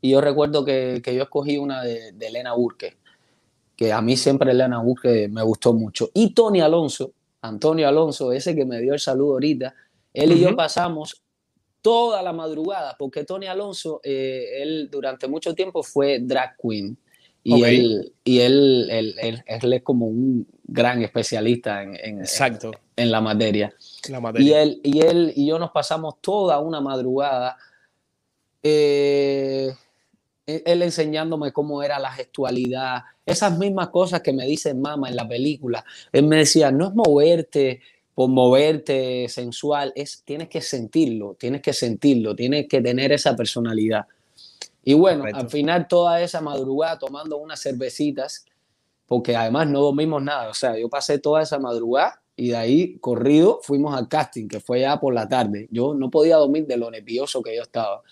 y 0.01 0.11
yo 0.11 0.21
recuerdo 0.21 0.65
que, 0.65 1.01
que 1.03 1.15
yo 1.15 1.25
escogí 1.25 1.59
una 1.59 1.83
de, 1.83 2.13
de, 2.13 2.27
Elena 2.27 2.55
Burke, 2.55 2.97
que 3.77 3.93
a 3.93 4.01
mí 4.01 4.17
siempre 4.17 4.53
Elena 4.53 4.81
Burke 4.81 5.29
me 5.29 5.43
gustó 5.43 5.73
mucho. 5.73 6.11
Y 6.15 6.35
Tony 6.35 6.61
Alonso, 6.61 7.13
Antonio 7.43 7.89
Alonso, 7.89 8.33
ese 8.33 8.55
que 8.55 8.65
me 8.65 8.81
dio 8.81 8.95
el 8.95 9.01
saludo 9.01 9.33
ahorita, 9.33 9.75
él 10.13 10.31
uh 10.31 10.35
-huh. 10.35 10.37
y 10.37 10.41
yo 10.41 10.57
pasamos 10.57 11.23
toda 11.83 12.23
la 12.23 12.33
madrugada, 12.33 12.97
porque 12.99 13.25
Tony 13.25 13.47
Alonso, 13.47 14.01
eh, 14.03 14.63
él 14.63 14.89
durante 14.91 15.27
mucho 15.29 15.55
tiempo 15.55 15.83
fue 15.83 16.19
drag 16.21 16.57
queen. 16.61 16.97
Y, 17.45 17.55
okay. 17.55 17.79
él, 17.79 18.13
y 18.25 18.41
él, 18.41 18.89
él, 18.91 19.15
él, 19.21 19.45
él, 19.47 19.73
es 19.73 19.83
como 19.83 20.07
un 20.07 20.47
gran 20.65 21.03
especialista 21.03 21.83
en, 21.83 21.97
en, 21.97 22.19
Exacto. 22.19 22.73
en, 22.97 23.05
en 23.05 23.11
la, 23.11 23.21
materia. 23.21 23.73
la, 24.11 24.21
materia. 24.21 24.47
Y 24.47 24.53
él, 24.53 24.81
y 24.83 25.01
él 25.01 25.33
y 25.35 25.47
yo 25.47 25.59
nos 25.59 25.71
pasamos 25.71 26.21
toda 26.21 26.59
una 26.59 26.81
madrugada 26.81 27.57
eh, 28.63 29.73
él 30.49 30.83
enseñándome 30.83 31.53
cómo 31.53 31.83
era 31.83 31.99
la 31.99 32.11
gestualidad, 32.11 33.03
esas 33.27 33.59
mismas 33.59 33.89
cosas 33.89 34.23
que 34.23 34.33
me 34.33 34.47
dice 34.47 34.73
mamá 34.73 35.11
en 35.11 35.17
la 35.17 35.29
película. 35.29 35.85
Él 36.11 36.27
me 36.27 36.37
decía, 36.37 36.71
no 36.71 36.89
es 36.89 36.95
moverte 36.95 37.83
por 38.15 38.31
moverte 38.31 39.29
sensual, 39.29 39.93
es, 39.95 40.23
tienes 40.25 40.49
que 40.49 40.61
sentirlo, 40.61 41.37
tienes 41.39 41.61
que 41.61 41.73
sentirlo, 41.73 42.35
tienes 42.35 42.67
que 42.67 42.81
tener 42.81 43.13
esa 43.13 43.37
personalidad. 43.37 44.07
Y 44.83 44.95
bueno, 44.95 45.25
al 45.33 45.51
final 45.51 45.87
toda 45.87 46.21
esa 46.23 46.41
madrugada 46.41 46.99
tomando 46.99 47.37
unas 47.37 47.61
cervecitas, 47.61 48.47
porque 49.07 49.37
además 49.37 49.69
no 49.69 49.83
dormimos 49.83 50.23
nada, 50.23 50.49
o 50.49 50.55
sea, 50.55 50.77
yo 50.79 50.89
pasé 50.89 51.19
toda 51.19 51.43
esa 51.43 51.59
madrugada 51.59 52.21
y 52.35 52.49
de 52.49 52.57
ahí 52.57 52.99
corrido 52.99 53.61
fuimos 53.63 53.95
al 53.95 54.09
casting, 54.09 54.49
que 54.49 54.61
fue 54.61 54.81
ya 54.81 54.99
por 54.99 55.13
la 55.13 55.29
tarde. 55.29 55.69
Yo 55.71 55.93
no 55.95 56.11
podía 56.11 56.37
dormir 56.37 56.67
de 56.67 56.77
lo 56.77 56.91
nervioso 56.91 57.43
que 57.43 57.55
yo 57.55 57.63
estaba. 57.63 58.03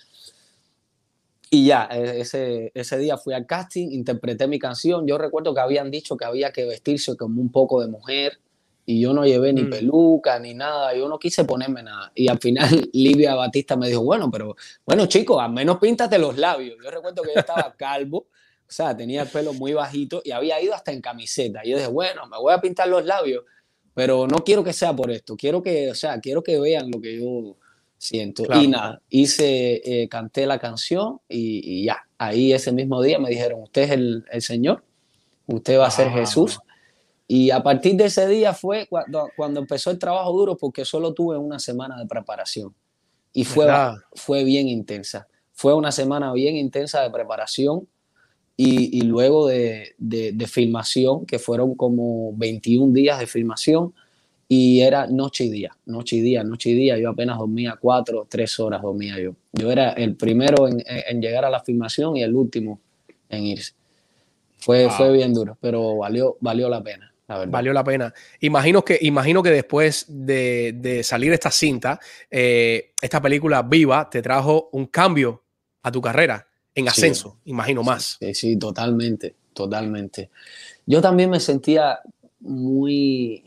Y 1.57 1.65
ya, 1.65 1.89
e, 1.91 2.21
ese, 2.21 2.71
ese 2.75 2.99
día 2.99 3.17
fui 3.17 3.33
al 3.33 3.47
casting, 3.47 3.89
interpreté 3.91 4.47
mi 4.47 4.59
canción. 4.59 5.07
Yo 5.07 5.17
recuerdo 5.17 5.55
que 5.55 5.61
habían 5.61 5.91
dicho 5.91 6.15
que 6.15 6.27
había 6.27 6.53
que 6.53 6.67
vestirse 6.67 7.17
como 7.17 7.41
un 7.41 7.51
poco 7.51 7.81
de 7.81 7.89
mujer 7.89 8.39
y 8.85 9.01
yo 9.01 9.15
no 9.15 9.25
llevé 9.25 9.55
ni 9.55 9.63
mm. 9.63 9.71
peluca 9.71 10.39
ni 10.39 10.53
nada, 10.53 10.95
yo 10.95 11.09
no 11.09 11.19
quise 11.19 11.47
ponerme 11.47 11.83
nada. 11.83 12.13
Y 12.15 12.29
al 12.29 12.39
final 12.39 12.69
Livia 12.93 13.35
Batista 13.35 13.75
me 13.75 13.89
dijo, 13.89 14.03
bueno, 14.03 14.31
pero 14.31 14.55
bueno 14.85 15.07
chicos, 15.07 15.41
al 15.41 15.51
menos 15.51 15.79
píntate 15.79 16.19
los 16.19 16.37
labios. 16.37 16.77
Yo 16.85 16.91
recuerdo 16.91 17.23
que 17.23 17.33
yo 17.35 17.41
estaba 17.41 17.75
calvo, 17.79 18.19
o 18.19 18.71
sea, 18.71 18.95
tenía 18.95 19.23
el 19.23 19.29
pelo 19.29 19.55
muy 19.55 19.73
bajito 19.73 20.21
y 20.27 20.33
había 20.33 20.61
ido 20.61 20.75
hasta 20.75 20.93
en 20.93 21.01
camiseta. 21.01 21.63
Y 21.65 21.71
yo 21.71 21.79
dije, 21.79 21.89
bueno, 21.89 22.27
me 22.27 22.37
voy 22.37 22.53
a 22.53 22.61
pintar 22.61 22.87
los 22.89 23.03
labios, 23.07 23.45
pero 23.95 24.27
no 24.27 24.45
quiero 24.45 24.63
que 24.63 24.75
sea 24.75 24.95
por 24.95 25.11
esto, 25.11 25.39
quiero 25.39 25.63
que, 25.63 25.91
o 25.91 25.95
sea, 25.95 26.21
quiero 26.21 26.43
que 26.43 26.61
vean 26.61 26.91
lo 26.91 27.01
que 27.01 27.19
yo 27.19 27.57
siento. 28.07 28.45
Claro. 28.45 28.63
Y 28.63 28.69
nada, 28.69 29.03
hice, 29.11 29.83
eh, 29.85 30.09
canté 30.09 30.47
la 30.47 30.59
canción 30.59 31.21
y, 31.29 31.61
y, 31.65 31.85
ya, 31.85 31.99
ahí 32.19 32.53
ese 32.53 32.73
mismo 32.73 33.03
día 33.03 33.19
me 33.19 33.29
dijeron, 33.29 33.63
usted 33.63 33.83
es 33.83 33.91
el, 33.91 34.25
el 34.31 34.43
Señor, 34.43 34.85
usted 35.47 35.79
va 35.79 35.87
a 35.87 35.91
ser 35.91 36.09
ah. 36.09 36.13
Jesús. 36.13 36.59
Y 37.29 37.51
a 37.51 37.61
partir 37.63 37.97
de 37.97 38.05
ese 38.05 38.29
día 38.29 38.55
fue 38.55 38.87
cuando, 38.89 39.29
cuando, 39.37 39.59
empezó 39.59 39.91
el 39.91 39.99
trabajo 39.99 40.33
duro 40.33 40.57
porque 40.57 40.85
solo 40.85 41.13
tuve 41.13 41.37
una 41.37 41.59
semana 41.59 41.99
de 41.99 42.07
preparación 42.07 42.73
y 43.33 43.45
fue, 43.45 43.67
fue 44.15 44.45
bien 44.45 44.69
intensa. 44.69 45.27
Fue 45.53 45.75
una 45.75 45.91
semana 45.91 46.33
bien 46.33 46.57
intensa 46.57 47.03
de 47.03 47.11
preparación 47.11 47.89
y, 48.57 48.97
y 48.97 49.03
luego 49.03 49.49
de, 49.49 49.95
de, 49.99 50.33
de, 50.33 50.47
filmación, 50.47 51.27
que 51.27 51.41
fueron 51.41 51.75
como 51.75 52.33
21 52.37 52.93
días 52.93 53.19
de 53.19 53.27
filmación 53.27 53.93
y 54.49 54.81
era 54.81 55.07
noche 55.07 55.45
y 55.45 55.51
día, 55.51 55.77
noche 55.87 56.17
y 56.17 56.21
día, 56.21 56.45
noche 56.45 56.71
y 56.71 56.75
día. 56.75 56.99
Yo 56.99 57.11
apenas 57.11 57.39
dormía 57.39 57.77
cuatro, 57.81 58.27
tres 58.29 58.59
horas 58.61 58.83
dormía 58.83 59.19
yo. 59.19 59.35
Yo 59.53 59.71
era 59.71 59.91
el 59.91 60.17
primero 60.17 60.69
en, 60.69 60.83
en 60.87 61.21
llegar 61.21 61.45
a 61.45 61.51
la 61.51 61.61
filmación 61.61 62.17
y 62.17 62.23
el 62.23 62.35
último 62.35 62.81
en 63.29 63.45
irse. 63.45 63.75
Fue, 64.59 64.87
wow. 64.87 64.93
fue 64.93 65.13
bien 65.13 65.35
duro, 65.35 65.57
pero 65.61 65.99
valió, 65.99 66.37
valió 66.41 66.69
la 66.69 66.83
pena. 66.83 67.13
La 67.29 67.45
Valió 67.45 67.73
la 67.73 67.83
pena. 67.83 68.15
Imagino 68.41 68.85
que, 68.85 68.99
imagino 69.01 69.43
que 69.43 69.51
después 69.51 70.07
de, 70.09 70.75
de 70.77 71.03
salir 71.03 71.33
esta 71.33 71.51
cinta, 71.51 71.99
eh, 72.31 72.93
esta 73.01 73.21
película 73.21 73.63
viva 73.63 74.09
te 74.09 74.23
trajo 74.23 74.69
un 74.73 74.87
cambio 74.87 75.43
a 75.83 75.91
tu 75.91 76.01
carrera 76.01 76.47
en 76.75 76.89
ascenso, 76.89 77.39
sí, 77.43 77.51
imagino 77.51 77.83
más. 77.83 78.17
Sí, 78.21 78.35
sí, 78.35 78.57
totalmente, 78.59 79.35
totalmente. 79.53 80.31
Yo 80.85 81.01
también 81.01 81.31
me 81.31 81.41
sentía 81.41 81.99
muy, 82.41 83.46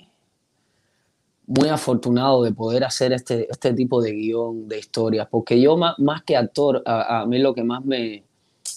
muy 1.49 1.69
afortunado 1.69 2.43
de 2.43 2.51
poder 2.51 2.83
hacer 2.83 3.11
este, 3.11 3.47
este 3.49 3.73
tipo 3.73 4.03
de 4.03 4.11
guion 4.13 4.69
de 4.69 4.77
historias, 4.77 5.27
porque 5.31 5.59
yo 5.59 5.77
más, 5.77 5.97
más 5.97 6.21
que 6.21 6.37
actor, 6.37 6.83
a, 6.85 7.21
a, 7.21 7.25
mí 7.25 7.39
lo 7.39 7.55
que 7.55 7.63
más 7.63 7.83
me, 7.83 8.23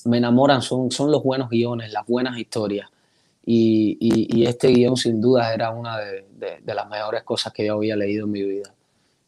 me 0.07 0.17
enamoran 0.17 0.63
son, 0.63 0.91
son 0.91 1.13
los 1.13 1.23
buenos 1.23 1.51
guiones, 1.51 1.93
las 1.93 2.07
buenas 2.07 2.39
historias. 2.39 2.89
Y, 3.45 3.99
y, 4.01 4.41
y 4.41 4.47
este 4.47 4.69
guion 4.69 4.97
sin 4.97 5.21
duda 5.21 5.53
era 5.53 5.69
una 5.71 5.99
de, 5.99 6.27
de, 6.31 6.61
de, 6.63 6.75
las 6.75 6.89
mejores 6.89 7.25
cosas 7.25 7.53
que 7.53 7.67
yo 7.67 7.75
había 7.75 7.95
leído 7.95 8.25
en 8.25 8.31
mi 8.31 8.43
vida. 8.43 8.73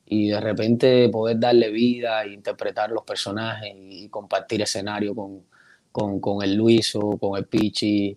Y 0.07 0.29
de 0.29 0.41
repente 0.41 1.11
poder 1.11 1.39
darle 1.39 1.71
vida 1.71 2.27
interpretar 2.27 2.91
los 2.93 3.05
personajes 3.05 3.75
y 3.77 4.09
compartir 4.09 4.63
escenario 4.63 5.15
con, 5.15 5.43
con, 5.93 6.19
con 6.19 6.43
el 6.43 6.55
Luiso, 6.55 7.19
con 7.21 7.37
el 7.37 7.45
Pichi, 7.45 8.17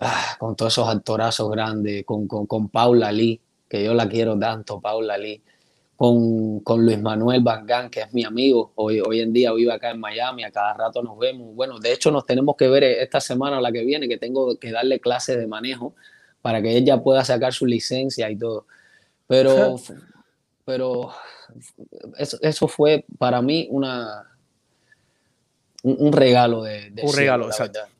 ah, 0.00 0.36
con 0.40 0.56
todos 0.56 0.72
esos 0.72 0.88
actorazos 0.88 1.48
grandes, 1.48 2.04
con, 2.04 2.26
con, 2.26 2.46
con 2.46 2.68
Paula 2.68 3.12
Lee, 3.12 3.40
que 3.72 3.82
yo 3.82 3.94
la 3.94 4.06
quiero 4.06 4.38
tanto, 4.38 4.82
Paula 4.82 5.16
Lee, 5.16 5.42
con, 5.96 6.60
con 6.60 6.84
Luis 6.84 7.00
Manuel 7.00 7.40
Bangán, 7.40 7.88
que 7.88 8.00
es 8.02 8.12
mi 8.12 8.22
amigo, 8.22 8.72
hoy, 8.74 9.00
hoy 9.00 9.20
en 9.22 9.32
día 9.32 9.50
vive 9.54 9.72
acá 9.72 9.92
en 9.92 9.98
Miami, 9.98 10.44
a 10.44 10.50
cada 10.50 10.74
rato 10.74 11.02
nos 11.02 11.18
vemos. 11.18 11.54
Bueno, 11.54 11.78
de 11.78 11.90
hecho 11.90 12.10
nos 12.10 12.26
tenemos 12.26 12.54
que 12.54 12.68
ver 12.68 12.84
esta 12.84 13.18
semana 13.18 13.56
o 13.56 13.62
la 13.62 13.72
que 13.72 13.82
viene, 13.82 14.08
que 14.08 14.18
tengo 14.18 14.58
que 14.58 14.72
darle 14.72 15.00
clases 15.00 15.38
de 15.38 15.46
manejo 15.46 15.94
para 16.42 16.60
que 16.60 16.76
ella 16.76 17.02
pueda 17.02 17.24
sacar 17.24 17.54
su 17.54 17.64
licencia 17.64 18.30
y 18.30 18.36
todo. 18.36 18.66
Pero, 19.26 19.76
pero 20.66 21.10
eso, 22.18 22.36
eso 22.42 22.68
fue 22.68 23.06
para 23.16 23.40
mí 23.40 23.68
una, 23.70 24.36
un, 25.82 25.96
un 25.98 26.12
regalo 26.12 26.62
de, 26.62 26.90
de 26.90 27.02
un 27.04 27.08
cielo, 27.08 27.16
regalo, 27.16 27.46
exacto. 27.46 27.78
Verdad. 27.78 27.91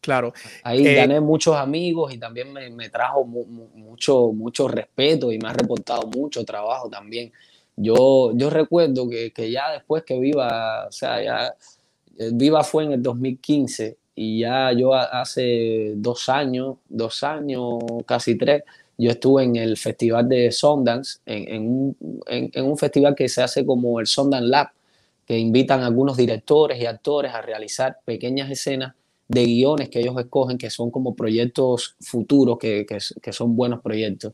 Claro. 0.00 0.32
Ahí 0.62 0.86
eh, 0.86 0.94
gané 0.94 1.20
muchos 1.20 1.54
amigos 1.56 2.12
y 2.14 2.18
también 2.18 2.52
me, 2.52 2.70
me 2.70 2.88
trajo 2.88 3.24
mu, 3.24 3.44
mu, 3.44 3.68
mucho, 3.74 4.32
mucho 4.32 4.66
respeto 4.66 5.30
y 5.30 5.38
me 5.38 5.48
ha 5.48 5.52
reportado 5.52 6.06
mucho 6.06 6.44
trabajo 6.44 6.88
también. 6.88 7.32
Yo, 7.76 8.32
yo 8.34 8.50
recuerdo 8.50 9.08
que, 9.08 9.32
que 9.32 9.50
ya 9.50 9.70
después 9.72 10.04
que 10.04 10.18
Viva, 10.18 10.86
o 10.88 10.92
sea, 10.92 11.22
ya 11.22 11.54
eh, 12.18 12.30
Viva 12.32 12.64
fue 12.64 12.84
en 12.84 12.92
el 12.92 13.02
2015 13.02 13.98
y 14.14 14.40
ya 14.40 14.72
yo 14.72 14.94
hace 14.94 15.92
dos 15.96 16.28
años, 16.28 16.76
dos 16.88 17.22
años, 17.22 17.78
casi 18.06 18.36
tres, 18.36 18.64
yo 18.98 19.10
estuve 19.10 19.44
en 19.44 19.56
el 19.56 19.76
festival 19.78 20.28
de 20.28 20.52
Sundance, 20.52 21.20
en, 21.24 21.48
en, 21.48 21.62
un, 21.68 21.96
en, 22.26 22.50
en 22.52 22.64
un 22.64 22.76
festival 22.76 23.14
que 23.14 23.28
se 23.28 23.42
hace 23.42 23.64
como 23.64 24.00
el 24.00 24.06
Sundance 24.06 24.46
Lab, 24.46 24.68
que 25.26 25.38
invitan 25.38 25.80
a 25.80 25.86
algunos 25.86 26.16
directores 26.16 26.80
y 26.80 26.86
actores 26.86 27.32
a 27.32 27.40
realizar 27.40 27.98
pequeñas 28.04 28.50
escenas 28.50 28.94
de 29.30 29.44
guiones 29.44 29.88
que 29.88 30.00
ellos 30.00 30.18
escogen, 30.18 30.58
que 30.58 30.70
son 30.70 30.90
como 30.90 31.14
proyectos 31.14 31.94
futuros, 32.00 32.58
que, 32.58 32.84
que, 32.84 32.98
que 33.22 33.32
son 33.32 33.54
buenos 33.54 33.80
proyectos. 33.80 34.32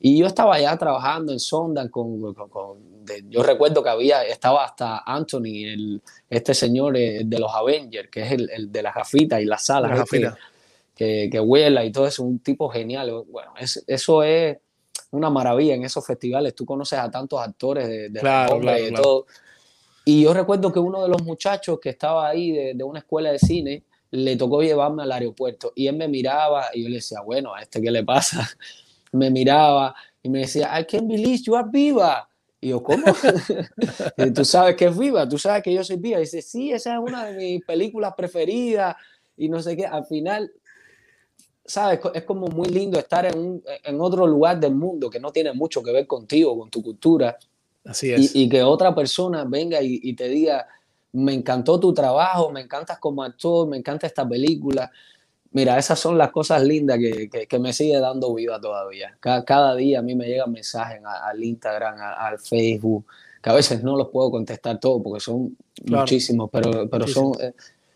Y 0.00 0.18
yo 0.18 0.26
estaba 0.26 0.58
ya 0.58 0.76
trabajando 0.76 1.32
en 1.32 1.38
Sonda 1.38 1.88
con, 1.88 2.34
con, 2.34 2.48
con 2.48 3.04
de, 3.04 3.22
yo 3.28 3.44
recuerdo 3.44 3.84
que 3.84 3.90
había, 3.90 4.24
estaba 4.24 4.64
hasta 4.64 5.04
Anthony, 5.06 5.64
el, 5.64 6.02
este 6.28 6.54
señor 6.54 6.96
eh, 6.96 7.22
de 7.24 7.38
los 7.38 7.54
Avengers, 7.54 8.08
que 8.10 8.22
es 8.22 8.32
el, 8.32 8.50
el, 8.50 8.72
de 8.72 8.82
las 8.82 8.96
gafitas 8.96 9.40
y 9.40 9.44
las 9.44 9.64
salas, 9.64 9.96
la 9.96 10.04
que, 10.04 10.28
que, 10.92 11.28
que 11.30 11.40
Huela 11.40 11.84
y 11.84 11.92
todo 11.92 12.08
eso, 12.08 12.24
un 12.24 12.40
tipo 12.40 12.68
genial. 12.68 13.12
Bueno, 13.30 13.52
eso 13.86 14.22
es 14.24 14.58
una 15.12 15.30
maravilla 15.30 15.76
en 15.76 15.84
esos 15.84 16.04
festivales. 16.04 16.56
Tú 16.56 16.66
conoces 16.66 16.98
a 16.98 17.08
tantos 17.08 17.40
actores 17.40 17.86
de, 17.86 18.08
de 18.08 18.18
claro, 18.18 18.58
y 18.76 18.92
todo. 18.92 19.26
Y 20.04 20.24
yo 20.24 20.34
recuerdo 20.34 20.72
que 20.72 20.80
uno 20.80 21.00
de 21.00 21.08
los 21.08 21.22
muchachos 21.22 21.78
que 21.78 21.90
estaba 21.90 22.28
ahí 22.28 22.50
de, 22.50 22.74
de, 22.74 22.82
una 22.82 22.98
escuela 22.98 23.30
de 23.30 23.38
cine 23.38 23.84
le 24.12 24.36
tocó 24.36 24.62
llevarme 24.62 25.02
al 25.02 25.12
aeropuerto 25.12 25.72
y 25.74 25.86
él 25.86 25.96
me 25.96 26.06
miraba 26.06 26.66
y 26.74 26.82
yo 26.82 26.88
le 26.90 26.96
decía, 26.96 27.22
bueno, 27.22 27.54
¿a 27.54 27.62
este 27.62 27.80
qué 27.80 27.90
le 27.90 28.04
pasa? 28.04 28.48
me 29.12 29.30
miraba 29.30 29.94
y 30.22 30.28
me 30.28 30.40
decía, 30.40 30.70
I 30.78 30.84
can't 30.84 31.08
believe 31.08 31.42
you 31.44 31.56
are 31.56 31.68
viva. 31.70 32.28
Y 32.60 32.68
yo, 32.68 32.82
¿cómo? 32.82 33.04
tú 34.34 34.44
sabes 34.44 34.76
que 34.76 34.84
es 34.84 34.96
viva, 34.96 35.28
tú 35.28 35.36
sabes 35.36 35.62
que 35.64 35.74
yo 35.74 35.82
soy 35.82 35.96
viva. 35.96 36.18
Y 36.18 36.22
dice, 36.22 36.42
sí, 36.42 36.70
esa 36.70 36.94
es 36.94 37.00
una 37.00 37.24
de 37.24 37.36
mis 37.36 37.64
películas 37.64 38.14
preferidas. 38.16 38.94
Y 39.36 39.48
no 39.48 39.60
sé 39.60 39.76
qué, 39.76 39.84
al 39.84 40.04
final, 40.04 40.52
¿sabes? 41.64 41.98
Es 42.14 42.22
como 42.22 42.46
muy 42.48 42.68
lindo 42.68 42.98
estar 42.98 43.26
en, 43.26 43.36
un, 43.36 43.64
en 43.82 44.00
otro 44.00 44.26
lugar 44.26 44.60
del 44.60 44.74
mundo 44.74 45.10
que 45.10 45.18
no 45.18 45.32
tiene 45.32 45.52
mucho 45.52 45.82
que 45.82 45.90
ver 45.90 46.06
contigo, 46.06 46.56
con 46.56 46.70
tu 46.70 46.82
cultura. 46.82 47.36
Así 47.84 48.12
es. 48.12 48.32
Y, 48.36 48.44
y 48.44 48.48
que 48.48 48.62
otra 48.62 48.94
persona 48.94 49.44
venga 49.44 49.82
y, 49.82 49.98
y, 50.00 50.14
te 50.14 50.28
diga, 50.28 50.68
me 51.12 51.34
encantó 51.34 51.78
tu 51.78 51.92
trabajo, 51.92 52.50
me 52.50 52.62
encantas 52.62 52.98
como 52.98 53.22
actor, 53.22 53.68
me 53.68 53.76
encanta 53.76 54.06
esta 54.06 54.28
película. 54.28 54.90
Mira, 55.52 55.78
esas 55.78 55.98
son 55.98 56.16
las 56.16 56.30
cosas 56.30 56.62
lindas 56.62 56.98
que, 56.98 57.28
que, 57.28 57.46
que 57.46 57.58
me 57.58 57.72
sigue 57.74 57.98
dando 57.98 58.34
vida 58.34 58.58
todavía. 58.58 59.16
Cada, 59.20 59.44
cada, 59.44 59.76
día 59.76 59.98
a 59.98 60.02
mí 60.02 60.14
me 60.14 60.26
llegan 60.26 60.50
mensajes 60.50 61.00
al 61.04 61.44
Instagram, 61.44 61.98
a, 61.98 62.28
al 62.28 62.38
Facebook, 62.38 63.04
que 63.42 63.50
a 63.50 63.52
veces 63.52 63.82
no 63.82 63.96
los 63.96 64.08
puedo 64.08 64.30
contestar 64.30 64.80
todos 64.80 65.02
porque 65.02 65.20
son 65.20 65.56
claro. 65.84 66.02
muchísimos, 66.02 66.48
pero, 66.50 66.88
pero 66.88 67.06
son, 67.06 67.32
eh, 67.40 67.52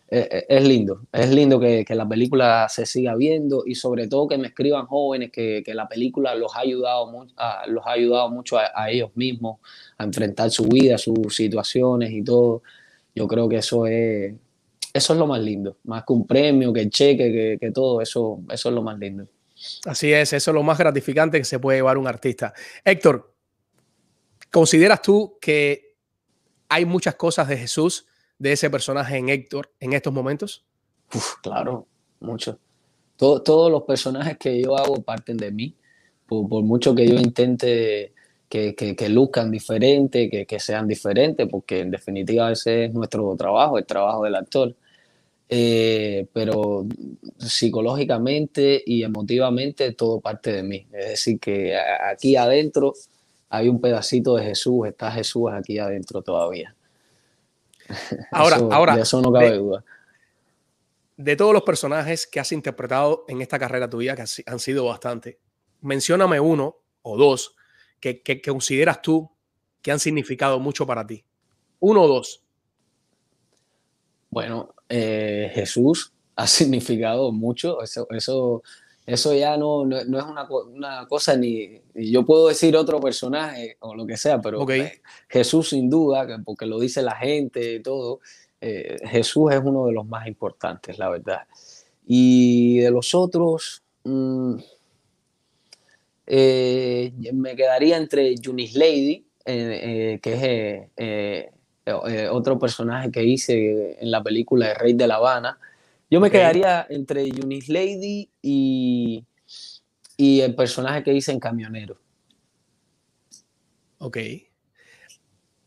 eh, 0.09 0.45
es 0.47 0.67
lindo. 0.67 1.01
Es 1.11 1.31
lindo 1.31 1.59
que, 1.59 1.83
que, 1.83 1.95
la 1.95 2.07
película 2.07 2.67
se 2.69 2.85
siga 2.85 3.15
viendo 3.15 3.63
y 3.65 3.73
sobre 3.73 4.07
todo 4.07 4.27
que 4.27 4.37
me 4.37 4.49
escriban 4.49 4.85
jóvenes 4.85 5.31
que, 5.31 5.63
que 5.65 5.73
la 5.73 5.87
película 5.87 6.35
los 6.35 6.55
ha 6.55 6.59
ayudado, 6.59 7.11
mu 7.11 7.25
a, 7.37 7.65
los 7.67 7.85
ha 7.87 7.93
ayudado 7.93 8.29
mucho 8.29 8.59
a, 8.59 8.71
a 8.75 8.91
ellos 8.91 9.09
mismos 9.15 9.59
a 9.97 10.03
enfrentar 10.03 10.51
su 10.51 10.65
vida, 10.65 10.99
sus 10.99 11.35
situaciones 11.35 12.11
y 12.11 12.23
todo. 12.23 12.61
Yo 13.17 13.27
creo 13.27 13.49
que 13.49 13.57
eso 13.57 13.87
es, 13.87 14.35
eso 14.93 15.13
es 15.13 15.19
lo 15.19 15.25
más 15.25 15.41
lindo, 15.41 15.77
más 15.85 16.03
que 16.05 16.13
un 16.13 16.27
premio, 16.27 16.71
que 16.71 16.81
el 16.81 16.91
cheque, 16.91 17.31
que, 17.31 17.57
que, 17.59 17.71
todo, 17.71 17.99
eso, 17.99 18.41
eso 18.51 18.69
es 18.69 18.75
lo 18.75 18.83
más 18.83 18.99
lindo. 18.99 19.27
Así 19.85 20.13
es, 20.13 20.33
eso 20.33 20.51
es 20.51 20.53
lo 20.53 20.61
más 20.61 20.77
gratificante 20.77 21.39
que 21.39 21.43
se 21.43 21.57
puede 21.57 21.79
llevar 21.79 21.97
un 21.97 22.05
artista. 22.05 22.53
Héctor, 22.85 23.33
¿consideras 24.51 25.01
tú 25.01 25.39
que 25.41 25.95
hay 26.69 26.85
muchas 26.85 27.15
cosas 27.15 27.47
de 27.47 27.57
Jesús, 27.57 28.05
de 28.37 28.51
ese 28.51 28.69
personaje 28.69 29.17
en 29.17 29.29
Héctor, 29.29 29.73
en 29.79 29.93
estos 29.93 30.13
momentos? 30.13 30.63
Uf, 31.11 31.37
claro, 31.41 31.87
mucho. 32.19 32.59
Todo, 33.15 33.41
todos 33.41 33.71
los 33.71 33.81
personajes 33.81 34.37
que 34.37 34.61
yo 34.61 34.77
hago 34.77 35.01
parten 35.01 35.37
de 35.37 35.51
mí, 35.51 35.75
por, 36.27 36.47
por 36.47 36.63
mucho 36.63 36.93
que 36.93 37.07
yo 37.07 37.15
intente 37.15 38.13
que, 38.49 38.75
que, 38.75 38.95
que 38.95 39.09
luzcan 39.09 39.51
diferente, 39.51 40.29
que, 40.29 40.45
que, 40.45 40.59
sean 40.59 40.87
diferentes, 40.87 41.47
porque 41.49 41.81
en 41.81 41.91
definitiva 41.91 42.51
ese 42.51 42.85
es 42.85 42.93
nuestro 42.93 43.35
trabajo, 43.35 43.77
el 43.77 43.85
trabajo 43.85 44.23
del 44.23 44.35
actor. 44.35 44.75
Eh, 45.49 46.27
pero 46.33 46.85
psicológicamente 47.37 48.83
y 48.85 49.03
emotivamente 49.03 49.93
todo 49.93 50.19
parte 50.19 50.51
de 50.51 50.63
mí. 50.63 50.87
Es 50.91 51.09
decir, 51.09 51.39
que 51.39 51.77
aquí 51.77 52.35
adentro 52.35 52.93
hay 53.49 53.69
un 53.69 53.79
pedacito 53.79 54.35
de 54.35 54.43
Jesús, 54.43 54.87
está 54.87 55.11
Jesús 55.11 55.49
aquí 55.51 55.79
adentro 55.79 56.21
todavía. 56.21 56.75
Ahora, 58.31 58.57
eso, 58.57 58.73
ahora 58.73 58.95
de 58.97 59.01
eso 59.01 59.21
no 59.21 59.31
cabe 59.31 59.51
de, 59.51 59.57
duda. 59.57 59.83
De 61.15 61.35
todos 61.37 61.53
los 61.53 61.63
personajes 61.63 62.27
que 62.27 62.41
has 62.41 62.51
interpretado 62.51 63.23
en 63.29 63.41
esta 63.41 63.57
carrera 63.57 63.89
tuya, 63.89 64.13
que 64.13 64.25
han 64.45 64.59
sido 64.59 64.85
bastante, 64.85 65.39
mencióname 65.79 66.41
uno 66.41 66.75
o 67.01 67.15
dos 67.15 67.55
que, 67.99 68.21
que, 68.21 68.41
que 68.41 68.51
consideras 68.51 69.01
tú 69.01 69.29
que 69.81 69.91
han 69.91 69.99
significado 69.99 70.59
mucho 70.59 70.85
para 70.85 71.05
ti. 71.05 71.23
Uno 71.79 72.03
o 72.03 72.07
dos. 72.07 72.43
Bueno, 74.29 74.73
eh, 74.89 75.51
Jesús 75.53 76.13
ha 76.35 76.47
significado 76.47 77.31
mucho. 77.31 77.81
Eso, 77.81 78.07
eso, 78.11 78.63
eso 79.05 79.33
ya 79.33 79.57
no, 79.57 79.85
no, 79.85 80.03
no 80.05 80.19
es 80.19 80.25
una, 80.25 80.47
una, 80.49 81.07
cosa 81.07 81.35
ni. 81.35 81.81
Yo 81.93 82.25
puedo 82.25 82.47
decir 82.47 82.75
otro 82.75 82.99
personaje 82.99 83.77
o 83.79 83.95
lo 83.95 84.05
que 84.05 84.17
sea, 84.17 84.41
pero 84.41 84.61
okay. 84.61 84.81
eh, 84.81 85.01
Jesús, 85.29 85.69
sin 85.69 85.89
duda, 85.89 86.27
porque 86.43 86.65
lo 86.65 86.79
dice 86.79 87.01
la 87.01 87.15
gente 87.15 87.75
y 87.75 87.81
todo, 87.81 88.19
eh, 88.59 88.97
Jesús 89.05 89.51
es 89.51 89.61
uno 89.63 89.85
de 89.85 89.93
los 89.93 90.05
más 90.05 90.27
importantes, 90.27 90.97
la 90.97 91.09
verdad. 91.09 91.47
Y 92.05 92.79
de 92.79 92.91
los 92.91 93.13
otros. 93.15 93.83
Mmm, 94.03 94.55
eh, 96.27 97.13
me 97.33 97.55
quedaría 97.55 97.97
entre 97.97 98.35
Junis 98.43 98.75
Lady, 98.75 99.25
eh, 99.45 100.19
que 100.21 100.33
es 100.33 100.91
eh, 100.97 101.51
otro 102.29 102.59
personaje 102.59 103.09
que 103.09 103.23
hice 103.23 103.97
en 103.99 104.11
la 104.11 104.21
película 104.21 104.67
de 104.67 104.73
Rey 104.73 104.93
de 104.93 105.07
La 105.07 105.15
Habana. 105.15 105.57
Yo 106.09 106.19
me 106.19 106.27
okay. 106.27 106.41
quedaría 106.41 106.85
entre 106.89 107.29
Junis 107.31 107.69
Lady 107.69 108.29
y, 108.41 109.25
y 110.17 110.41
el 110.41 110.53
personaje 110.53 111.03
que 111.03 111.13
hice 111.13 111.31
en 111.31 111.39
Camionero. 111.39 111.97
Ok. 113.99 114.17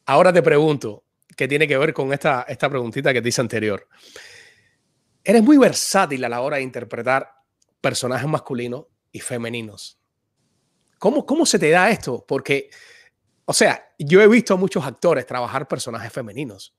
Ahora 0.06 0.32
te 0.32 0.42
pregunto, 0.42 1.04
¿qué 1.36 1.48
tiene 1.48 1.66
que 1.66 1.78
ver 1.78 1.94
con 1.94 2.12
esta, 2.12 2.44
esta 2.48 2.68
preguntita 2.68 3.12
que 3.12 3.22
te 3.22 3.28
hice 3.28 3.40
anterior? 3.40 3.88
Eres 5.24 5.42
muy 5.42 5.56
versátil 5.56 6.24
a 6.24 6.28
la 6.28 6.40
hora 6.40 6.56
de 6.56 6.62
interpretar 6.62 7.30
personajes 7.80 8.28
masculinos 8.28 8.86
y 9.12 9.20
femeninos. 9.20 9.99
¿Cómo, 11.01 11.24
¿Cómo 11.24 11.46
se 11.46 11.59
te 11.59 11.70
da 11.70 11.90
esto? 11.90 12.26
Porque, 12.28 12.68
o 13.46 13.55
sea, 13.55 13.90
yo 13.98 14.20
he 14.20 14.28
visto 14.28 14.53
a 14.53 14.59
muchos 14.59 14.84
actores 14.84 15.24
trabajar 15.24 15.66
personajes 15.66 16.12
femeninos, 16.12 16.76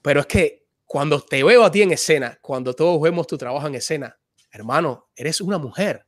pero 0.00 0.20
es 0.20 0.26
que 0.26 0.68
cuando 0.84 1.20
te 1.20 1.42
veo 1.42 1.64
a 1.64 1.70
ti 1.72 1.82
en 1.82 1.90
escena, 1.90 2.38
cuando 2.40 2.72
todos 2.72 3.00
vemos 3.02 3.26
tu 3.26 3.36
trabajo 3.36 3.66
en 3.66 3.74
escena, 3.74 4.16
hermano, 4.52 5.08
eres 5.16 5.40
una 5.40 5.58
mujer. 5.58 6.06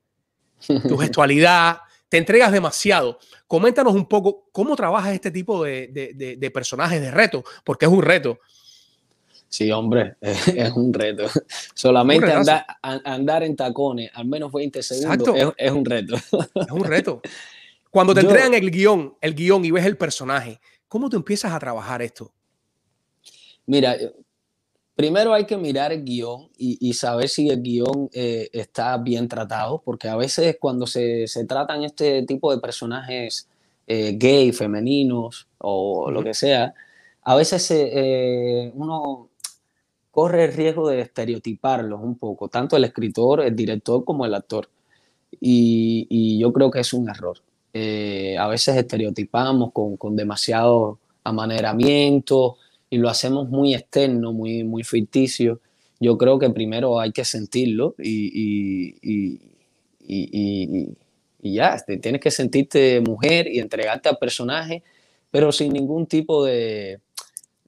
Tu 0.64 0.96
gestualidad, 0.98 1.78
te 2.08 2.18
entregas 2.18 2.52
demasiado. 2.52 3.18
Coméntanos 3.48 3.94
un 3.94 4.06
poco 4.08 4.48
cómo 4.52 4.76
trabajas 4.76 5.12
este 5.12 5.32
tipo 5.32 5.64
de, 5.64 5.88
de, 5.88 6.12
de, 6.14 6.36
de 6.36 6.50
personajes 6.52 7.00
de 7.00 7.10
reto, 7.10 7.42
porque 7.64 7.86
es 7.86 7.90
un 7.90 8.02
reto. 8.02 8.38
Sí, 9.48 9.70
hombre, 9.72 10.16
es 10.20 10.72
un 10.72 10.92
reto. 10.92 11.24
Solamente 11.74 12.26
un 12.26 12.32
andar, 12.32 12.66
andar, 12.82 13.42
en 13.42 13.56
tacones 13.56 14.10
al 14.14 14.26
menos 14.26 14.52
20 14.52 14.82
segundos 14.82 15.28
es, 15.34 15.48
es, 15.56 15.72
un 15.72 15.84
reto. 15.84 16.16
Es 16.16 16.70
un 16.70 16.84
reto. 16.84 17.20
Cuando 17.90 18.14
te 18.14 18.20
Yo, 18.22 18.28
entregan 18.28 18.54
el 18.54 18.70
guion, 18.70 19.14
el 19.20 19.34
guion 19.34 19.64
y 19.64 19.70
ves 19.70 19.86
el 19.86 19.96
personaje, 19.96 20.60
¿cómo 20.86 21.08
tú 21.08 21.16
empiezas 21.16 21.52
a 21.52 21.58
trabajar 21.58 22.02
esto? 22.02 22.32
Mira, 23.66 23.96
primero 24.94 25.32
hay 25.32 25.46
que 25.46 25.56
mirar 25.56 25.92
el 25.92 26.04
guion 26.04 26.50
y, 26.58 26.78
y 26.88 26.92
saber 26.92 27.28
si 27.28 27.48
el 27.48 27.62
guion 27.62 28.10
eh, 28.12 28.48
está 28.52 28.96
bien 28.98 29.28
tratado, 29.28 29.80
porque 29.82 30.08
a 30.08 30.16
veces 30.16 30.56
cuando 30.60 30.86
se, 30.86 31.26
se 31.26 31.44
tratan 31.44 31.84
este 31.84 32.22
tipo 32.24 32.54
de 32.54 32.60
personajes 32.60 33.48
eh, 33.86 34.16
gay, 34.18 34.52
femeninos 34.52 35.48
o 35.58 36.04
uh 36.04 36.08
-huh. 36.08 36.12
lo 36.12 36.22
que 36.22 36.34
sea, 36.34 36.74
a 37.22 37.36
veces 37.36 37.70
eh, 37.70 38.72
uno 38.74 39.27
corre 40.18 40.46
el 40.46 40.52
riesgo 40.52 40.88
de 40.88 41.00
estereotiparlos 41.00 42.00
un 42.02 42.18
poco, 42.18 42.48
tanto 42.48 42.76
el 42.76 42.82
escritor, 42.82 43.40
el 43.40 43.54
director 43.54 44.04
como 44.04 44.26
el 44.26 44.34
actor. 44.34 44.68
Y, 45.40 46.40
yo 46.40 46.52
creo 46.52 46.72
que 46.72 46.80
es 46.80 46.92
un 46.92 47.08
error. 47.08 47.38
Eh, 47.72 48.36
a 48.36 48.48
veces 48.48 48.76
estereotipamos 48.76 49.70
con, 49.72 49.96
con, 49.96 50.16
demasiado 50.16 50.98
amaneramiento 51.22 52.56
y 52.90 52.98
lo 52.98 53.08
hacemos 53.08 53.48
muy 53.48 53.76
externo, 53.76 54.32
muy, 54.32 54.64
muy 54.64 54.82
ficticio. 54.82 55.60
Yo 56.00 56.18
creo 56.18 56.40
que 56.40 56.50
primero 56.50 56.98
hay 56.98 57.12
que 57.12 57.24
sentirlo 57.24 57.94
y, 57.96 58.96
y, 59.00 59.40
y, 60.04 60.88
y 61.40 61.54
ya, 61.54 61.76
tienes 62.02 62.20
que 62.20 62.32
sentirte 62.32 63.00
mujer 63.02 63.46
y 63.46 63.60
entregarte 63.60 64.08
al 64.08 64.18
personaje, 64.18 64.82
pero 65.30 65.52
sin 65.52 65.72
ningún 65.72 66.06
tipo 66.08 66.44
de, 66.44 66.98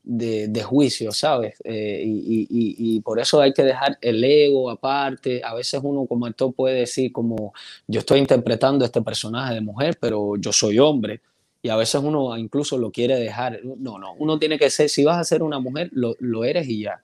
de, 0.02 0.48
de, 0.48 0.62
juicio, 0.62 1.12
¿sabes? 1.12 1.54
Eh, 1.64 2.02
y, 2.04 2.46
y, 2.50 2.96
y, 2.96 3.00
por 3.00 3.20
eso 3.20 3.40
hay 3.40 3.52
que 3.52 3.62
dejar 3.62 3.98
el 4.00 4.22
ego 4.24 4.70
aparte. 4.70 5.42
A 5.44 5.54
veces 5.54 5.80
uno 5.82 6.06
como 6.06 6.26
actor 6.26 6.52
puede 6.54 6.80
decir 6.80 7.12
como 7.12 7.52
yo 7.86 8.00
estoy 8.00 8.20
interpretando 8.20 8.84
este 8.84 9.02
personaje 9.02 9.54
de 9.54 9.60
mujer, 9.60 9.98
pero 10.00 10.36
yo 10.36 10.52
soy 10.52 10.78
hombre. 10.78 11.20
Y 11.62 11.68
a 11.68 11.76
veces 11.76 12.00
uno 12.02 12.36
incluso 12.38 12.78
lo 12.78 12.90
quiere 12.90 13.16
dejar. 13.18 13.60
No, 13.64 13.98
no, 13.98 14.14
uno 14.14 14.38
tiene 14.38 14.58
que 14.58 14.70
ser, 14.70 14.88
si 14.88 15.04
vas 15.04 15.18
a 15.18 15.24
ser 15.24 15.42
una 15.42 15.58
mujer, 15.58 15.90
lo, 15.92 16.16
lo 16.18 16.44
eres 16.44 16.66
y 16.68 16.82
ya. 16.82 17.02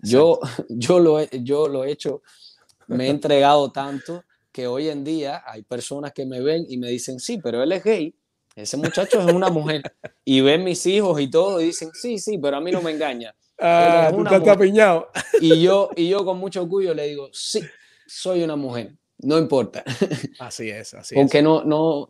Yo, 0.00 0.40
yo, 0.68 0.98
lo 0.98 1.20
he, 1.20 1.28
yo 1.42 1.68
lo 1.68 1.84
he 1.84 1.92
hecho, 1.92 2.22
me 2.88 3.06
he 3.06 3.10
entregado 3.10 3.70
tanto 3.70 4.24
que 4.52 4.66
hoy 4.66 4.88
en 4.88 5.04
día 5.04 5.42
hay 5.46 5.62
personas 5.62 6.12
que 6.12 6.24
me 6.26 6.40
ven 6.40 6.66
y 6.68 6.78
me 6.78 6.88
dicen, 6.88 7.20
sí, 7.20 7.38
pero 7.38 7.62
él 7.62 7.72
es 7.72 7.84
gay 7.84 8.14
ese 8.56 8.76
muchacho 8.78 9.20
es 9.20 9.26
una 9.26 9.50
mujer. 9.50 9.82
Y 10.24 10.40
ven 10.40 10.64
mis 10.64 10.84
hijos 10.86 11.20
y 11.20 11.28
todo 11.30 11.60
y 11.60 11.66
dicen, 11.66 11.90
sí, 11.92 12.18
sí, 12.18 12.38
pero 12.38 12.56
a 12.56 12.60
mí 12.60 12.72
no 12.72 12.80
me 12.80 12.90
engaña. 12.90 13.34
Ah, 13.60 14.10
tú 14.14 14.22
estás 14.22 14.48
apiñado. 14.48 15.08
Y 15.40 15.62
yo, 15.62 15.90
y 15.94 16.08
yo 16.08 16.24
con 16.24 16.38
mucho 16.38 16.62
orgullo 16.62 16.94
le 16.94 17.06
digo, 17.08 17.28
sí, 17.32 17.62
soy 18.06 18.42
una 18.42 18.56
mujer, 18.56 18.94
no 19.18 19.38
importa. 19.38 19.84
Así 20.38 20.70
es, 20.70 20.94
así 20.94 21.14
Porque 21.14 21.38
es. 21.38 21.44
no, 21.44 21.64
no, 21.64 22.08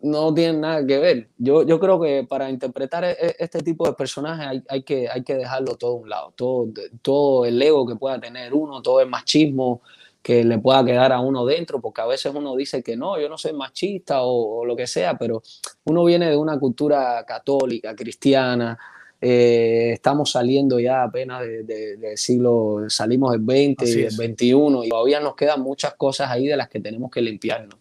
no 0.00 0.32
tienen 0.32 0.60
nada 0.60 0.86
que 0.86 0.98
ver. 0.98 1.28
Yo, 1.36 1.64
yo 1.64 1.78
creo 1.80 2.00
que 2.00 2.24
para 2.28 2.48
interpretar 2.48 3.04
e- 3.04 3.16
e- 3.20 3.36
este 3.38 3.60
tipo 3.62 3.86
de 3.86 3.94
personajes 3.94 4.46
hay, 4.46 4.62
hay 4.68 4.82
que, 4.82 5.08
hay 5.08 5.22
que 5.24 5.34
dejarlo 5.34 5.76
todo 5.76 5.92
a 5.92 6.00
un 6.00 6.08
lado. 6.08 6.32
Todo, 6.36 6.68
todo 7.02 7.44
el 7.44 7.60
ego 7.60 7.86
que 7.86 7.96
pueda 7.96 8.20
tener 8.20 8.54
uno, 8.54 8.80
todo 8.82 9.00
el 9.00 9.08
machismo 9.08 9.82
que 10.22 10.44
le 10.44 10.58
pueda 10.58 10.84
quedar 10.84 11.12
a 11.12 11.20
uno 11.20 11.46
dentro, 11.46 11.80
porque 11.80 12.00
a 12.00 12.06
veces 12.06 12.32
uno 12.34 12.54
dice 12.56 12.82
que 12.82 12.96
no, 12.96 13.18
yo 13.20 13.28
no 13.28 13.38
soy 13.38 13.52
machista 13.52 14.22
o, 14.22 14.58
o 14.60 14.64
lo 14.64 14.76
que 14.76 14.86
sea, 14.86 15.16
pero 15.16 15.42
uno 15.84 16.04
viene 16.04 16.28
de 16.28 16.36
una 16.36 16.58
cultura 16.58 17.24
católica, 17.26 17.94
cristiana, 17.94 18.78
eh, 19.20 19.90
estamos 19.94 20.30
saliendo 20.30 20.78
ya 20.78 21.02
apenas 21.04 21.40
de- 21.42 21.62
de- 21.64 21.96
del 21.96 22.16
siglo, 22.18 22.84
salimos 22.88 23.32
del 23.32 23.40
20 23.40 23.84
Así 23.84 23.98
y 24.00 24.02
del 24.02 24.16
21 24.16 24.84
y 24.84 24.88
todavía 24.90 25.18
nos 25.20 25.34
quedan 25.34 25.60
muchas 25.62 25.94
cosas 25.94 26.30
ahí 26.30 26.46
de 26.46 26.56
las 26.56 26.68
que 26.68 26.80
tenemos 26.80 27.10
que 27.10 27.20
limpiarnos. 27.22 27.76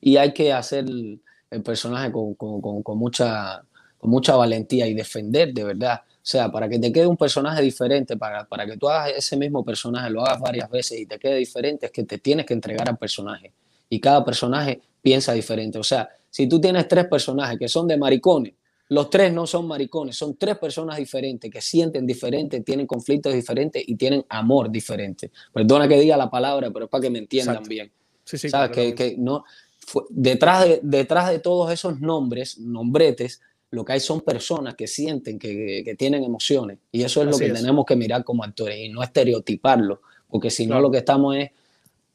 Y 0.00 0.16
hay 0.16 0.32
que 0.32 0.52
hacer 0.52 0.84
el, 0.86 1.20
personaje 1.64 2.12
con, 2.12 2.34
con- 2.34 2.60
con- 2.60 2.82
con 2.82 2.96
mucha, 2.96 3.62
con 3.98 4.08
mucha 4.08 4.36
valentía 4.36 4.86
y 4.86 4.94
defender 4.94 5.52
de 5.52 5.64
verdad. 5.64 6.00
O 6.22 6.26
sea, 6.30 6.52
para 6.52 6.68
que 6.68 6.78
te 6.78 6.92
quede 6.92 7.06
un 7.06 7.16
personaje 7.16 7.62
diferente, 7.62 8.16
para, 8.16 8.44
para 8.44 8.66
que 8.66 8.76
tú 8.76 8.88
hagas 8.90 9.12
ese 9.16 9.36
mismo 9.38 9.64
personaje, 9.64 10.10
lo 10.10 10.20
hagas 10.24 10.38
varias 10.40 10.68
veces 10.70 11.00
y 11.00 11.06
te 11.06 11.18
quede 11.18 11.36
diferente, 11.36 11.86
es 11.86 11.92
que 11.92 12.04
te 12.04 12.18
tienes 12.18 12.44
que 12.44 12.52
entregar 12.52 12.88
al 12.88 12.98
personaje. 12.98 13.52
Y 13.88 13.98
cada 13.98 14.22
personaje 14.24 14.80
piensa 15.00 15.32
diferente. 15.32 15.78
O 15.78 15.82
sea, 15.84 16.08
si 16.28 16.46
tú 16.46 16.60
tienes 16.60 16.86
tres 16.86 17.06
personajes 17.06 17.58
que 17.58 17.68
son 17.68 17.88
de 17.88 17.96
maricones, 17.96 18.52
los 18.90 19.08
tres 19.08 19.32
no 19.32 19.46
son 19.46 19.66
maricones, 19.66 20.16
son 20.16 20.36
tres 20.36 20.58
personas 20.58 20.98
diferentes 20.98 21.50
que 21.50 21.60
sienten 21.60 22.06
diferente, 22.06 22.60
tienen 22.60 22.86
conflictos 22.86 23.32
diferentes 23.32 23.82
y 23.86 23.94
tienen 23.94 24.24
amor 24.28 24.70
diferente. 24.70 25.30
Perdona 25.54 25.88
que 25.88 25.98
diga 25.98 26.16
la 26.16 26.28
palabra, 26.28 26.70
pero 26.70 26.84
es 26.84 26.90
para 26.90 27.02
que 27.02 27.10
me 27.10 27.20
entiendan 27.20 27.54
Exacto. 27.56 27.68
bien. 27.70 27.90
Sí, 28.24 28.36
sí, 28.36 28.48
¿Sabes? 28.50 28.70
Que, 28.70 28.88
completamente. 28.88 29.16
que 29.16 29.22
no, 29.22 29.44
fue- 29.78 30.02
detrás, 30.10 30.64
de, 30.68 30.80
detrás 30.82 31.30
de 31.30 31.38
todos 31.38 31.72
esos 31.72 32.00
nombres, 32.00 32.58
nombretes, 32.58 33.40
lo 33.70 33.84
que 33.84 33.92
hay 33.92 34.00
son 34.00 34.20
personas 34.22 34.74
que 34.74 34.86
sienten, 34.86 35.38
que, 35.38 35.82
que 35.84 35.94
tienen 35.94 36.24
emociones. 36.24 36.78
Y 36.90 37.02
eso 37.04 37.22
es 37.22 37.28
lo 37.28 37.38
que 37.38 37.46
es. 37.46 37.52
tenemos 37.54 37.84
que 37.86 37.96
mirar 37.96 38.24
como 38.24 38.42
actores 38.44 38.78
y 38.78 38.88
no 38.88 39.02
estereotiparlo, 39.02 40.00
porque 40.28 40.50
si 40.50 40.64
no 40.66 40.70
Claro. 40.72 40.82
lo 40.82 40.90
que 40.90 40.98
estamos 40.98 41.36
es 41.36 41.50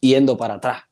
yendo 0.01 0.35
para 0.37 0.55
atrás. 0.55 0.83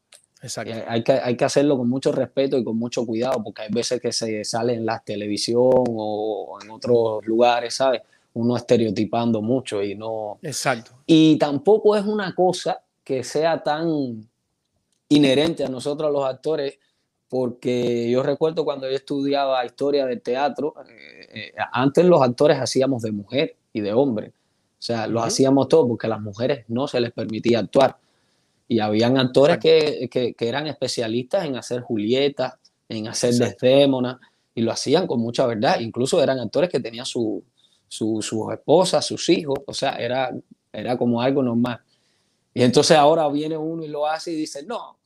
Exacto. 0.41 0.73
Eh, 0.73 0.83
Hay 0.87 1.03
que, 1.03 1.11
hay 1.13 1.37
que 1.37 1.45
hacerlo 1.45 1.77
con 1.77 1.89
mucho 1.89 2.11
respeto 2.11 2.57
y 2.57 2.63
con 2.63 2.77
mucho 2.77 3.05
cuidado, 3.05 3.41
porque 3.43 3.63
hay 3.63 3.71
veces 3.71 4.01
que 4.01 4.11
se 4.11 4.43
sale 4.43 4.73
en 4.73 4.85
la 4.85 4.99
televisión 4.99 5.59
o 5.87 6.57
en 6.61 6.69
otros 6.71 7.25
lugares, 7.25 7.73
¿sabes? 7.75 8.01
Uno 8.33 8.57
estereotipando 8.57 9.41
mucho 9.41 9.83
y 9.83 9.95
no, 9.95 10.39
Exacto. 10.41 10.91
y 11.05 11.37
tampoco 11.37 11.95
es 11.95 12.03
una 12.05 12.33
cosa 12.33 12.81
que 13.03 13.23
sea 13.23 13.61
tan 13.61 14.27
inherente 15.09 15.63
a 15.63 15.69
nosotros 15.69 16.11
los 16.11 16.25
actores, 16.25 16.79
porque 17.33 18.11
yo 18.11 18.21
recuerdo 18.21 18.63
cuando 18.63 18.87
yo 18.87 18.95
estudiaba 18.95 19.65
historia 19.65 20.05
del 20.05 20.21
teatro, 20.21 20.75
eh, 20.87 21.29
eh, 21.33 21.51
antes 21.71 22.05
los 22.05 22.21
actores 22.21 22.59
hacíamos 22.59 23.01
de 23.01 23.11
mujer 23.11 23.55
y 23.73 23.81
de 23.81 23.91
hombre, 23.91 24.27
o 24.27 24.31
sea, 24.77 25.07
los 25.07 25.21
Ujú. 25.23 25.27
hacíamos 25.29 25.67
todos 25.67 25.87
porque 25.87 26.05
a 26.05 26.11
las 26.11 26.21
mujeres 26.21 26.65
no 26.67 26.87
se 26.87 27.01
les 27.01 27.11
permitía 27.11 27.57
actuar. 27.57 27.97
Y 28.67 28.79
habían 28.79 29.17
actores 29.17 29.57
que, 29.57 30.07
que- 30.11 30.35
que 30.35 30.47
eran 30.47 30.67
especialistas 30.67 31.45
en 31.45 31.55
hacer 31.55 31.81
Julieta, 31.81 32.59
en 32.87 33.07
hacer. 33.07 33.33
Desdémona, 33.33 34.19
y 34.53 34.61
lo 34.61 34.71
hacían 34.71 35.07
con 35.07 35.19
mucha 35.19 35.47
verdad. 35.47 35.79
Incluso 35.79 36.21
eran 36.21 36.37
actores 36.37 36.69
que 36.69 36.79
tenían 36.79 37.07
su, 37.07 37.43
su- 37.87 38.21
sus 38.21 38.53
esposas, 38.53 39.03
sus 39.07 39.27
hijos, 39.29 39.57
o 39.65 39.73
sea, 39.73 39.95
era, 39.95 40.29
era 40.71 40.95
como 40.99 41.19
algo 41.19 41.41
normal. 41.41 41.79
Y 42.53 42.61
entonces 42.61 42.95
ahora 42.95 43.27
viene 43.29 43.57
uno 43.57 43.83
y 43.83 43.87
lo 43.87 44.05
hace 44.05 44.31
y 44.33 44.35
dice, 44.35 44.63
no, 44.63 44.97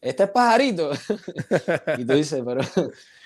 este 0.00 0.24
es 0.24 0.30
pajarito. 0.30 0.90
y 1.98 2.04
tú 2.04 2.14
dices, 2.14 2.42
pero, 2.44 2.60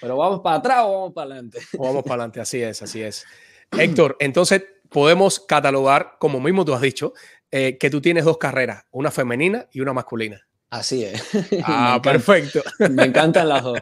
pero 0.00 0.16
vamos 0.16 0.40
para 0.40 0.56
atrás 0.56 0.78
o 0.86 0.92
vamos 0.92 1.12
para 1.12 1.26
adelante. 1.32 1.58
O 1.78 1.84
Vamos 1.86 2.02
para 2.02 2.14
adelante, 2.14 2.40
así 2.40 2.62
es, 2.62 2.82
así 2.82 3.02
es. 3.02 3.24
Héctor, 3.72 4.16
entonces 4.20 4.64
podemos 4.88 5.40
catalogar, 5.40 6.16
como 6.18 6.40
mismo 6.40 6.64
tú 6.64 6.74
has 6.74 6.80
dicho, 6.80 7.12
eh, 7.50 7.78
que 7.78 7.90
tú 7.90 8.00
tienes 8.00 8.24
dos 8.24 8.38
carreras, 8.38 8.84
una 8.90 9.10
femenina 9.10 9.66
y 9.72 9.80
una 9.80 9.92
masculina. 9.92 10.40
Así 10.70 11.04
es. 11.04 11.22
Ah, 11.64 11.98
me, 12.04 12.10
encanta- 12.10 12.12
perfecto. 12.12 12.62
me 12.90 13.04
encantan 13.04 13.48
las 13.48 13.62
dos. 13.62 13.78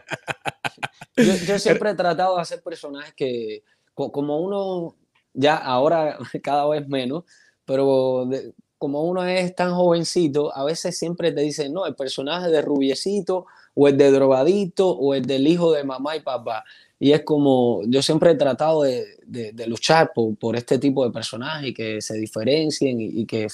Yo, 1.17 1.35
yo 1.47 1.59
siempre 1.59 1.91
he 1.91 1.95
tratado 1.95 2.37
de 2.37 2.43
hacer 2.43 2.63
personajes 2.63 3.13
que, 3.15 3.63
co- 3.95 4.13
como 4.13 4.39
uno, 4.41 4.97
ya 5.35 5.57
ahora 5.57 6.19
cada 6.43 6.67
vez 6.69 6.87
menos, 6.89 7.25
pero 7.65 8.25
de- 8.27 8.53
como 8.79 9.03
uno 9.05 9.25
es 9.27 9.55
tan 9.55 9.75
jovencito, 9.75 10.55
a 10.57 10.65
veces 10.65 10.97
siempre 10.97 11.33
te 11.33 11.41
dicen, 11.43 11.73
no, 11.73 11.85
el 11.87 11.95
personaje 11.95 12.49
de 12.49 12.63
rubiecito 12.63 13.47
o 13.75 13.89
el 13.89 13.97
de 13.97 14.11
drogadito 14.11 14.89
o 14.91 15.15
el 15.15 15.25
del 15.27 15.47
hijo 15.47 15.73
de 15.73 15.85
mamá 15.85 16.17
y 16.17 16.21
papá. 16.21 16.65
Y 17.01 17.13
es 17.13 17.23
como, 17.23 17.83
yo 17.87 18.03
siempre 18.03 18.31
he 18.33 18.35
tratado 18.35 18.83
de, 18.83 19.05
de- 19.27 19.53
de 19.53 19.67
luchar 19.67 20.13
por, 20.15 20.37
por 20.37 20.57
este 20.57 20.79
tipo 20.79 21.05
de 21.05 21.13
personajes 21.13 21.69
y 21.71 21.75
que 21.75 22.01
se 22.01 22.15
diferencien 22.17 23.01
y, 23.01 23.07
y 23.21 23.27
que, 23.27 23.47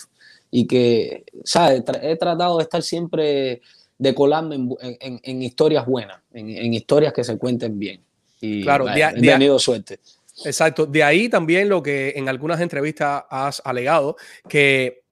y 0.50 0.66
que, 0.66 1.24
¿sabes? 1.44 1.82
He 2.02 2.16
tratado 2.16 2.56
de 2.58 2.62
estar 2.62 2.82
siempre, 2.82 3.60
de 3.98 4.14
colarme 4.14 4.56
en, 4.80 5.42
historias 5.42 5.84
buenas, 5.86 6.20
en, 6.32 6.48
en 6.50 6.72
historias 6.74 7.12
que 7.12 7.22
se 7.24 7.36
cuenten 7.36 7.78
bien. 7.78 8.00
Y 8.40 8.62
Claro, 8.62 8.84
vaya, 8.86 9.12
de- 9.12 9.18
he 9.18 9.32
tenido 9.32 9.58
suerte. 9.58 10.00
Exacto. 10.44 10.84
De 10.86 11.02
ahí 11.04 11.28
también 11.28 11.68
lo 11.68 11.80
que 11.82 12.12
en 12.16 12.28
algunas 12.28 12.60
entrevistas 12.60 13.22
has 13.30 13.62
alegado, 13.64 14.16
que 14.48 15.03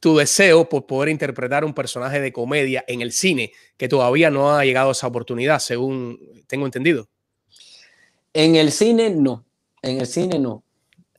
tu 0.00 0.16
deseo 0.16 0.68
por 0.68 0.86
poder 0.86 1.08
interpretar 1.08 1.64
un 1.64 1.74
personaje 1.74 2.20
de 2.20 2.32
comedia 2.32 2.84
en 2.86 3.00
el 3.02 3.12
cine, 3.12 3.52
que 3.76 3.88
todavía 3.88 4.30
no 4.30 4.56
ha 4.56 4.64
llegado 4.64 4.90
a 4.90 4.92
esa 4.92 5.06
oportunidad, 5.06 5.58
según 5.58 6.18
tengo 6.46 6.66
entendido. 6.66 7.08
En 8.32 8.56
el 8.56 8.70
cine 8.72 9.10
no, 9.10 9.44
en 9.82 10.00
el 10.00 10.06
cine 10.06 10.38
no, 10.38 10.62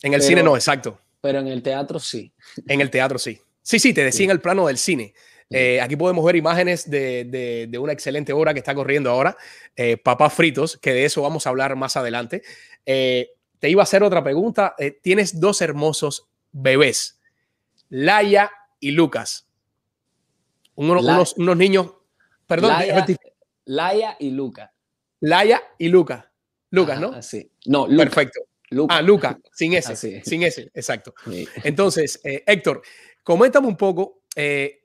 En 0.02 0.14
el 0.14 0.20
Pero- 0.20 0.28
cine 0.30 0.44
no, 0.44 0.56
exacto. 0.56 1.00
pero 1.22 1.40
en 1.40 1.48
el 1.48 1.62
teatro 1.62 2.00
sí. 2.00 2.32
En 2.68 2.80
el 2.80 2.90
teatro 2.90 3.20
sí. 3.20 3.40
Sí, 3.62 3.80
sí, 3.80 3.94
te 3.94 4.04
decía 4.04 4.26
en 4.26 4.32
el 4.32 4.40
plano 4.40 4.68
del 4.68 4.78
cine. 4.78 5.14
Eh, 5.52 5.82
aquí 5.82 5.96
podemos 5.96 6.24
ver 6.24 6.36
imágenes 6.36 6.90
de, 6.90 7.26
de- 7.26 7.68
de 7.70 7.78
una 7.78 7.92
excelente 7.92 8.32
obra 8.32 8.54
que 8.54 8.60
está 8.60 8.74
corriendo 8.76 9.10
ahora, 9.10 9.36
eh, 9.76 9.98
Papá 9.98 10.30
Fritos, 10.30 10.78
que 10.78 10.94
de 10.94 11.06
eso 11.06 11.22
vamos 11.24 11.46
a 11.46 11.50
hablar 11.50 11.76
más 11.76 11.98
adelante. 11.98 12.44
Eh, 12.86 13.32
te 13.60 13.70
iba 13.70 13.82
a 13.82 13.84
hacer 13.84 14.04
otra 14.04 14.24
pregunta. 14.24 14.76
Eh, 14.78 14.92
tienes 15.02 15.40
dos 15.40 15.62
hermosos 15.62 16.28
bebés, 16.52 17.20
Laia 17.90 18.52
y 18.80 18.92
Lucas. 18.92 19.48
Uno- 20.76 21.00
unos, 21.00 21.34
unos 21.38 21.58
niños, 21.58 21.94
perdón, 22.48 22.72
Laia, 22.72 23.06
Laia 23.66 24.18
y 24.20 24.30
Luca. 24.32 24.74
Laia 25.20 25.62
y 25.78 25.90
Lucas. 25.90 26.26
Lucas, 26.72 26.98
Ajá, 26.98 27.08
¿no? 27.08 27.14
así. 27.14 27.52
No, 27.66 27.88
Luca. 27.88 28.04
Perfecto. 28.04 28.42
Luca. 28.72 28.96
Ah, 28.98 29.02
Lucas, 29.02 29.36
sin 29.52 29.74
ese, 29.74 29.94
Así. 29.94 30.22
sin 30.24 30.44
ese, 30.44 30.70
exacto. 30.76 31.14
Sí. 31.30 31.48
Entonces, 31.64 32.22
eh, 32.24 32.44
Héctor, 32.46 32.84
coméntame 33.24 33.68
un 33.68 33.76
poco 33.76 34.22
eh, 34.36 34.84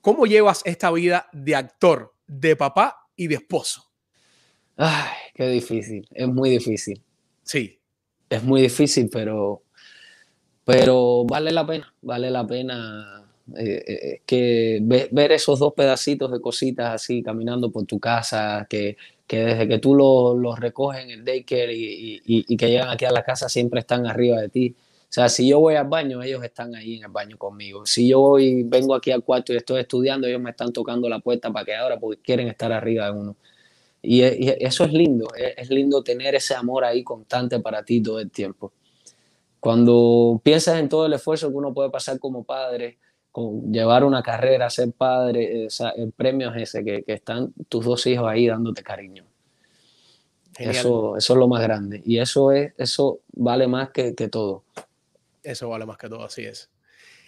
cómo 0.00 0.24
llevas 0.26 0.62
esta 0.64 0.90
vida 0.90 1.28
de 1.32 1.54
actor, 1.54 2.14
de 2.26 2.56
papá 2.56 3.06
y 3.14 3.26
de 3.26 3.34
esposo. 3.34 3.92
Ay, 4.76 5.12
qué 5.34 5.48
difícil, 5.48 6.08
es 6.12 6.26
muy 6.28 6.48
difícil. 6.50 7.02
Sí, 7.42 7.78
Es 8.30 8.42
muy 8.42 8.62
difícil, 8.62 9.10
pero, 9.12 9.62
pero 10.64 11.24
vale 11.24 11.50
la 11.52 11.66
pena, 11.66 11.92
vale 12.02 12.30
la 12.30 12.46
pena. 12.46 13.20
eh, 13.58 13.84
eh, 13.86 14.22
que 14.26 14.78
ve- 14.82 15.08
ver 15.12 15.32
esos 15.32 15.58
dos 15.58 15.74
pedacitos 15.74 16.32
de 16.32 16.40
cositas 16.40 16.94
así 16.94 17.22
caminando 17.22 17.70
por 17.70 17.84
tu 17.84 18.00
casa, 18.00 18.66
que, 18.70 18.96
que 19.26 19.38
desde 19.44 19.68
que 19.68 19.78
tú 19.78 19.94
los 19.94 20.36
los 20.38 20.58
recoges 20.58 21.04
en 21.04 21.10
el 21.10 21.24
daycare 21.26 21.74
y, 21.76 22.22
y- 22.24 22.56
que 22.56 22.68
llegan 22.70 22.88
aquí 22.88 23.04
a 23.04 23.10
la 23.12 23.22
casa 23.22 23.48
siempre 23.50 23.80
están 23.80 24.06
arriba 24.06 24.40
de 24.40 24.48
ti. 24.48 24.74
O 24.78 25.12
sea, 25.14 25.28
si 25.28 25.46
yo 25.48 25.60
voy 25.60 25.74
al 25.76 25.86
baño, 25.88 26.22
ellos 26.22 26.42
están 26.42 26.74
ahí 26.74 26.96
en 26.96 27.04
el 27.04 27.10
baño 27.10 27.36
conmigo. 27.38 27.84
Si 27.86 28.08
yo 28.08 28.20
voy, 28.20 28.62
vengo 28.64 28.94
aquí 28.94 29.10
al 29.12 29.22
cuarto 29.22 29.52
y 29.52 29.56
estoy 29.56 29.80
estudiando, 29.80 30.26
ellos 30.26 30.40
me 30.40 30.50
están 30.50 30.72
tocando 30.72 31.08
la 31.08 31.20
puerta 31.20 31.52
para 31.52 31.64
que 31.66 31.74
ahora, 31.76 31.98
porque 32.00 32.20
quieren 32.22 32.48
estar 32.48 32.72
arriba 32.72 33.06
de 33.06 33.12
uno. 33.12 33.36
Y, 34.02 34.22
e- 34.22 34.58
eso 34.60 34.84
es 34.84 34.92
lindo, 34.92 35.28
es, 35.36 35.54
es 35.56 35.70
lindo 35.70 36.02
tener 36.02 36.34
ese 36.34 36.54
amor 36.54 36.84
ahí 36.84 37.02
constante 37.02 37.60
para 37.60 37.82
ti 37.84 38.02
todo 38.02 38.20
el 38.20 38.30
tiempo. 38.30 38.72
Cuando 39.64 40.42
piensas 40.44 40.78
en 40.78 40.90
todo 40.90 41.06
el 41.06 41.14
esfuerzo 41.14 41.48
que 41.48 41.56
uno 41.56 41.72
puede 41.72 41.88
pasar 41.88 42.18
como 42.18 42.44
padre, 42.44 42.98
con 43.32 43.72
llevar 43.72 44.04
una 44.04 44.22
carrera, 44.22 44.68
ser 44.68 44.92
padre, 44.92 45.62
eh, 45.62 45.66
o 45.68 45.70
sea, 45.70 45.88
el 45.96 46.12
premio 46.12 46.54
es 46.54 46.64
ese, 46.64 46.84
que, 46.84 47.02
que 47.02 47.14
están 47.14 47.54
tus 47.70 47.82
dos 47.82 48.06
hijos 48.06 48.28
ahí 48.28 48.46
dándote 48.46 48.82
cariño. 48.82 49.24
genial. 50.54 50.76
Eso, 50.76 51.16
eso 51.16 51.32
es 51.32 51.38
lo 51.38 51.48
más 51.48 51.62
grande. 51.62 52.02
Y 52.04 52.18
eso, 52.18 52.52
es, 52.52 52.74
eso 52.76 53.20
vale 53.32 53.66
más 53.66 53.88
que, 53.88 54.14
que 54.14 54.28
todo. 54.28 54.64
Eso 55.42 55.70
vale 55.70 55.86
más 55.86 55.96
que 55.96 56.10
todo, 56.10 56.24
así 56.24 56.44
es. 56.44 56.68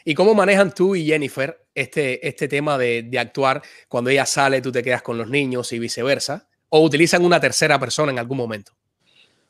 ¿Y 0.04 0.12
cómo 0.12 0.34
manejan 0.34 0.74
tú 0.74 0.94
y 0.94 1.06
Jennifer 1.06 1.64
este, 1.74 2.28
este 2.28 2.48
tema 2.48 2.76
de, 2.76 3.02
de 3.02 3.18
actuar 3.18 3.62
cuando 3.88 4.10
ella 4.10 4.26
sale, 4.26 4.60
tú 4.60 4.70
te 4.70 4.82
quedas 4.82 5.00
con 5.00 5.16
los 5.16 5.30
niños 5.30 5.72
y 5.72 5.78
viceversa? 5.78 6.46
¿O 6.68 6.82
utilizan 6.82 7.24
una 7.24 7.40
tercera 7.40 7.80
persona 7.80 8.12
en 8.12 8.18
algún 8.18 8.36
momento? 8.36 8.72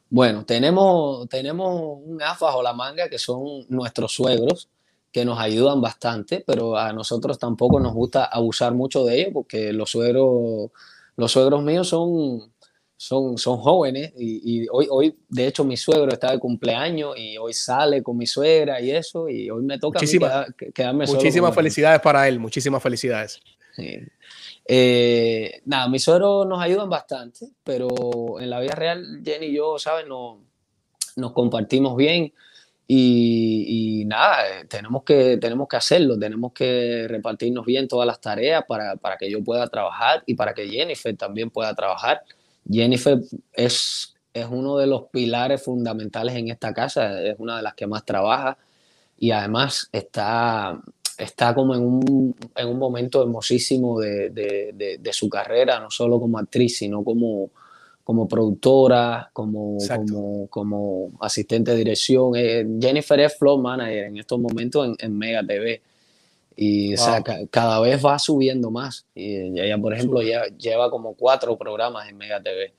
Bueno, 0.09 0.45
tenemos, 0.45 1.29
tenemos 1.29 2.01
un 2.05 2.23
as 2.23 2.39
bajo 2.39 2.63
la 2.63 2.73
manga 2.73 3.09
que 3.09 3.19
son 3.19 3.67
nuestros 3.69 4.13
suegros, 4.13 4.69
que 5.11 5.25
nos 5.25 5.39
ayudan 5.39 5.81
bastante, 5.81 6.45
pero 6.47 6.77
a 6.77 6.93
nosotros 6.93 7.39
tampoco 7.39 7.81
nos 7.81 7.95
gusta 7.95 8.25
abusar 8.25 8.75
mucho 8.75 9.05
de 9.05 9.21
ellos 9.21 9.31
porque 9.33 9.73
los 9.73 9.91
suegros, 9.91 10.71
los 11.17 11.33
suegros 11.33 11.63
míos 11.63 11.89
son, 11.89 12.53
son, 12.97 13.37
son 13.39 13.59
jóvenes 13.59 14.13
y, 14.17 14.67
hoy, 14.71 14.87
hoy, 14.91 15.17
de 15.29 15.47
hecho, 15.47 15.65
mi 15.65 15.77
suegro 15.77 16.13
está 16.13 16.33
de 16.33 16.39
cumpleaños 16.39 17.17
y 17.17 17.37
hoy 17.39 17.53
sale 17.53 18.03
con 18.03 18.17
mi 18.17 18.27
suegra 18.27 18.81
y 18.81 18.91
eso, 18.91 19.29
y 19.29 19.51
hoy 19.51 19.65
me 19.65 19.79
toca 19.79 20.01
quedarme 20.75 21.07
Muchísimas 21.07 21.55
felicidades 21.55 22.01
para 22.01 22.29
él, 22.29 22.39
muchísimas 22.39 22.83
felicidades. 22.83 23.41
Eh, 24.69 25.63
nada, 25.65 25.89
mis 25.89 26.03
suegros 26.03 26.47
nos 26.47 26.61
ayudan 26.61 26.91
bastante, 26.91 27.51
pero 27.63 28.41
en 28.41 28.51
la 28.51 28.61
vida 28.61 28.75
real, 28.75 29.23
Jenny 29.25 29.47
y 29.47 29.55
yo, 29.55 29.79
¿sabes? 29.79 30.07
No, 30.07 30.41
nos 31.17 31.33
compartimos 31.33 31.97
bien. 31.97 32.33
Y, 32.89 34.05
nada, 34.07 34.49
eh, 34.49 34.65
tenemos 34.67 35.03
que, 35.03 35.39
tenemos 35.39 35.67
que 35.67 35.77
hacerlo, 35.77 36.17
tenemos 36.19 36.53
que 36.53 37.07
repartirnos 37.09 37.67
bien 37.67 37.89
todas 37.89 38.07
las 38.07 38.21
tareas 38.21 38.65
para, 38.69 38.95
para, 38.97 39.17
que 39.17 39.29
yo 39.29 39.43
pueda 39.43 39.67
trabajar 39.67 40.23
y 40.25 40.35
para 40.35 40.55
que 40.55 40.69
Jennifer 40.69 41.17
también 41.17 41.51
pueda 41.51 41.75
trabajar. 41.75 42.23
Jennifer 42.71 43.19
es, 43.53 44.15
es 44.33 44.47
uno 44.49 44.77
de 44.77 44.87
los 44.87 45.09
pilares 45.11 45.65
fundamentales 45.65 46.37
en 46.37 46.49
esta 46.49 46.73
casa, 46.73 47.21
es 47.23 47.37
una 47.39 47.57
de 47.57 47.63
las 47.63 47.75
que 47.75 47.89
más 47.89 48.05
trabaja 48.05 48.57
y 49.19 49.31
además 49.33 49.89
está, 49.93 50.81
está 51.19 51.55
como 51.55 51.75
en 51.75 51.83
un, 51.83 52.37
en 52.55 52.69
un 52.69 52.79
momento 52.79 53.23
hermosísimo 53.23 54.01
de, 54.01 54.31
de, 54.31 54.99
de, 55.01 55.13
su 55.13 55.29
carrera, 55.29 55.81
no 55.81 55.91
solo 55.91 56.21
como 56.21 56.39
actriz, 56.39 56.79
sino 56.79 57.03
como, 57.03 57.51
como 58.05 58.29
productora, 58.29 59.31
como, 59.33 59.79
como, 59.89 60.47
como, 60.49 61.11
asistente 61.21 61.71
de 61.71 61.79
dirección. 61.79 62.33
Eh, 62.37 62.67
Jennifer 62.81 63.19
es 63.21 63.37
flow 63.39 63.59
manager 63.59 64.05
en 64.05 64.19
estos 64.19 64.39
momentos 64.39 64.87
en, 64.87 64.97
en 64.99 65.19
Mega 65.19 65.45
TV. 65.47 65.83
Y 66.59 66.95
o 66.95 66.97
sea, 66.97 67.23
cada 67.51 67.81
vez 67.81 68.05
va 68.05 68.19
subiendo 68.19 68.71
más. 68.71 69.07
Y 69.15 69.61
ella, 69.61 69.77
por 69.79 69.93
ejemplo, 69.93 70.23
lleva, 70.23 70.47
lleva, 70.47 70.91
como 70.91 71.15
cuatro 71.15 71.57
programas 71.59 72.09
en 72.09 72.17
Mega 72.17 72.43
TV. 72.43 72.73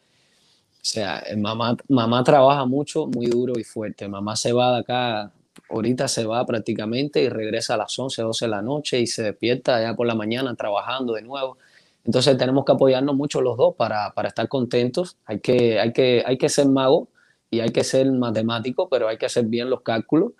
O 0.88 0.89
sea, 0.89 1.21
eh, 1.27 1.35
mamá, 1.35 1.77
mamá 1.88 2.23
trabaja 2.23 2.65
mucho, 2.65 3.05
muy 3.05 3.27
duro 3.27 3.59
y 3.59 3.63
fuerte. 3.63 4.07
Mamá 4.07 4.35
se 4.35 4.51
va 4.51 4.71
de 4.73 4.79
acá, 4.79 5.31
ahorita 5.70 6.07
se 6.07 6.26
va 6.26 6.45
prácticamente 6.45 7.22
y 7.22 7.30
regresa 7.30 7.76
a 7.76 7.78
las 7.78 7.97
11, 7.97 8.22
12 8.22 8.45
de 8.45 8.49
la 8.49 8.61
noche 8.61 8.99
y 8.99 9.07
se 9.07 9.24
despierta 9.24 9.82
ya 9.82 9.95
por 9.95 10.07
la 10.07 10.15
mañana 10.15 10.55
trabajando 10.55 11.13
de 11.13 11.22
nuevo. 11.22 11.57
Entonces 12.05 12.38
tenemos 12.38 12.63
que 12.65 12.72
apoyarnos 12.72 13.15
mucho 13.15 13.41
los 13.41 13.57
dos 13.57 13.76
para, 13.76 14.13
para 14.13 14.30
estar 14.30 14.47
contentos. 14.47 15.18
Hay 15.26 15.39
que, 15.39 15.80
hay, 15.80 15.91
que, 15.91 16.24
hay 16.26 16.38
que 16.38 16.49
ser 16.49 16.68
mago 16.68 17.09
y 17.51 17.59
hay 17.59 17.70
que 17.70 17.84
ser 17.84 18.11
matemático, 18.11 18.88
pero 18.89 19.07
hay 19.07 19.18
que 19.18 19.26
hacer 19.26 19.45
bien 19.45 19.70
los 19.70 19.82
cálculos 19.82 20.32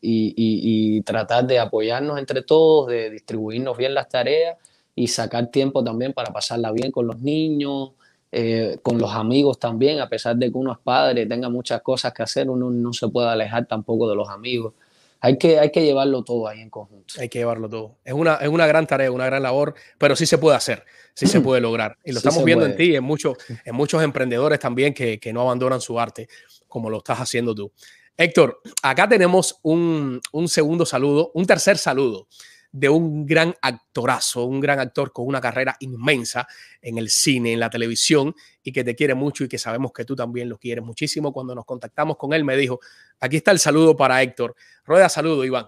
y, 0.00 1.02
tratar 1.02 1.46
de 1.46 1.58
apoyarnos 1.58 2.18
entre 2.18 2.42
todos, 2.42 2.88
de 2.88 3.10
distribuirnos 3.10 3.76
bien 3.76 3.94
las 3.94 4.08
tareas 4.08 4.56
y 4.94 5.08
sacar 5.08 5.50
tiempo 5.50 5.82
también 5.84 6.12
para 6.12 6.32
pasarla 6.32 6.72
bien 6.72 6.90
con 6.90 7.06
los 7.06 7.20
niños, 7.20 7.90
eh, 8.32 8.78
con 8.82 8.98
los 8.98 9.12
amigos 9.12 9.58
también, 9.58 10.00
a 10.00 10.08
pesar 10.08 10.36
de 10.36 10.50
que 10.50 10.56
uno 10.56 10.72
es 10.72 10.78
padre, 10.78 11.26
tenga 11.26 11.48
muchas 11.48 11.82
cosas 11.82 12.12
que 12.12 12.22
hacer, 12.22 12.48
uno 12.48 12.70
no 12.70 12.92
se 12.92 13.08
puede 13.08 13.28
alejar 13.28 13.66
tampoco 13.66 14.08
de 14.08 14.16
los 14.16 14.28
amigos. 14.28 14.74
Hay 15.22 15.36
que, 15.36 15.58
hay 15.58 15.70
que 15.70 15.82
llevarlo 15.82 16.22
todo 16.22 16.48
ahí 16.48 16.60
en 16.60 16.70
conjunto. 16.70 17.14
Hay 17.18 17.28
que 17.28 17.40
llevarlo 17.40 17.68
todo. 17.68 17.96
Es 18.04 18.14
una, 18.14 18.36
es 18.36 18.48
una 18.48 18.66
gran 18.66 18.86
tarea, 18.86 19.12
una 19.12 19.26
gran 19.26 19.42
labor, 19.42 19.74
pero 19.98 20.16
sí 20.16 20.24
se 20.24 20.38
puede 20.38 20.56
hacer, 20.56 20.84
sí 21.14 21.26
se 21.26 21.40
puede 21.42 21.60
lograr. 21.60 21.98
Y 22.04 22.12
lo 22.12 22.18
estamos 22.18 22.42
viendo 22.44 22.64
en 22.64 22.76
ti, 22.76 22.94
en 22.94 23.04
muchos, 23.04 23.36
en 23.64 23.74
muchos 23.74 24.02
emprendedores 24.02 24.58
también 24.58 24.94
que, 24.94 25.18
que 25.18 25.32
no 25.32 25.42
abandonan 25.42 25.80
su 25.80 26.00
arte, 26.00 26.28
como 26.68 26.88
lo 26.88 26.98
estás 26.98 27.18
haciendo 27.18 27.54
tú. 27.54 27.72
Héctor, 28.20 28.60
acá 28.82 29.08
tenemos 29.08 29.58
un, 29.62 30.20
segundo 30.46 30.84
saludo, 30.84 31.30
un 31.32 31.46
tercer 31.46 31.78
saludo 31.78 32.28
de 32.72 32.88
un 32.88 33.26
gran 33.26 33.54
actorazo, 33.60 34.44
un 34.44 34.60
gran 34.60 34.78
actor 34.78 35.12
con 35.12 35.26
una 35.26 35.40
carrera 35.40 35.76
inmensa 35.80 36.46
en 36.80 36.98
el 36.98 37.10
cine, 37.10 37.52
en 37.52 37.60
la 37.60 37.70
televisión 37.70 38.34
y 38.62 38.72
que 38.72 38.84
te 38.84 38.94
quiere 38.94 39.14
mucho 39.14 39.44
y 39.44 39.48
que 39.48 39.58
sabemos 39.58 39.92
que 39.92 40.04
tú 40.04 40.14
también 40.14 40.48
lo 40.48 40.58
quieres 40.58 40.84
muchísimo. 40.84 41.32
Cuando 41.32 41.54
nos 41.54 41.64
contactamos 41.64 42.16
con 42.16 42.32
él 42.32 42.44
me 42.44 42.56
dijo, 42.56 42.80
aquí 43.18 43.36
está 43.36 43.50
el 43.50 43.58
saludo 43.58 43.96
para 43.96 44.22
Héctor. 44.22 44.54
Rueda 44.84 45.08
saludo, 45.08 45.44
Iván. 45.44 45.66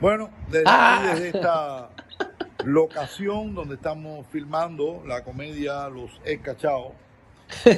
Bueno, 0.00 0.30
desde, 0.50 0.64
ah. 0.66 1.12
desde 1.14 1.28
esta 1.28 1.90
locación 2.64 3.54
donde 3.54 3.76
estamos 3.76 4.26
filmando 4.28 5.02
la 5.06 5.24
comedia 5.24 5.88
Los 5.88 6.10
Escachados, 6.24 6.92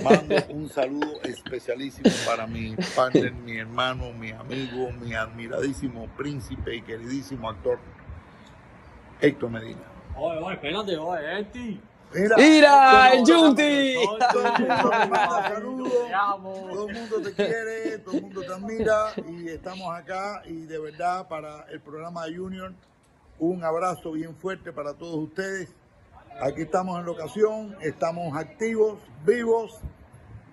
Mando 0.02 0.36
un 0.50 0.68
saludo 0.68 1.22
especialísimo 1.22 2.10
para 2.26 2.46
mi 2.46 2.76
partner, 2.94 3.32
mi 3.32 3.58
hermano, 3.58 4.12
mi 4.12 4.30
amigo, 4.30 4.90
mi 4.92 5.14
admiradísimo 5.14 6.06
príncipe 6.16 6.76
y 6.76 6.82
queridísimo 6.82 7.48
actor, 7.48 7.78
Héctor 9.20 9.50
Medina. 9.50 9.82
Oye, 10.16 10.38
oye, 10.38 10.54
espérate, 10.54 10.96
oye, 10.96 11.40
Eti. 11.40 11.80
Mira, 12.14 12.36
Mira 12.36 13.12
el 13.12 13.24
Junti. 13.24 13.94
Todo 14.32 14.46
el 16.88 16.94
mundo 16.94 17.20
te 17.22 17.32
quiere, 17.34 17.98
todo 17.98 18.16
el 18.16 18.22
mundo 18.22 18.40
te 18.42 18.52
admira 18.52 19.12
y 19.28 19.48
estamos 19.48 19.92
acá 19.94 20.42
y 20.46 20.66
de 20.66 20.78
verdad 20.78 21.26
para 21.28 21.66
el 21.70 21.80
programa 21.80 22.22
Junior 22.34 22.72
un 23.38 23.62
abrazo 23.64 24.12
bien 24.12 24.34
fuerte 24.36 24.72
para 24.72 24.94
todos 24.94 25.16
ustedes 25.16 25.74
Aquí 26.40 26.62
estamos 26.62 26.98
en 27.00 27.06
la 27.06 27.12
ocasión, 27.12 27.76
estamos 27.80 28.36
activos, 28.36 28.98
vivos 29.24 29.78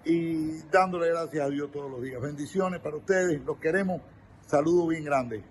y 0.05 0.59
dándole 0.71 1.09
gracias 1.09 1.45
a 1.45 1.49
Dios 1.49 1.71
todos 1.73 1.91
los 1.91 2.01
días. 2.01 2.21
Bendiciones 2.21 2.79
para 2.79 2.95
ustedes, 2.95 3.41
los 3.41 3.57
queremos. 3.57 4.01
Saludo 4.47 4.87
bien 4.87 5.03
grande. 5.03 5.43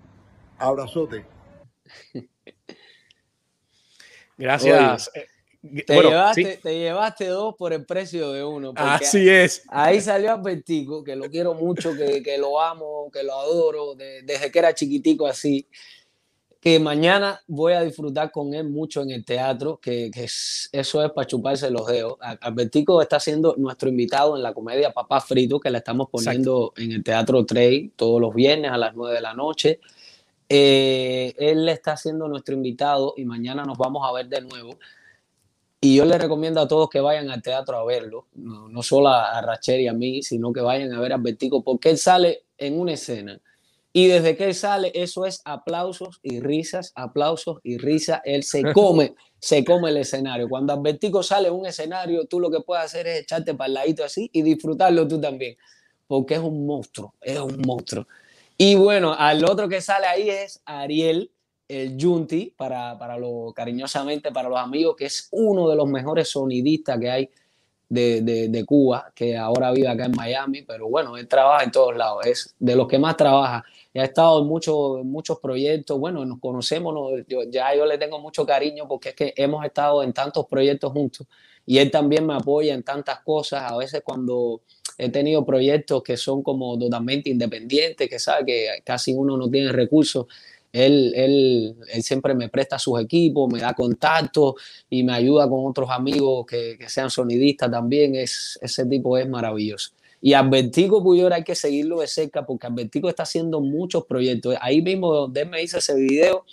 Abrazote. 0.57 1.27
Gracias. 4.39 5.11
Eh, 5.15 5.85
te, 5.87 5.95
llevaste, 6.01 6.57
te, 6.63 6.79
llevaste, 6.79 7.27
dos 7.27 7.55
por 7.57 7.75
el 7.75 7.85
precio 7.85 8.33
de 8.33 8.43
uno. 8.43 8.73
Así 8.75 9.29
es. 9.29 9.63
Ahí 9.69 10.01
salió 10.01 10.33
Albertico, 10.33 11.05
que 11.05 11.15
lo 11.15 11.29
quiero 11.31 11.53
mucho, 11.55 11.95
que, 11.95 12.23
que 12.23 12.39
lo 12.39 12.59
amo, 12.61 13.11
que 13.13 13.23
lo 13.23 13.39
adoro, 13.39 13.95
desde 13.95 14.51
que 14.51 14.59
era 14.59 14.75
chiquitico 14.75 15.27
así 15.27 15.69
que 16.63 16.79
mañana 16.79 17.41
voy 17.49 17.73
a 17.73 17.83
disfrutar 17.83 18.31
con 18.31 18.55
él 18.55 18.69
mucho 18.69 19.03
en 19.03 19.11
el 19.11 19.25
teatro, 19.25 19.81
que, 19.83 20.13
eso 20.15 21.05
es 21.05 21.11
para 21.11 21.27
chuparse 21.27 21.69
los 21.73 21.89
dedos. 21.89 22.15
Albertico 22.41 23.03
está 23.03 23.19
siendo 23.19 23.57
nuestro 23.59 23.89
invitado 23.89 24.37
en 24.37 24.45
la 24.45 24.55
comedia 24.55 24.93
Papá 24.93 25.21
Frito, 25.21 25.59
que 25.59 25.71
le 25.71 25.79
estamos 25.79 26.09
poniendo 26.09 26.73
en 26.77 26.93
el 26.93 27.03
Teatro 27.03 27.45
Trey 27.45 27.89
todos 27.97 28.21
los 28.21 28.33
viernes 28.33 28.71
a 28.71 28.77
las 28.77 28.95
9 28.95 29.13
de 29.13 29.21
la 29.21 29.35
noche. 29.35 29.81
Eh, 30.49 31.35
él 31.37 31.69
está 31.69 31.97
siendo 31.97 32.29
nuestro 32.29 32.55
invitado 32.55 33.15
y 33.17 33.25
mañana 33.25 33.65
nos 33.65 33.77
vamos 33.77 34.09
a 34.09 34.13
ver 34.13 34.29
de 34.29 34.43
nuevo. 34.43 34.79
Y 35.81 35.97
yo 35.97 36.05
le 36.05 36.17
recomiendo 36.17 36.61
a 36.61 36.69
todos 36.69 36.89
que 36.89 37.01
vayan 37.01 37.29
al 37.31 37.43
teatro 37.43 37.77
a 37.77 37.85
verlo, 37.85 38.29
no, 38.35 38.85
solo 38.85 39.09
a, 39.09 39.37
a 39.37 39.41
Racher 39.43 39.81
y 39.81 39.89
a 39.89 39.93
mí, 39.93 40.23
sino 40.23 40.53
que 40.53 40.61
vayan 40.61 40.93
a 40.93 41.01
ver 41.01 41.11
a 41.11 41.17
Albertico, 41.17 41.65
porque 41.65 41.91
él 41.91 41.99
sale 41.99 42.45
en 42.57 42.79
una 42.79 42.93
escena 42.93 43.41
y 43.93 44.07
desde 44.07 44.37
que 44.37 44.45
él 44.45 44.55
sale, 44.55 44.91
eso 44.95 45.27
es 45.27 45.43
aplausos 45.45 46.19
y 46.23 46.41
risas, 46.41 46.93
aplausos 46.95 47.59
y 47.63 47.77
risas. 47.77 48.21
Él 48.25 48.43
se 48.43 48.63
come, 48.73 49.15
se 49.39 49.65
come 49.65 49.91
el 49.91 49.99
escenario. 49.99 50.49
Cuando 50.49 50.73
Albertico 50.73 51.23
sale 51.23 51.49
en 51.49 51.55
un 51.55 51.67
escenario, 51.67 52.27
tú 52.27 52.41
lo 52.41 52.51
que 52.51 52.61
puedes 52.61 52.85
hacer 52.85 53.07
es 53.07 53.21
echarte 53.21 53.55
para 53.55 53.69
el 53.69 53.75
ladito 53.75 54.03
así 54.03 54.31
y 54.33 54.43
disfrutarlo 54.43 55.07
tú 55.07 55.21
también. 55.21 55.57
Porque 56.07 56.35
es 56.35 56.41
un 56.41 56.67
monstruo, 56.67 57.15
es 57.21 57.39
un 57.39 57.61
monstruo. 57.67 58.07
Y 58.57 58.77
bueno, 58.77 59.15
al 59.19 59.45
otro 59.45 59.69
que 59.69 59.81
sale 59.81 60.07
ahí 60.07 60.31
es 60.31 60.63
Ariel, 60.65 61.31
el 61.69 61.97
Junti, 62.01 62.53
para, 62.57 62.99
para 62.99 63.19
lo 63.19 63.53
cariñosamente 63.55 64.31
para 64.31 64.49
los 64.49 64.59
amigos, 64.59 64.97
que 64.97 65.07
es 65.07 65.29
uno 65.33 65.69
de 65.69 65.77
los 65.77 65.89
mejores 65.89 66.29
sonidistas 66.29 66.99
que 66.99 67.11
hay 67.11 67.31
de, 67.93 68.49
de, 68.49 68.65
Cuba, 68.65 69.13
que 69.15 69.37
ahora 69.37 69.71
vive 69.71 69.89
acá 69.89 70.07
en 70.07 70.13
Miami, 70.13 70.63
pero 70.63 70.89
bueno, 70.89 71.17
él 71.17 71.29
trabaja 71.29 71.65
en 71.65 71.71
todos 71.71 71.95
lados, 71.95 72.25
es 72.25 72.55
de 72.59 72.75
los 72.75 72.89
que 72.89 72.99
más 72.99 73.17
trabaja. 73.17 73.65
Y 73.95 73.99
ha 73.99 74.05
estado 74.05 74.41
en 74.41 74.49
muchos, 74.49 75.05
muchos 75.05 75.39
proyectos, 75.39 75.99
bueno, 75.99 76.25
nos 76.25 76.41
conocemos, 76.41 76.95
ya 77.51 77.75
yo 77.75 77.85
le 77.85 77.99
tengo 77.99 78.19
mucho 78.19 78.47
cariño 78.47 78.89
porque 78.89 79.11
es 79.11 79.15
que 79.15 79.35
hemos 79.37 79.65
estado 79.65 80.03
en 80.03 80.13
tantos 80.13 80.47
proyectos 80.47 80.93
juntos 80.93 81.27
y 81.67 81.79
él 81.79 81.91
también 81.91 82.27
me 82.27 82.35
apoya 82.35 82.75
en 82.75 82.83
tantas 82.83 83.21
cosas, 83.21 83.71
a 83.71 83.77
veces 83.77 84.03
cuando 84.05 84.63
he 84.99 85.11
tenido 85.11 85.45
proyectos 85.45 86.03
que 86.03 86.17
son 86.17 86.43
como 86.43 86.79
totalmente 86.79 87.31
independientes, 87.31 88.09
que 88.09 88.19
sabe 88.19 88.47
que 88.47 88.69
casi 88.85 89.13
uno 89.13 89.37
no 89.37 89.51
tiene 89.51 89.73
recursos, 89.73 90.27
él, 90.73 91.13
él, 91.15 91.77
él, 91.93 92.03
siempre 92.03 92.35
me 92.35 92.49
presta 92.49 92.79
sus 92.79 92.99
equipos, 92.99 93.53
me 93.53 93.61
da 93.61 93.75
contacto 93.75 94.57
y 94.89 95.03
me 95.03 95.13
ayuda 95.13 95.49
con 95.49 95.67
otros 95.67 95.91
amigos 95.91 96.47
que, 96.47 96.77
que 96.79 96.89
sean 96.89 97.11
sonidistas 97.11 97.71
también. 97.71 98.15
Es, 98.15 98.59
ese 98.63 98.87
tipo 98.87 99.19
es 99.19 99.29
maravilloso. 99.29 99.91
Y 100.25 100.35
Albertico 100.35 101.03
Puyol 101.03 101.33
hay 101.33 101.43
que 101.43 101.57
seguirlo 101.57 101.99
de 101.99 102.07
cerca 102.07 102.47
porque 102.47 102.69
Albertico 102.69 103.09
está 103.09 103.25
haciendo 103.25 103.61
muchos 103.61 104.07
proyectos. 104.07 104.55
Ahí 104.61 104.81
mismo 104.81 105.13
donde 105.13 105.41
él 105.41 105.51
me 105.51 105.61
hizo 105.61 105.79
ese 105.79 105.97
video, 105.97 106.47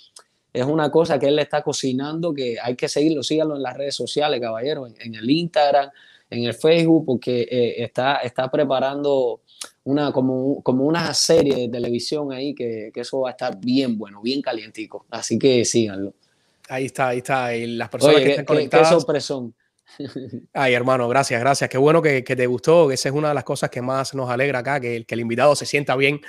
es 0.52 0.66
una 0.66 0.90
cosa 0.90 1.20
que 1.20 1.28
él 1.28 1.36
le 1.36 1.44
está 1.44 1.62
cocinando, 1.62 2.34
que 2.34 2.58
hay 2.60 2.76
que 2.76 2.90
seguirlo, 2.90 3.22
síganlo 3.22 3.56
en 3.56 3.62
las 3.62 3.78
redes 3.78 3.94
sociales, 3.94 4.42
caballero, 4.42 4.88
en, 4.88 5.14
el 5.14 5.30
Instagram, 5.30 5.92
en 6.32 6.46
el 6.46 6.56
Facebook, 6.56 7.06
porque 7.06 7.42
eh, 7.42 7.84
está, 7.84 8.16
está 8.18 8.50
preparando 8.50 9.42
una, 9.84 10.12
como, 10.12 10.64
como 10.64 10.86
una 10.86 11.14
serie 11.14 11.56
de 11.56 11.70
televisión 11.70 12.34
ahí 12.34 12.56
que, 12.56 12.90
que, 12.92 13.02
eso 13.02 13.22
va 13.22 13.30
a 13.30 13.32
estar 13.32 13.60
bien 13.60 14.00
bueno, 14.00 14.20
bien 14.24 14.42
calientico. 14.42 15.06
Así 15.12 15.38
que 15.38 15.64
síganlo. 15.64 16.16
Ahí 16.70 16.86
está, 16.86 17.10
ahí 17.10 17.20
está. 17.20 17.56
Y 17.56 17.68
las 17.68 17.90
personas 17.90 18.22
que 18.22 18.30
están 18.32 18.46
conectadas. 18.46 18.90
Qué 18.90 18.96
sorpresón. 18.96 19.54
Ay, 20.54 20.74
hermano, 20.74 21.08
gracias, 21.08 21.40
gracias. 21.40 21.70
Qué 21.70 21.78
bueno 21.78 22.02
que, 22.02 22.22
te 22.22 22.48
gustó. 22.48 22.92
Esa 22.92 23.10
es 23.10 23.16
una 23.16 23.30
de 23.30 23.34
las 23.34 23.44
cosas 23.44 23.70
que 23.70 23.82
más 23.82 24.14
nos 24.14 24.30
alegra 24.30 24.60
acá, 24.60 24.80
que, 24.80 25.06
el 25.08 25.20
invitado 25.20 25.56
se 25.56 25.66
sienta 25.66 25.96
bien, 25.96 26.22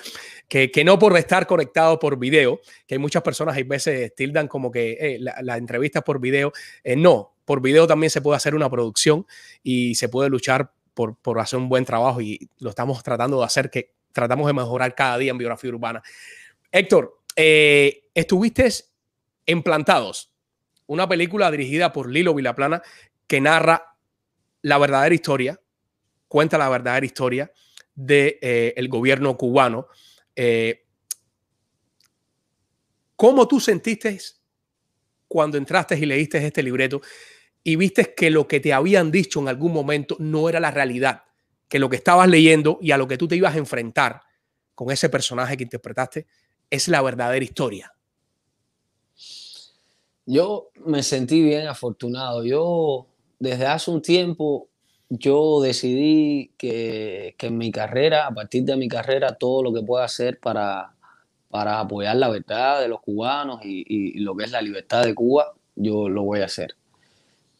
que, 0.49 0.71
no 0.85 0.99
por 0.99 1.17
estar 1.17 1.47
conectado 1.47 1.99
por 1.99 2.19
video, 2.19 2.61
que 2.87 2.95
hay 2.97 2.99
muchas 2.99 3.23
personas 3.23 3.57
hay 3.57 3.65
veces 3.65 4.15
tildan 4.15 4.49
como 4.49 4.71
que 4.71 4.93
eh, 5.01 5.19
la, 5.21 5.37
la, 5.43 5.57
entrevista 5.57 6.03
por 6.03 6.21
video. 6.21 6.53
Eh, 6.85 6.97
no, 6.97 7.35
por 7.45 7.61
video 7.61 7.87
también 7.87 8.11
se 8.11 8.21
puede 8.21 8.37
hacer 8.37 8.55
una 8.55 8.71
producción 8.71 9.27
y 9.63 9.95
se 9.95 10.09
puede 10.09 10.29
luchar 10.31 10.73
por, 10.95 11.17
por 11.17 11.39
hacer 11.39 11.59
un 11.59 11.69
buen 11.69 11.85
trabajo 11.85 12.21
y 12.21 12.49
lo 12.59 12.71
estamos 12.71 13.03
tratando 13.03 13.39
de 13.39 13.45
hacer, 13.45 13.71
que 13.71 13.93
tratamos 14.13 14.47
de 14.47 14.53
mejorar 14.53 14.95
cada 14.95 15.19
día 15.19 15.31
en 15.31 15.39
biografía 15.39 15.71
urbana. 15.71 16.03
Héctor, 16.73 17.19
eh, 17.37 18.05
estuviste 18.15 18.69
en 19.47 19.63
Plantados, 19.63 20.33
una 20.87 21.09
película 21.09 21.51
dirigida 21.51 21.93
por 21.93 22.11
Lilo 22.11 22.35
Vilaplana 22.35 22.83
que 23.31 23.41
narra 23.41 23.97
la 24.63 24.77
verdadera 24.77 25.15
historia, 25.15 25.61
cuenta 26.27 26.59
la 26.59 26.69
verdadera 26.69 27.07
historia 27.07 27.53
del 27.95 28.39
de, 28.41 28.73
eh, 28.75 28.87
gobierno 28.89 29.37
cubano. 29.37 29.87
Eh, 30.35 30.85
¿Cómo 33.15 33.47
tú 33.47 33.61
sentiste 33.61 34.19
cuando 35.29 35.57
entraste 35.57 35.97
y 35.97 36.07
leíste 36.07 36.45
este 36.45 36.61
libreto 36.61 37.03
y 37.63 37.77
viste 37.77 38.15
que 38.17 38.31
lo 38.31 38.49
que 38.49 38.59
te 38.59 38.73
habían 38.73 39.13
dicho 39.13 39.39
en 39.39 39.47
algún 39.47 39.73
momento 39.73 40.17
no 40.19 40.49
era 40.49 40.59
la 40.59 40.73
realidad, 40.73 41.23
que 41.69 41.79
lo 41.79 41.89
que 41.89 41.97
estabas 41.97 42.29
leyendo 42.29 42.81
y 42.83 42.91
a 42.91 42.99
lo 42.99 43.07
que 43.07 43.17
tú 43.17 43.29
te 43.29 43.37
ibas 43.37 43.55
a 43.55 43.59
enfrentar 43.59 44.23
con 44.75 44.91
ese 44.91 45.09
personaje 45.09 45.57
que 45.57 45.63
interpretaste 45.63 46.27
es 46.69 46.89
la 46.89 47.01
verdadera 47.01 47.45
historia? 47.45 47.95
Yo 50.27 50.73
me 50.85 51.05
sentí 51.05 51.41
bien 51.41 51.69
afortunado. 51.69 52.45
Yo 52.45 53.10
desde 53.41 53.67
hace 53.67 53.91
un 53.91 54.03
tiempo 54.03 54.69
yo 55.09 55.61
decidí 55.61 56.53
que, 56.57 57.35
que, 57.37 57.49
en 57.49 57.59
mi 57.59 57.73
carrera, 57.73 58.29
a 58.29 58.31
partir 58.33 58.63
de 58.65 58.77
mi 58.77 58.87
carrera, 58.87 59.35
todo 59.35 59.63
lo 59.63 59.75
que 59.75 59.83
pueda 59.83 60.05
hacer 60.05 60.39
para, 60.39 60.95
para 61.49 61.81
apoyar 61.81 62.17
la 62.17 62.29
verdad 62.29 62.81
de 62.81 62.87
los 62.87 63.01
cubanos 63.01 63.61
y, 63.65 63.85
y, 63.89 64.21
lo 64.21 64.37
que 64.37 64.45
es 64.45 64.53
la 64.53 64.63
libertad 64.63 65.03
de 65.05 65.15
Cuba, 65.15 65.53
yo 65.75 66.09
lo 66.09 66.23
voy 66.23 66.41
a 66.43 66.45
hacer. 66.45 66.77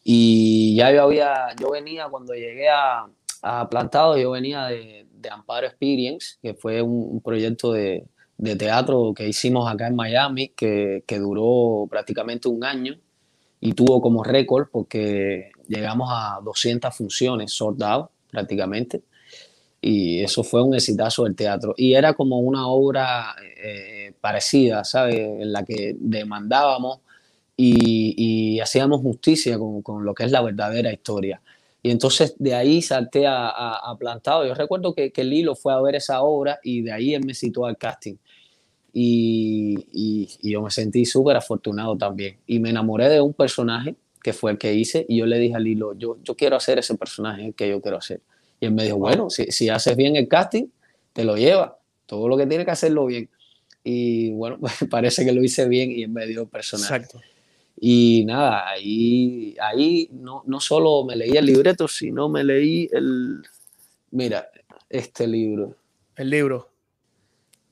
Y 0.03 0.75
ya 0.77 0.91
yo 0.93 1.03
había, 1.03 1.53
yo 1.59 1.71
venía 1.71 2.07
cuando 2.07 2.33
llegué 2.33 2.69
a, 2.69 3.07
a 3.41 3.69
Plantado, 3.69 4.17
yo 4.17 4.31
venía 4.31 4.67
de, 4.67 5.05
de, 5.11 5.29
Amparo 5.29 5.67
Experience, 5.67 6.37
que 6.41 6.53
fue 6.53 6.81
un, 6.81 7.15
un 7.15 7.21
proyecto 7.21 7.73
de, 7.73 8.07
de, 8.37 8.55
teatro 8.55 9.13
que 9.13 9.27
hicimos 9.27 9.69
acá 9.69 9.87
en 9.87 9.95
Miami, 9.95 10.49
que, 10.49 11.03
que 11.05 11.19
duró 11.19 11.85
prácticamente 11.89 12.47
un 12.47 12.63
año 12.63 12.97
y 13.59 13.73
tuvo 13.73 14.01
como 14.01 14.23
récord 14.23 14.67
porque 14.71 15.51
llegamos 15.71 16.09
a 16.11 16.39
200 16.43 16.93
funciones 16.95 17.53
sold 17.53 17.81
out 17.83 18.09
prácticamente 18.29 19.01
y 19.81 20.21
eso 20.21 20.43
fue 20.43 20.61
un 20.61 20.75
exitazo 20.75 21.23
del 21.23 21.35
teatro 21.35 21.73
y 21.75 21.93
era 21.93 22.13
como 22.13 22.39
una 22.39 22.67
obra 22.67 23.35
eh, 23.57 24.13
parecida, 24.21 24.83
¿sabes? 24.83 25.15
En 25.15 25.51
la 25.51 25.63
que 25.65 25.95
demandábamos 25.99 26.99
y, 27.57 28.13
y 28.17 28.59
hacíamos 28.59 29.01
justicia 29.01 29.57
con, 29.57 29.81
con, 29.81 30.05
lo 30.05 30.13
que 30.13 30.25
es 30.25 30.31
la 30.31 30.41
verdadera 30.41 30.91
historia. 30.93 31.41
Y 31.83 31.89
entonces 31.89 32.35
de 32.37 32.53
ahí 32.53 32.81
salté 32.81 33.25
a, 33.25 33.49
a, 33.49 33.91
a 33.91 33.97
Plantado. 33.97 34.45
Yo 34.45 34.53
recuerdo 34.53 34.93
que, 34.93 35.11
que, 35.11 35.23
Lilo 35.23 35.55
fue 35.55 35.73
a 35.73 35.81
ver 35.81 35.95
esa 35.95 36.21
obra 36.21 36.59
y 36.63 36.81
de 36.83 36.91
ahí 36.91 37.15
él 37.15 37.25
me 37.25 37.33
citó 37.33 37.65
al 37.65 37.77
casting. 37.77 38.15
Y, 38.93 39.77
y, 39.91 40.29
y 40.41 40.51
yo 40.51 40.61
me 40.61 40.69
sentí 40.69 41.05
súper 41.05 41.37
afortunado 41.37 41.97
también. 41.97 42.37
Y 42.45 42.59
me 42.59 42.69
enamoré 42.69 43.09
de 43.09 43.21
un 43.21 43.33
personaje 43.33 43.95
que 44.23 44.33
fue 44.33 44.51
el 44.51 44.57
que 44.57 44.73
hice, 44.73 45.05
y 45.07 45.17
yo 45.17 45.25
le 45.25 45.39
dije 45.39 45.55
a 45.55 45.59
Lilo, 45.59 45.93
yo, 45.93 46.17
yo 46.23 46.35
quiero 46.35 46.55
hacer 46.55 46.79
ese 46.79 46.95
personaje 46.95 47.53
que 47.53 47.69
yo 47.69 47.81
quiero 47.81 47.97
hacer. 47.97 48.21
Y 48.59 48.67
él 48.67 48.73
me 48.73 48.83
dijo, 48.83 48.97
bueno, 48.97 49.29
si, 49.29 49.45
si 49.45 49.69
haces 49.69 49.95
bien 49.95 50.15
el 50.15 50.27
casting, 50.27 50.67
te 51.13 51.23
lo 51.23 51.35
lleva, 51.35 51.77
todo 52.05 52.27
lo 52.27 52.37
que 52.37 52.45
tiene 52.45 52.65
que 52.65 52.71
hacerlo 52.71 53.05
bien. 53.05 53.29
Y 53.83 54.31
bueno, 54.31 54.59
parece 54.89 55.25
que 55.25 55.31
lo 55.31 55.43
hice 55.43 55.67
bien 55.67 55.91
y 55.91 56.03
él 56.03 56.09
me 56.09 56.27
dio 56.27 56.43
el 56.43 56.47
personaje. 56.47 56.95
Exacto. 56.95 57.19
Y 57.79 58.23
nada, 58.25 58.69
ahí, 58.69 59.55
ahí 59.59 60.07
no, 60.11 60.43
no 60.45 60.59
solo 60.59 61.03
me 61.03 61.15
leí 61.15 61.31
el 61.31 61.45
libreto, 61.45 61.87
sino 61.87 62.29
me 62.29 62.43
leí 62.43 62.87
el, 62.91 63.41
mira, 64.11 64.49
este 64.87 65.25
libro. 65.25 65.75
El 66.15 66.29
libro. 66.29 66.69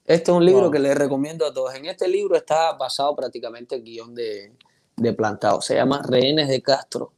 Este 0.06 0.32
es 0.32 0.36
un 0.36 0.44
libro 0.44 0.64
wow. 0.64 0.72
que 0.72 0.80
les 0.80 0.98
recomiendo 0.98 1.46
a 1.46 1.54
todos. 1.54 1.76
En 1.76 1.86
este 1.86 2.08
libro 2.08 2.36
está 2.36 2.74
basado 2.74 3.16
prácticamente 3.16 3.76
el 3.76 3.84
guion 3.84 4.16
de, 4.16 4.54
de 5.00 5.14
plantado. 5.14 5.62
Se 5.62 5.76
llama 5.76 6.02
Rehenes 6.02 6.48
de 6.48 6.62
Castro. 6.62 7.14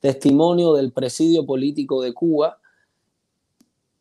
Testimonio 0.00 0.74
del 0.74 0.92
presidio 0.92 1.46
político 1.46 2.02
de 2.02 2.12
Cuba, 2.12 2.58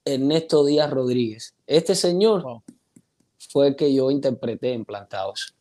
Ernesto 0.04 0.66
Díaz 0.66 0.92
Rodríguez. 0.92 1.56
Este 1.66 1.96
señor 1.96 2.44
wow. 2.44 2.64
fue 3.50 3.68
el 3.70 3.76
que 3.76 3.94
yo 3.94 4.12
interpreté 4.12 4.74
en 4.74 4.84
Plantados. 4.84 5.56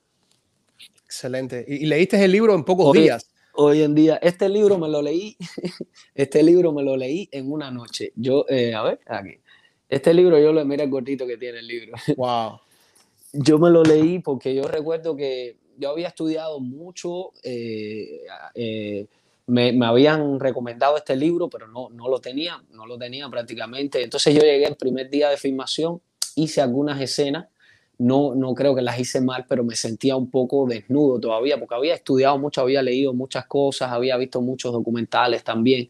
Excelente. 1.04 1.64
¿Y, 1.68 1.86
leíste 1.86 2.22
el 2.24 2.32
libro 2.32 2.54
en 2.54 2.64
pocos 2.64 2.86
hoy, 2.86 3.02
días? 3.02 3.30
Hoy 3.54 3.82
en 3.82 3.94
día, 3.94 4.16
este 4.16 4.48
libro 4.48 4.78
me 4.78 4.88
lo 4.88 5.02
leí, 5.02 5.36
este 6.14 6.42
libro 6.42 6.72
me 6.72 6.82
lo 6.82 6.96
leí 6.96 7.28
en 7.30 7.52
una 7.52 7.70
noche. 7.70 8.12
Yo, 8.16 8.44
eh, 8.48 8.74
a 8.74 8.82
ver, 8.82 9.00
aquí. 9.06 9.38
Este 9.88 10.14
libro 10.14 10.38
yo 10.38 10.54
lo 10.54 10.64
mira 10.64 10.84
el 10.84 10.90
gordito 10.90 11.26
que 11.26 11.36
tiene 11.36 11.58
el 11.58 11.66
libro. 11.66 11.92
Wow. 12.16 12.60
Yo 13.34 13.58
me 13.58 13.70
lo 13.70 13.82
leí 13.82 14.18
porque 14.18 14.54
yo 14.54 14.64
recuerdo 14.64 15.16
que 15.16 15.56
yo 15.78 15.90
había 15.90 16.08
estudiado 16.08 16.60
mucho, 16.60 17.32
eh, 17.42 18.20
eh, 18.54 19.06
me, 19.46 19.72
me, 19.72 19.86
habían 19.86 20.38
recomendado 20.40 20.96
este 20.96 21.16
libro, 21.16 21.48
pero 21.48 21.66
no, 21.68 21.88
no 21.90 22.08
lo 22.08 22.20
tenía, 22.20 22.62
no 22.70 22.86
lo 22.86 22.98
tenía 22.98 23.28
prácticamente. 23.28 24.02
Entonces 24.02 24.34
yo 24.34 24.40
llegué 24.40 24.66
el 24.66 24.76
primer 24.76 25.10
día 25.10 25.28
de 25.30 25.36
filmación, 25.36 26.00
hice 26.36 26.60
algunas 26.60 27.00
escenas, 27.00 27.48
no, 27.98 28.34
no 28.34 28.54
creo 28.54 28.74
que 28.74 28.82
las 28.82 28.98
hice 28.98 29.20
mal, 29.20 29.46
pero 29.48 29.64
me 29.64 29.76
sentía 29.76 30.16
un 30.16 30.30
poco 30.30 30.66
desnudo 30.66 31.20
todavía, 31.20 31.58
porque 31.58 31.74
había 31.74 31.94
estudiado 31.94 32.38
mucho, 32.38 32.60
había 32.60 32.82
leído 32.82 33.14
muchas 33.14 33.46
cosas, 33.46 33.92
había 33.92 34.16
visto 34.16 34.40
muchos 34.40 34.72
documentales 34.72 35.44
también. 35.44 35.88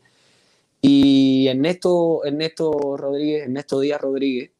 Y 0.80 1.46
Ernesto, 1.48 2.24
Ernesto 2.24 2.96
Rodríguez, 2.96 3.44
Ernesto 3.44 3.80
Díaz 3.80 4.00
Rodríguez, 4.00 4.50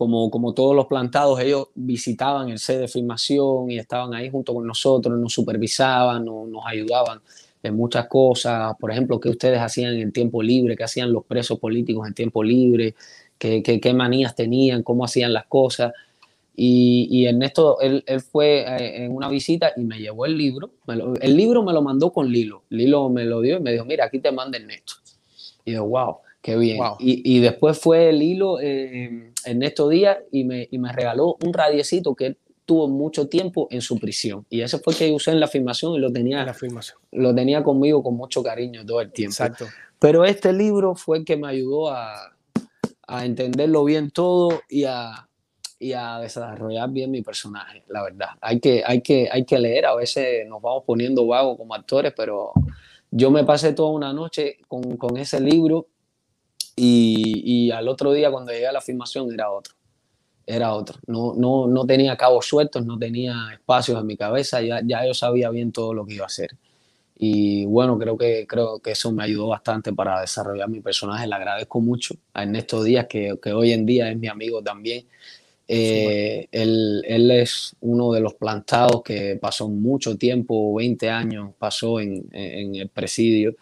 como, 0.00 0.30
como 0.30 0.54
todos 0.54 0.74
los 0.74 0.86
plantados, 0.86 1.38
ellos 1.40 1.68
visitaban 1.74 2.48
el 2.48 2.58
set 2.58 2.80
de 2.80 2.88
filmación 2.88 3.70
y 3.70 3.78
estaban 3.78 4.14
ahí 4.14 4.30
junto 4.30 4.54
con 4.54 4.66
nosotros, 4.66 5.18
nos 5.18 5.30
supervisaban, 5.30 6.24
nos, 6.24 6.64
ayudaban 6.64 7.20
en 7.62 7.76
muchas 7.76 8.06
cosas, 8.08 8.72
por 8.80 8.90
ejemplo, 8.90 9.20
qué 9.20 9.28
ustedes 9.28 9.60
hacían 9.60 9.92
en 9.96 10.10
tiempo 10.10 10.42
libre, 10.42 10.74
qué 10.74 10.84
hacían 10.84 11.12
los 11.12 11.26
presos 11.26 11.58
políticos 11.58 12.08
en 12.08 12.14
tiempo 12.14 12.42
libre, 12.42 12.94
qué, 13.36 13.62
qué, 13.62 13.78
qué 13.78 13.92
manías 13.92 14.34
tenían, 14.34 14.82
cómo 14.82 15.04
hacían 15.04 15.34
las 15.34 15.44
cosas. 15.44 15.92
Y, 16.56 17.06
y 17.10 17.26
Ernesto, 17.26 17.78
él, 17.82 18.02
él, 18.06 18.22
fue 18.22 19.04
en 19.04 19.14
una 19.14 19.28
visita 19.28 19.74
y 19.76 19.82
me 19.82 19.98
llevó 19.98 20.24
el 20.24 20.38
libro. 20.38 20.70
El 21.20 21.36
libro 21.36 21.62
me 21.62 21.74
lo 21.74 21.82
mandó 21.82 22.10
con 22.10 22.32
Lilo. 22.32 22.62
Lilo 22.70 23.10
me 23.10 23.26
lo 23.26 23.42
dio 23.42 23.58
y 23.58 23.60
me 23.60 23.72
dijo, 23.72 23.84
mira, 23.84 24.06
aquí 24.06 24.18
te 24.18 24.32
manda 24.32 24.56
Ernesto. 24.56 24.94
Y 25.62 25.72
yo, 25.72 25.84
wow, 25.84 26.20
qué 26.42 26.56
bien. 26.56 26.78
Wow. 26.78 26.96
Y, 26.98 27.36
y, 27.36 27.40
después 27.40 27.78
fue 27.78 28.10
el 28.10 28.22
hilo 28.22 28.60
eh, 28.60 29.32
Ernesto 29.44 29.88
Díaz 29.88 30.18
y 30.30 30.44
me, 30.44 30.68
y 30.70 30.78
me 30.78 30.92
regaló 30.92 31.36
un 31.42 31.52
radiecito 31.52 32.14
que 32.14 32.26
él 32.26 32.38
tuvo 32.70 32.88
mucho 32.88 33.28
tiempo 33.28 33.66
en 33.70 33.80
su 33.80 33.98
prisión. 33.98 34.46
Y 34.48 34.60
ese 34.60 34.78
fue 34.78 34.92
el 34.92 34.98
que 34.98 35.12
usé 35.12 35.32
en 35.32 35.40
la 35.40 35.48
filmación 35.48 35.94
y 35.94 35.98
lo 35.98 36.12
tenía, 36.12 36.44
la 36.44 36.54
filmación. 36.54 36.98
lo 37.10 37.34
tenía 37.34 37.64
conmigo 37.64 38.02
con 38.02 38.16
mucho 38.16 38.42
cariño 38.42 38.86
todo 38.86 39.00
el 39.00 39.10
tiempo. 39.10 39.32
Exacto. 39.32 39.66
Pero 39.98 40.24
este 40.24 40.52
libro 40.52 40.94
fue 40.94 41.18
el 41.18 41.24
que 41.24 41.36
me 41.36 41.48
ayudó 41.48 41.90
a, 41.90 42.32
a 43.08 43.24
entenderlo 43.24 43.82
bien 43.84 44.10
todo 44.10 44.62
y 44.68 44.84
a, 44.84 45.28
y 45.80 45.94
a 45.94 46.20
desarrollar 46.20 46.90
bien 46.90 47.10
mi 47.10 47.22
personaje, 47.22 47.82
la 47.88 48.04
verdad. 48.04 48.28
Hay 48.40 48.60
que, 48.60 48.84
hay 48.86 49.00
que, 49.02 49.28
hay 49.32 49.44
que 49.44 49.58
leer, 49.58 49.86
a 49.86 49.96
veces 49.96 50.46
nos 50.46 50.62
vamos 50.62 50.84
poniendo 50.86 51.26
vagos 51.26 51.56
como 51.56 51.74
actores, 51.74 52.12
pero 52.16 52.52
yo 53.10 53.32
me 53.32 53.42
pasé 53.42 53.72
toda 53.72 53.90
una 53.90 54.12
noche 54.12 54.58
con, 54.68 54.96
con 54.96 55.16
ese 55.16 55.40
libro 55.40 55.88
y, 56.82 57.42
y, 57.44 57.70
al 57.72 57.88
otro 57.88 58.12
día 58.12 58.30
cuando 58.30 58.52
llegué 58.52 58.66
a 58.66 58.72
la 58.72 58.80
filmación 58.80 59.30
era 59.30 59.50
otro, 59.50 59.74
era 60.46 60.72
otro. 60.72 60.98
No, 61.06 61.34
no, 61.36 61.66
no 61.66 61.84
tenía 61.84 62.16
cabos 62.16 62.46
sueltos, 62.46 62.86
no 62.86 62.98
tenía 62.98 63.34
espacios 63.52 64.00
en 64.00 64.06
mi 64.06 64.16
cabeza, 64.16 64.62
ya, 64.62 64.80
ya 64.82 65.06
yo 65.06 65.12
sabía 65.12 65.50
bien 65.50 65.72
todo 65.72 65.92
lo 65.92 66.06
que 66.06 66.14
iba 66.14 66.24
a 66.24 66.28
hacer. 66.28 66.50
Y 67.18 67.66
bueno, 67.66 67.98
creo 67.98 68.16
que, 68.16 68.46
creo 68.48 68.78
que 68.78 68.92
eso 68.92 69.12
me 69.12 69.22
ayudó 69.24 69.48
bastante 69.48 69.92
para 69.92 70.22
desarrollar 70.22 70.70
mi 70.70 70.80
personaje. 70.80 71.26
Le 71.26 71.34
agradezco 71.34 71.82
mucho 71.82 72.14
a 72.32 72.44
Ernesto 72.44 72.82
Díaz, 72.82 73.06
que, 73.08 73.38
que 73.42 73.52
hoy 73.52 73.72
en 73.72 73.84
día 73.84 74.10
es 74.10 74.16
mi 74.16 74.28
amigo 74.28 74.62
también. 74.62 75.04
Eh, 75.68 76.48
él, 76.50 77.02
él, 77.06 77.30
es 77.30 77.76
uno 77.82 78.12
de 78.12 78.20
los 78.20 78.34
plantados 78.34 79.02
que 79.02 79.36
pasó 79.36 79.68
mucho 79.68 80.16
tiempo, 80.16 80.74
20 80.74 81.10
años, 81.10 81.50
pasó 81.58 82.00
en, 82.00 82.26
en 82.32 82.74
el 82.74 82.88
presidio 82.88 83.54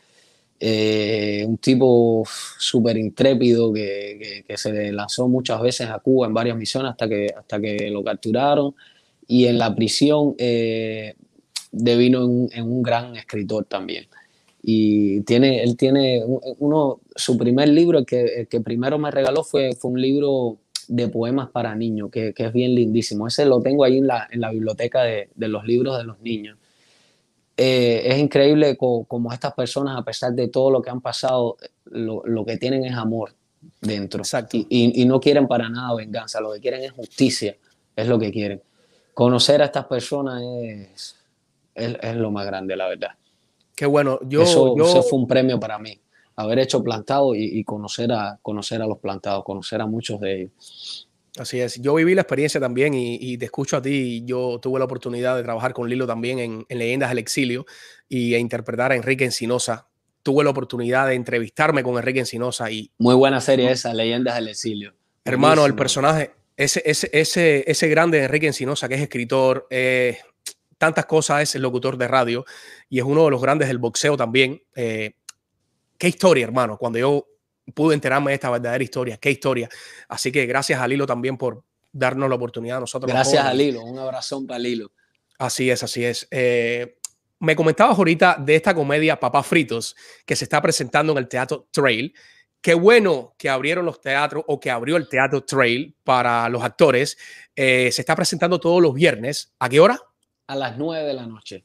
eh, 0.61 1.45
un 1.47 1.59
tipo 1.59 2.25
súper 2.59 2.97
intrépido 2.97 3.73
que, 3.73 4.45
se 4.57 4.93
lanzó 4.93 5.29
muchas 5.29 5.61
veces 5.61 5.89
a 5.89 6.01
Cuba 6.01 6.27
en 6.27 6.35
varias 6.35 6.57
misiones 6.57 6.91
hasta 6.91 7.09
que, 7.09 7.33
hasta 7.37 7.61
que 7.61 7.91
lo 7.91 8.03
capturaron 8.03 8.75
y 9.29 9.45
en 9.47 9.59
la 9.59 9.75
prisión 9.75 10.35
eh, 10.39 11.15
devino 11.71 12.49
en, 12.51 12.65
un 12.65 12.83
gran 12.83 13.15
escritor 13.15 13.67
también. 13.67 14.07
Y 14.61 15.21
tiene, 15.21 15.63
él 15.63 15.77
tiene 15.77 16.23
uno, 16.59 17.01
su 17.15 17.39
primer 17.39 17.69
libro, 17.69 18.01
el 18.01 18.07
que, 18.07 18.49
que 18.51 18.61
primero 18.61 18.99
me 18.99 19.11
regaló 19.11 19.45
fue, 19.45 19.75
fue 19.75 19.93
un 19.93 20.03
libro 20.03 20.59
de 20.89 21.09
poemas 21.09 21.51
para 21.51 21.77
niños, 21.77 22.11
que, 22.11 22.35
que, 22.35 22.47
es 22.47 22.53
bien 22.53 22.75
lindísimo. 22.75 23.29
Ese 23.29 23.47
lo 23.47 23.61
tengo 23.61 23.85
ahí 23.85 23.99
en 23.99 24.09
la, 24.09 24.27
en 24.31 24.41
la 24.41 24.51
biblioteca 24.51 25.03
de, 25.03 25.29
de 25.35 25.49
los 25.49 25.65
libros 25.65 25.97
de 25.99 26.05
los 26.05 26.21
niños. 26.21 26.59
Eh, 27.61 28.13
es 28.13 28.19
increíble 28.19 28.77
como, 28.77 29.33
estas 29.33 29.53
personas, 29.53 29.99
a 29.99 30.05
pesar 30.05 30.33
de 30.33 30.47
todo 30.47 30.71
lo 30.71 30.81
que 30.81 30.91
han 30.91 31.01
pasado, 31.01 31.57
lo, 31.87 32.23
lo 32.25 32.45
que 32.45 32.57
tienen 32.57 32.85
es 32.85 32.95
amor 32.95 33.35
dentro. 33.81 34.23
Y, 34.53 35.03
y, 35.03 35.05
no 35.07 35.19
quieren 35.19 35.49
para 35.49 35.69
nada 35.69 35.93
venganza, 35.97 36.41
lo 36.41 36.53
que 36.53 36.61
quieren 36.61 36.85
es 36.85 36.93
justicia, 36.93 37.57
es 37.97 38.07
lo 38.07 38.17
que 38.17 38.31
quieren. 38.31 38.63
Conocer 39.13 39.61
a 39.61 39.65
estas 39.65 39.87
personas 39.87 40.41
es, 40.41 41.17
es, 41.75 42.17
lo 42.17 42.31
más 42.31 42.47
grande, 42.47 42.77
la 42.77 42.87
verdad. 42.87 43.11
Qué 43.75 43.87
bueno. 43.87 44.21
Yo, 44.23 44.43
eso, 44.43 44.77
yo... 44.77 44.85
eso 44.85 45.03
fue 45.03 45.19
un 45.19 45.27
premio 45.27 45.59
para 45.59 45.81
mí, 45.81 46.01
haber 46.37 46.61
hecho 46.61 46.81
plantado 46.81 47.35
y, 47.35 47.43
y, 47.43 47.65
conocer, 47.65 48.13
a, 48.13 48.39
conocer 48.41 48.81
a 48.83 48.87
los 48.87 48.99
plantados, 48.99 49.43
conocer 49.43 49.81
a 49.81 49.87
muchos 49.87 50.21
de 50.21 50.43
ellos. 50.43 51.08
Así 51.41 51.61
es, 51.61 51.81
yo 51.81 51.95
viví 51.95 52.15
la 52.15 52.23
experiencia 52.23 52.61
también 52.61 52.95
y, 52.95 53.39
te 53.39 53.47
escucho 53.47 53.77
a 53.77 53.83
ti. 53.83 54.23
Yo 54.25 54.59
tuve 54.61 54.79
la 54.79 54.85
oportunidad 54.85 55.37
de 55.37 55.43
trabajar 55.43 55.73
con 55.73 55.89
Lilo 55.89 56.07
también 56.07 56.39
en, 56.39 56.79
Leyendas 56.79 57.11
del 57.11 57.19
Exilio 57.19 57.67
y 58.09 58.35
a 58.35 58.39
interpretar 58.39 58.93
a 58.93 58.97
Enrique 58.97 59.25
Encinosa. 59.25 59.89
Tuve 60.23 60.45
la 60.45 60.51
oportunidad 60.51 61.07
de 61.07 61.15
entrevistarme 61.15 61.83
con 61.83 61.97
Enrique 61.97 62.21
Encinosa 62.21 62.71
y... 62.71 62.91
Muy 62.99 63.15
buena 63.15 63.41
serie 63.41 63.71
esa, 63.71 63.95
Leyendas 63.95 64.35
del 64.37 64.49
Exilio. 64.49 64.95
Hermano, 65.25 65.67
el 65.67 65.75
personaje, 65.75 66.33
ese, 66.57 66.83
ese, 66.85 67.11
ese, 67.13 67.65
ese 67.67 67.89
grande 67.89 68.23
Enrique 68.23 68.47
Encinosa, 68.47 68.89
que 68.89 68.95
es 68.95 69.03
escritor, 69.03 69.67
eh, 69.71 70.19
tantas 70.79 71.07
cosas, 71.07 71.43
es 71.43 71.55
el 71.55 71.63
locutor 71.63 71.99
de 71.99 72.09
radio 72.09 72.45
y 72.89 72.99
es 72.99 73.05
uno 73.05 73.25
de 73.25 73.31
los 73.31 73.43
grandes 73.43 73.69
del 73.69 73.79
boxeo 73.79 74.17
también. 74.17 74.63
Eh, 74.75 75.15
qué 75.99 76.09
historia, 76.09 76.45
hermano, 76.45 76.79
cuando 76.79 76.99
yo 76.99 77.27
pude 77.75 77.95
enterarme 77.95 78.31
de 78.31 78.35
esta 78.37 78.51
verdadera 78.51 78.83
historia. 78.83 79.17
Qué 79.17 79.31
historia. 79.31 79.69
Así 80.09 80.33
que 80.33 80.47
gracias 80.47 80.81
a 80.81 80.89
Lilo 80.89 81.07
también 81.07 81.37
por 81.37 81.65
darnos 81.93 82.29
la 82.29 82.35
oportunidad 82.35 82.79
a 82.79 82.81
nosotros. 82.81 83.11
Gracias 83.11 83.45
a 83.45 83.53
Lilo, 83.55 83.83
un 83.83 83.99
abrazón 83.99 84.47
para 84.47 84.59
Lilo. 84.59 84.93
Así 85.39 85.71
es, 85.71 85.83
así 85.83 86.05
es. 86.05 86.27
Eh, 86.31 86.99
me 87.41 87.55
comentabas 87.55 87.97
ahorita 87.97 88.37
de 88.41 88.57
esta 88.57 88.75
comedia 88.75 89.21
Papá 89.21 89.43
Fritos 89.43 89.95
que 90.27 90.35
se 90.35 90.45
está 90.45 90.61
presentando 90.61 91.13
en 91.13 91.19
el 91.19 91.29
Teatro 91.29 91.69
Trail. 91.71 92.13
Qué 92.61 92.75
bueno 92.75 93.35
que 93.39 93.49
abrieron 93.49 93.85
los 93.87 94.01
teatros 94.01 94.43
o 94.49 94.59
que 94.59 94.71
abrió 94.71 94.97
el 94.97 95.09
Teatro 95.09 95.45
Trail 95.45 95.95
para 96.03 96.49
los 96.49 96.63
actores. 96.65 97.17
Eh, 97.55 97.91
se 97.93 98.03
está 98.03 98.17
presentando 98.17 98.59
todos 98.59 98.83
los 98.83 98.95
viernes. 98.95 99.55
¿A 99.61 99.69
qué 99.69 99.79
hora? 99.79 100.01
A 100.49 100.57
las 100.57 100.77
nueve 100.77 101.07
de 101.07 101.15
la 101.15 101.27
noche. 101.27 101.65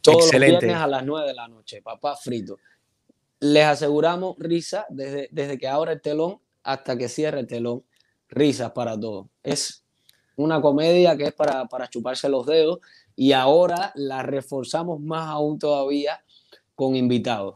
Todos 0.01 0.25
Excelente. 0.25 0.53
los 0.53 0.61
viernes 0.61 0.81
a 0.81 0.87
las 0.87 1.05
9 1.05 1.27
de 1.27 1.33
la 1.33 1.47
noche, 1.47 1.81
papá 1.81 2.15
frito. 2.15 2.59
Les 3.41 3.65
aseguramos 3.65 4.37
risa 4.39 4.85
desde, 4.89 5.29
desde 5.31 5.57
que 5.57 5.67
abra 5.67 5.91
el 5.91 6.01
telón 6.01 6.39
hasta 6.63 6.97
que 6.97 7.09
cierre 7.09 7.39
el 7.39 7.47
telón 7.47 7.83
risas 8.29 8.71
para 8.71 8.99
todos. 8.99 9.27
Es 9.43 9.83
una 10.35 10.61
comedia 10.61 11.17
que 11.17 11.25
es 11.25 11.33
para, 11.33 11.65
para 11.65 11.89
chuparse 11.89 12.29
los 12.29 12.45
dedos 12.45 12.79
y 13.15 13.33
ahora 13.33 13.91
la 13.95 14.23
reforzamos 14.23 15.01
más 15.01 15.27
aún 15.27 15.59
todavía 15.59 16.23
con 16.75 16.95
invitados. 16.95 17.55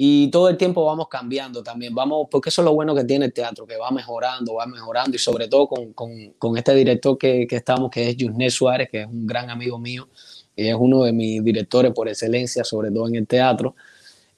Y 0.00 0.30
todo 0.30 0.48
el 0.48 0.56
tiempo 0.56 0.84
vamos 0.84 1.08
cambiando 1.08 1.60
también, 1.62 1.92
vamos, 1.92 2.28
porque 2.30 2.50
eso 2.50 2.62
es 2.62 2.66
lo 2.66 2.72
bueno 2.72 2.94
que 2.94 3.02
tiene 3.02 3.24
el 3.24 3.32
teatro, 3.32 3.66
que 3.66 3.76
va 3.76 3.90
mejorando, 3.90 4.54
va 4.54 4.64
mejorando 4.66 5.16
y 5.16 5.18
sobre 5.18 5.48
todo 5.48 5.66
con, 5.66 5.92
con, 5.92 6.34
con 6.38 6.56
este 6.56 6.72
director 6.74 7.18
que, 7.18 7.48
que, 7.48 7.56
estamos, 7.56 7.90
que 7.90 8.10
es 8.10 8.16
Yusné 8.16 8.48
Suárez, 8.48 8.88
que 8.90 9.00
es 9.00 9.06
un 9.08 9.26
gran 9.26 9.50
amigo 9.50 9.76
mío 9.78 10.08
y 10.54 10.68
es 10.68 10.76
uno 10.78 11.02
de 11.02 11.12
mis 11.12 11.42
directores 11.42 11.92
por 11.92 12.08
excelencia, 12.08 12.62
sobre 12.62 12.92
todo 12.92 13.08
en 13.08 13.16
el 13.16 13.26
teatro. 13.26 13.74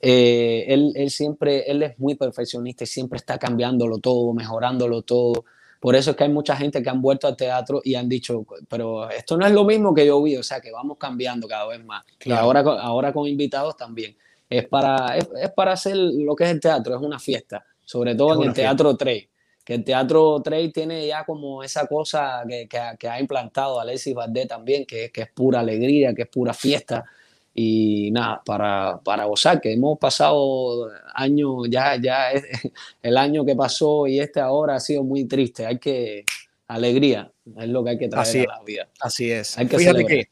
Eh, 0.00 0.64
él, 0.68 0.92
él 0.94 1.10
siempre, 1.10 1.70
él 1.70 1.82
es 1.82 1.98
muy 1.98 2.14
perfeccionista 2.14 2.84
y 2.84 2.86
siempre 2.86 3.18
está 3.18 3.38
cambiándolo 3.38 3.98
todo, 3.98 4.32
mejorándolo 4.32 5.02
todo. 5.02 5.44
Por 5.80 5.96
eso 5.96 6.10
es 6.10 6.16
que 6.16 6.24
hay 6.24 6.30
mucha 6.30 6.54
gente 6.54 6.82
que 6.82 6.90
han 6.90 7.00
vuelto 7.00 7.26
al 7.26 7.36
teatro 7.36 7.80
y 7.82 7.94
han 7.94 8.06
dicho, 8.06 8.44
pero 8.68 9.08
esto 9.08 9.38
no 9.38 9.46
es 9.46 9.52
lo 9.52 9.64
mismo 9.64 9.94
que 9.94 10.06
yo 10.06 10.22
vi, 10.22 10.36
o 10.36 10.42
sea 10.42 10.60
que 10.60 10.70
vamos 10.70 10.98
cambiando 10.98 11.48
cada 11.48 11.66
vez 11.66 11.82
más. 11.82 12.04
Y 12.22 12.32
ahora, 12.32 12.60
ahora 12.60 13.12
con 13.12 13.26
invitados 13.26 13.76
también. 13.76 14.14
Es 14.48 14.66
para, 14.66 15.16
es, 15.16 15.28
para 15.54 15.72
hacer 15.72 15.96
lo 15.96 16.36
que 16.36 16.44
es 16.44 16.50
el 16.50 16.60
teatro, 16.60 16.94
es 16.96 17.00
una 17.00 17.18
fiesta, 17.18 17.64
sobre 17.84 18.14
todo 18.14 18.42
en 18.42 18.48
el 18.48 18.54
teatro 18.54 18.94
Trey. 18.96 19.26
Que 19.64 19.74
el 19.74 19.84
teatro 19.84 20.42
Trey 20.42 20.70
tiene 20.70 21.06
ya 21.06 21.24
como 21.24 21.62
esa 21.62 21.86
cosa 21.86 22.42
que, 22.46 22.68
que, 22.98 23.08
ha 23.08 23.20
implantado 23.20 23.80
Alexis 23.80 24.14
Valdés 24.14 24.48
también, 24.48 24.84
que, 24.84 25.10
que 25.10 25.22
es 25.22 25.30
pura 25.30 25.60
alegría, 25.60 26.12
que 26.14 26.22
es 26.22 26.28
pura 26.28 26.52
fiesta 26.52 27.04
y 27.54 28.10
nada, 28.12 28.42
para, 28.44 29.00
para 29.04 29.24
gozar, 29.24 29.60
que 29.60 29.72
hemos 29.72 29.98
pasado 29.98 30.88
años, 31.14 31.66
ya, 31.68 31.96
ya 31.96 32.30
el 33.02 33.16
año 33.16 33.44
que 33.44 33.56
pasó 33.56 34.06
y 34.06 34.20
este 34.20 34.40
ahora 34.40 34.76
ha 34.76 34.80
sido 34.80 35.02
muy 35.02 35.24
triste, 35.24 35.66
hay 35.66 35.78
que, 35.78 36.24
alegría, 36.70 37.32
es 37.58 37.68
lo 37.68 37.82
que 37.82 37.90
hay 37.90 37.98
que 37.98 38.08
traer 38.08 38.48
a 38.48 38.58
la 38.58 38.62
vida. 38.64 38.88
Así 39.00 39.30
es. 39.30 39.58
Hay 39.58 39.66
que 39.66 39.76
Fíjate 39.76 40.06
que 40.06 40.30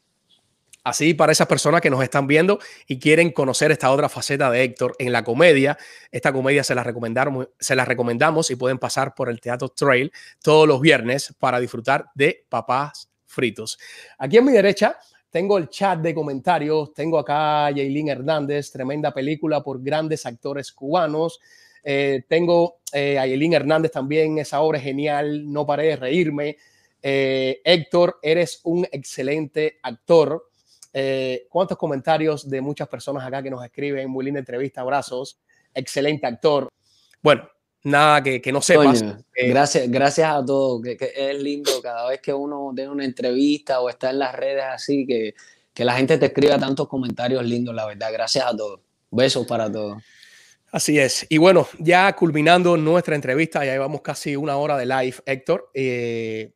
así 0.84 1.12
para 1.12 1.32
esas 1.32 1.48
personas 1.48 1.80
que 1.80 1.90
nos 1.90 2.02
están 2.02 2.26
viendo 2.26 2.60
y 2.86 2.98
quieren 2.98 3.32
conocer 3.32 3.72
esta 3.72 3.90
otra 3.90 4.08
faceta 4.08 4.50
de 4.50 4.62
Héctor 4.62 4.94
en 4.98 5.12
la 5.12 5.24
comedia, 5.24 5.76
esta 6.12 6.32
comedia 6.32 6.62
se 6.62 6.74
la 6.74 6.84
recomendamos, 6.84 7.48
se 7.58 7.74
la 7.74 7.84
recomendamos 7.84 8.50
y 8.50 8.56
pueden 8.56 8.78
pasar 8.78 9.14
por 9.14 9.28
el 9.28 9.40
Teatro 9.40 9.68
Trail 9.68 10.12
todos 10.40 10.68
los 10.68 10.80
viernes 10.80 11.34
para 11.38 11.58
disfrutar 11.58 12.06
de 12.14 12.46
papás 12.48 13.10
fritos. 13.26 13.78
Aquí 14.16 14.38
a 14.38 14.42
mi 14.42 14.52
derecha 14.52 14.96
tengo 15.30 15.58
el 15.58 15.68
chat 15.68 16.00
de 16.00 16.14
comentarios, 16.14 16.94
tengo 16.94 17.18
acá 17.18 17.66
a 17.66 17.70
Yailin 17.70 18.08
Hernández, 18.08 18.70
tremenda 18.70 19.12
película 19.12 19.62
por 19.62 19.82
grandes 19.82 20.24
actores 20.26 20.72
cubanos. 20.72 21.40
Eh, 21.84 22.24
tengo 22.28 22.80
eh, 22.92 23.18
a 23.18 23.26
Yailin 23.26 23.52
Hernández 23.52 23.92
también, 23.92 24.38
esa 24.38 24.60
obra 24.60 24.78
es 24.78 24.84
genial, 24.84 25.50
no 25.50 25.66
paré 25.66 25.88
de 25.88 25.96
reírme. 25.96 26.56
Eh, 27.02 27.60
Héctor, 27.64 28.18
eres 28.22 28.60
un 28.64 28.86
excelente 28.90 29.78
actor. 29.82 30.44
¿Cuántos 31.48 31.78
comentarios 31.78 32.48
de 32.50 32.60
muchas 32.60 32.88
personas 32.88 33.24
acá 33.24 33.40
que 33.40 33.50
nos 33.50 33.64
escriben? 33.64 34.10
Muy 34.10 34.24
linda 34.24 34.40
entrevista, 34.40 34.80
abrazos. 34.80 35.38
Excelente 35.72 36.26
actor. 36.26 36.68
Bueno, 37.22 37.48
nada 37.88 38.22
que, 38.22 38.40
que 38.40 38.52
no 38.52 38.62
sepas. 38.62 39.02
Eh, 39.34 39.48
gracias, 39.48 39.90
gracias 39.90 40.30
a 40.30 40.44
todos, 40.44 40.82
que, 40.82 41.12
es 41.14 41.42
lindo 41.42 41.80
cada 41.82 42.08
vez 42.08 42.20
que 42.20 42.32
uno 42.32 42.72
tiene 42.74 42.90
una 42.90 43.04
entrevista 43.04 43.80
o 43.80 43.88
está 43.88 44.10
en 44.10 44.18
las 44.18 44.34
redes 44.34 44.64
así, 44.64 45.06
que, 45.06 45.34
que 45.74 45.84
la 45.84 45.94
gente 45.94 46.18
te 46.18 46.26
escriba 46.26 46.58
tantos 46.58 46.88
comentarios 46.88 47.44
lindos, 47.44 47.74
la 47.74 47.86
verdad. 47.86 48.10
Gracias 48.12 48.44
a 48.46 48.56
todos. 48.56 48.80
Besos 49.10 49.46
para 49.46 49.70
todos. 49.70 50.02
Así 50.70 50.98
es. 50.98 51.26
Y 51.28 51.38
bueno, 51.38 51.66
ya 51.78 52.14
culminando 52.14 52.76
nuestra 52.76 53.14
entrevista, 53.14 53.64
ya 53.64 53.72
llevamos 53.72 54.02
casi 54.02 54.36
una 54.36 54.56
hora 54.56 54.76
de 54.76 54.86
live, 54.86 55.16
Héctor. 55.24 55.70
Eh, 55.72 56.52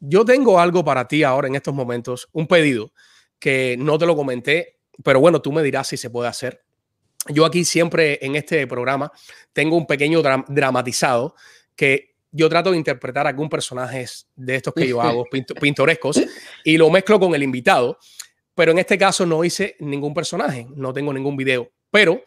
yo 0.00 0.24
tengo 0.24 0.58
algo 0.58 0.84
para 0.84 1.06
ti 1.06 1.22
ahora 1.22 1.46
en 1.46 1.54
estos 1.54 1.72
momentos, 1.72 2.28
un 2.32 2.48
pedido 2.48 2.92
que 3.38 3.76
no 3.78 3.98
te 3.98 4.06
lo 4.06 4.16
comenté, 4.16 4.80
pero 5.04 5.20
bueno, 5.20 5.40
tú 5.40 5.52
me 5.52 5.62
dirás 5.62 5.88
si 5.88 5.96
se 5.96 6.10
puede 6.10 6.28
hacer. 6.28 6.64
Yo 7.28 7.44
aquí 7.44 7.64
siempre 7.64 8.18
en 8.20 8.34
este 8.36 8.66
programa 8.66 9.12
tengo 9.52 9.76
un 9.76 9.86
pequeño 9.86 10.22
dramatizado 10.48 11.34
que 11.76 12.14
yo 12.32 12.48
trato 12.48 12.72
de 12.72 12.78
interpretar 12.78 13.26
algún 13.26 13.48
personaje 13.48 14.06
de 14.34 14.54
estos 14.56 14.74
que 14.74 14.88
yo 14.88 15.00
hago, 15.02 15.26
pintorescos, 15.60 16.22
y 16.64 16.76
lo 16.76 16.90
mezclo 16.90 17.20
con 17.20 17.34
el 17.34 17.42
invitado. 17.42 17.98
Pero 18.54 18.72
en 18.72 18.78
este 18.78 18.98
caso 18.98 19.24
no 19.24 19.44
hice 19.44 19.76
ningún 19.80 20.12
personaje, 20.12 20.66
no 20.74 20.92
tengo 20.92 21.12
ningún 21.12 21.36
video, 21.36 21.70
pero 21.90 22.22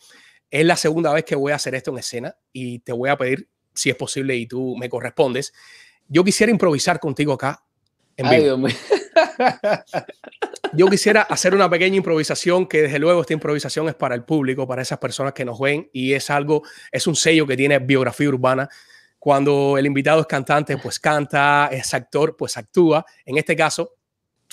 es 0.49 0.65
la 0.65 0.75
segunda 0.75 1.13
vez 1.13 1.23
que 1.23 1.35
voy 1.35 1.51
a 1.51 1.55
hacer 1.55 1.75
esto 1.75 1.91
en 1.91 1.99
escena 1.99 2.35
y 2.51 2.79
te 2.79 2.93
voy 2.93 3.09
a 3.09 3.17
pedir, 3.17 3.47
si 3.73 3.89
es 3.89 3.95
posible 3.95 4.35
y 4.35 4.47
tú 4.47 4.75
me 4.75 4.89
correspondes, 4.89 5.53
yo 6.07 6.23
quisiera 6.23 6.51
improvisar 6.51 6.99
contigo 6.99 7.33
acá 7.33 7.63
en 8.17 8.29
vivo. 8.29 8.67
Yo 10.75 10.87
quisiera 10.87 11.21
hacer 11.21 11.55
una 11.55 11.69
pequeña 11.69 11.95
improvisación, 11.95 12.67
que 12.67 12.83
desde 12.83 12.99
luego 12.99 13.21
esta 13.21 13.33
improvisación 13.33 13.87
es 13.87 13.95
para 13.95 14.15
el 14.15 14.23
público, 14.23 14.67
para 14.67 14.81
esas 14.81 14.97
personas 14.99 15.33
que 15.33 15.45
nos 15.45 15.59
ven, 15.59 15.89
y 15.93 16.13
es 16.13 16.29
algo, 16.29 16.63
es 16.91 17.07
un 17.07 17.15
sello 17.15 17.47
que 17.47 17.55
tiene 17.55 17.79
biografía 17.79 18.27
urbana. 18.27 18.67
Cuando 19.19 19.77
el 19.77 19.85
invitado 19.85 20.21
es 20.21 20.27
cantante, 20.27 20.77
pues 20.77 20.99
canta, 20.99 21.69
es 21.71 21.93
actor, 21.93 22.35
pues 22.37 22.57
actúa. 22.57 23.05
En 23.25 23.37
este 23.37 23.55
caso, 23.55 23.95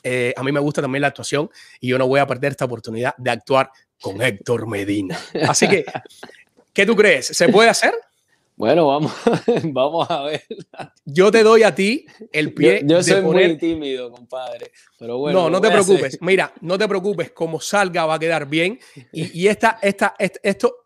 eh, 0.02 0.32
a 0.36 0.42
mí 0.42 0.52
me 0.52 0.60
gusta 0.60 0.80
también 0.80 1.02
la 1.02 1.08
actuación 1.08 1.50
y 1.80 1.88
yo 1.88 1.98
no 1.98 2.06
voy 2.06 2.20
a 2.20 2.26
perder 2.26 2.52
esta 2.52 2.64
oportunidad 2.64 3.14
de 3.18 3.30
actuar 3.30 3.70
con 4.00 4.20
Héctor 4.22 4.66
Medina. 4.66 5.18
Así 5.48 5.68
que, 5.68 5.84
¿qué 6.72 6.86
tú 6.86 6.96
crees? 6.96 7.26
¿Se 7.26 7.48
puede 7.48 7.68
hacer? 7.68 7.94
Bueno, 8.62 8.86
vamos, 8.86 9.12
vamos 9.64 10.08
a 10.08 10.22
ver. 10.22 10.44
Yo 11.04 11.32
te 11.32 11.42
doy 11.42 11.64
a 11.64 11.74
ti 11.74 12.06
el 12.32 12.54
pie. 12.54 12.82
Yo, 12.84 13.02
soy 13.02 13.20
muy 13.20 13.58
tímido, 13.58 14.12
compadre. 14.12 14.70
Pero 15.00 15.18
bueno, 15.18 15.40
no, 15.42 15.50
no 15.50 15.60
te 15.60 15.68
preocupes. 15.68 16.16
Mira, 16.20 16.54
no 16.60 16.78
te 16.78 16.86
preocupes. 16.86 17.32
Como 17.32 17.60
salga, 17.60 18.06
va 18.06 18.14
a 18.14 18.18
quedar 18.20 18.48
bien. 18.48 18.78
Y, 19.12 19.48
esta, 19.48 19.80
esta, 19.82 20.14
esto, 20.20 20.76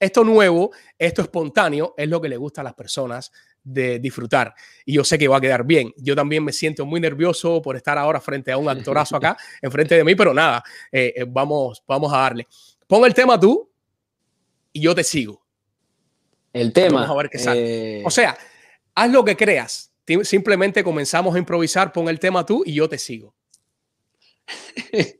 esto 0.00 0.24
nuevo, 0.24 0.70
esto 0.98 1.20
espontáneo, 1.20 1.92
es 1.98 2.08
lo 2.08 2.18
que 2.18 2.30
le 2.30 2.38
gusta 2.38 2.62
a 2.62 2.64
las 2.64 2.72
personas 2.72 3.30
de 3.62 3.98
disfrutar. 3.98 4.54
Y 4.86 4.94
yo 4.94 5.04
sé 5.04 5.18
que 5.18 5.28
va 5.28 5.36
a 5.36 5.40
quedar 5.42 5.66
bien. 5.66 5.92
Yo 5.98 6.16
también 6.16 6.42
me 6.42 6.54
siento 6.54 6.86
muy 6.86 6.98
nervioso 6.98 7.60
por 7.60 7.76
estar 7.76 7.98
ahora 7.98 8.22
frente 8.22 8.52
a 8.52 8.56
un 8.56 8.70
actorazo 8.70 9.16
acá, 9.16 9.36
enfrente 9.60 9.96
de 9.96 10.02
mí, 10.02 10.14
pero 10.14 10.32
nada, 10.32 10.64
eh, 10.90 11.12
eh, 11.14 11.26
vamos, 11.28 11.84
vamos 11.86 12.10
a 12.10 12.20
darle. 12.20 12.46
Pon 12.86 13.04
el 13.04 13.12
tema 13.12 13.38
tú 13.38 13.70
y 14.72 14.80
yo 14.80 14.94
te 14.94 15.04
sigo. 15.04 15.46
El 16.52 16.72
tema. 16.72 17.00
Vamos 17.00 17.10
a 17.10 17.22
ver 17.22 17.30
qué 17.30 17.38
sale. 17.38 18.00
Eh, 18.00 18.02
o 18.04 18.10
sea, 18.10 18.36
haz 18.94 19.10
lo 19.10 19.24
que 19.24 19.36
creas. 19.36 19.92
Simplemente 20.22 20.82
comenzamos 20.82 21.34
a 21.34 21.38
improvisar, 21.38 21.92
pon 21.92 22.08
el 22.08 22.18
tema 22.18 22.46
tú 22.46 22.62
y 22.64 22.74
yo 22.74 22.88
te 22.88 22.98
sigo. 22.98 23.34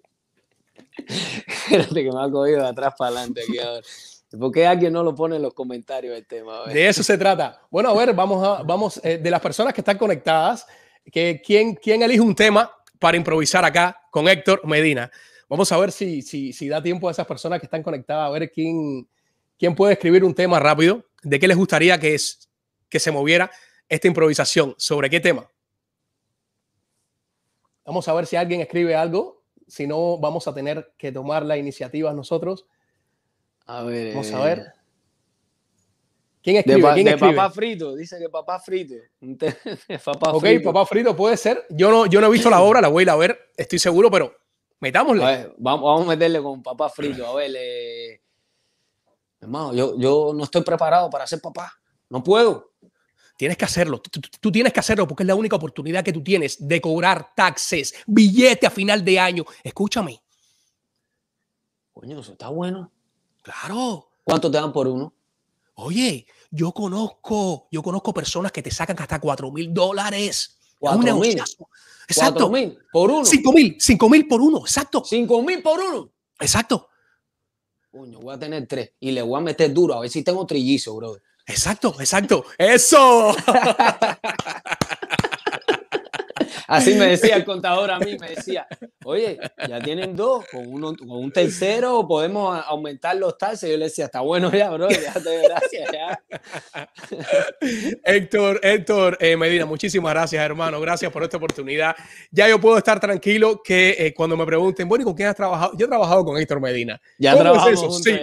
Espérate 0.96 1.94
que 1.94 2.10
me 2.10 2.22
ha 2.22 2.30
cogido 2.30 2.62
de 2.62 2.68
atrás 2.68 2.94
para 2.96 3.16
adelante 3.16 3.42
aquí 3.42 3.58
ahora. 3.58 3.82
¿Por 4.30 4.52
qué 4.52 4.66
alguien 4.66 4.92
no 4.92 5.02
lo 5.02 5.14
pone 5.14 5.36
en 5.36 5.42
los 5.42 5.54
comentarios 5.54 6.16
el 6.16 6.26
tema? 6.26 6.64
De 6.66 6.86
eso 6.86 7.02
se 7.02 7.16
trata. 7.16 7.62
Bueno, 7.70 7.88
a 7.90 7.94
ver, 7.94 8.14
vamos 8.14 8.46
a, 8.46 8.62
vamos, 8.62 9.00
eh, 9.02 9.18
de 9.18 9.30
las 9.30 9.40
personas 9.40 9.72
que 9.72 9.80
están 9.80 9.96
conectadas, 9.96 10.66
que 11.10 11.40
quién, 11.44 11.74
quién 11.74 12.02
elige 12.02 12.20
un 12.20 12.34
tema 12.34 12.70
para 12.98 13.16
improvisar 13.16 13.64
acá 13.64 13.98
con 14.10 14.28
Héctor 14.28 14.66
Medina. 14.66 15.10
Vamos 15.48 15.72
a 15.72 15.78
ver 15.78 15.92
si, 15.92 16.20
si, 16.20 16.52
si 16.52 16.68
da 16.68 16.82
tiempo 16.82 17.08
a 17.08 17.12
esas 17.12 17.26
personas 17.26 17.58
que 17.58 17.66
están 17.66 17.82
conectadas, 17.82 18.28
a 18.28 18.30
ver 18.30 18.50
quién, 18.50 19.08
quién 19.58 19.74
puede 19.74 19.94
escribir 19.94 20.24
un 20.24 20.34
tema 20.34 20.60
rápido. 20.60 21.07
¿De 21.22 21.38
qué 21.38 21.48
les 21.48 21.56
gustaría 21.56 21.98
que, 21.98 22.14
es, 22.14 22.48
que 22.88 23.00
se 23.00 23.10
moviera 23.10 23.50
esta 23.88 24.08
improvisación? 24.08 24.74
¿Sobre 24.78 25.10
qué 25.10 25.20
tema? 25.20 25.50
Vamos 27.84 28.06
a 28.06 28.12
ver 28.12 28.26
si 28.26 28.36
alguien 28.36 28.60
escribe 28.60 28.94
algo. 28.94 29.42
Si 29.66 29.86
no, 29.86 30.18
vamos 30.18 30.46
a 30.46 30.54
tener 30.54 30.92
que 30.96 31.12
tomar 31.12 31.44
la 31.44 31.56
iniciativa 31.56 32.12
nosotros. 32.12 32.66
A 33.66 33.82
ver. 33.82 34.14
Vamos 34.14 34.32
a 34.32 34.44
ver. 34.44 34.72
¿Quién 36.42 36.56
escribe? 36.56 37.04
De, 37.04 37.18
papá 37.18 37.50
frito, 37.50 37.94
dice 37.94 38.18
que 38.18 38.28
papá 38.28 38.58
frito. 38.60 38.94
papá 40.04 40.32
ok, 40.32 40.46
papá 40.64 40.86
frito 40.86 41.14
puede 41.14 41.36
ser. 41.36 41.66
Yo 41.68 41.90
no, 41.90 42.06
yo 42.06 42.20
no 42.20 42.28
he 42.28 42.30
visto 42.30 42.48
la 42.48 42.62
obra, 42.62 42.80
la 42.80 42.88
voy 42.88 43.02
a 43.02 43.04
ir 43.04 43.10
a 43.10 43.16
ver, 43.16 43.38
estoy 43.56 43.78
seguro, 43.78 44.10
pero 44.10 44.34
metámosle. 44.80 45.52
vamos, 45.58 46.02
a 46.02 46.08
meterle 46.08 46.40
con 46.40 46.62
papá 46.62 46.88
frito. 46.88 47.26
A 47.26 47.34
ver, 47.34 47.52
eh, 47.54 47.97
hermano, 49.40 49.74
yo, 49.74 49.98
yo 49.98 50.32
no 50.34 50.44
estoy 50.44 50.62
preparado 50.62 51.10
para 51.10 51.26
ser 51.26 51.40
papá. 51.40 51.72
No 52.08 52.22
puedo. 52.22 52.72
Tienes 53.36 53.56
que 53.56 53.64
hacerlo. 53.64 54.02
Tú, 54.40 54.50
tienes 54.50 54.72
que 54.72 54.80
hacerlo 54.80 55.06
porque 55.06 55.22
es 55.22 55.26
la 55.28 55.36
única 55.36 55.54
oportunidad 55.54 56.02
que 56.02 56.12
tú 56.12 56.22
tienes 56.22 56.56
de 56.66 56.80
cobrar 56.80 57.34
taxes, 57.36 57.94
billete 58.06 58.66
a 58.66 58.70
final 58.70 59.04
de 59.04 59.20
año. 59.20 59.44
Escúchame. 59.62 60.20
Coño, 61.92 62.18
eso 62.18 62.32
está 62.32 62.48
bueno. 62.48 62.90
Claro. 63.42 64.08
¿Cuánto 64.24 64.50
te 64.50 64.58
dan 64.58 64.72
por 64.72 64.88
uno? 64.88 65.14
Oye, 65.74 66.26
yo 66.50 66.72
conozco, 66.72 67.68
yo 67.70 67.80
conozco 67.80 68.12
personas 68.12 68.50
que 68.50 68.62
te 68.62 68.72
sacan 68.72 68.96
hasta 68.98 69.20
4 69.20 69.52
mil 69.52 69.72
dólares. 69.72 70.58
¿Cuatro 70.78 71.16
mil? 71.16 71.40
Exacto. 72.08 72.50
mil 72.50 72.76
por 72.92 73.10
uno? 73.10 73.24
5 73.24 73.52
mil, 73.52 73.76
5 73.78 74.08
mil 74.08 74.26
por 74.26 74.40
uno, 74.40 74.58
exacto. 74.58 75.04
5 75.04 75.42
mil 75.42 75.62
por 75.62 75.78
uno? 75.78 76.10
Exacto. 76.40 76.87
Coño, 77.90 78.20
voy 78.20 78.34
a 78.34 78.38
tener 78.38 78.66
tres 78.66 78.92
y 79.00 79.12
le 79.12 79.22
voy 79.22 79.38
a 79.38 79.42
meter 79.42 79.72
duro 79.72 79.94
a 79.94 80.00
ver 80.00 80.10
si 80.10 80.22
tengo 80.22 80.46
trillizo, 80.46 80.94
bro. 80.94 81.16
Exacto, 81.46 81.94
exacto. 81.98 82.44
Eso. 82.58 83.34
Así 86.68 86.94
me 86.94 87.06
decía 87.06 87.34
el 87.36 87.46
contador 87.46 87.90
a 87.90 87.98
mí, 87.98 88.18
me 88.20 88.28
decía, 88.28 88.66
oye, 89.04 89.38
ya 89.66 89.80
tienen 89.80 90.14
dos, 90.14 90.44
con, 90.52 90.66
uno, 90.66 90.94
con 90.94 91.10
un 91.10 91.32
tercero 91.32 92.06
podemos 92.06 92.62
aumentar 92.66 93.16
los 93.16 93.38
taxes. 93.38 93.70
Yo 93.70 93.78
le 93.78 93.86
decía, 93.86 94.04
está 94.04 94.20
bueno 94.20 94.52
ya, 94.52 94.68
bro, 94.68 94.88
ya 94.90 95.14
te 95.14 95.42
gracias. 95.42 95.90
Ya. 95.90 96.22
Héctor, 98.04 98.60
Héctor 98.62 99.16
eh, 99.18 99.34
Medina, 99.34 99.64
muchísimas 99.64 100.12
gracias, 100.12 100.44
hermano. 100.44 100.78
Gracias 100.78 101.10
por 101.10 101.22
esta 101.22 101.38
oportunidad. 101.38 101.96
Ya 102.30 102.46
yo 102.48 102.60
puedo 102.60 102.76
estar 102.76 103.00
tranquilo 103.00 103.62
que 103.64 103.96
eh, 103.98 104.14
cuando 104.14 104.36
me 104.36 104.44
pregunten, 104.44 104.86
bueno, 104.86 105.02
¿y 105.02 105.04
con 105.06 105.14
quién 105.14 105.28
has 105.28 105.36
trabajado? 105.36 105.72
Yo 105.74 105.86
he 105.86 105.88
trabajado 105.88 106.22
con 106.22 106.36
Héctor 106.36 106.60
Medina. 106.60 107.00
Ya 107.18 107.34
trabajamos 107.34 108.02
sí. 108.02 108.18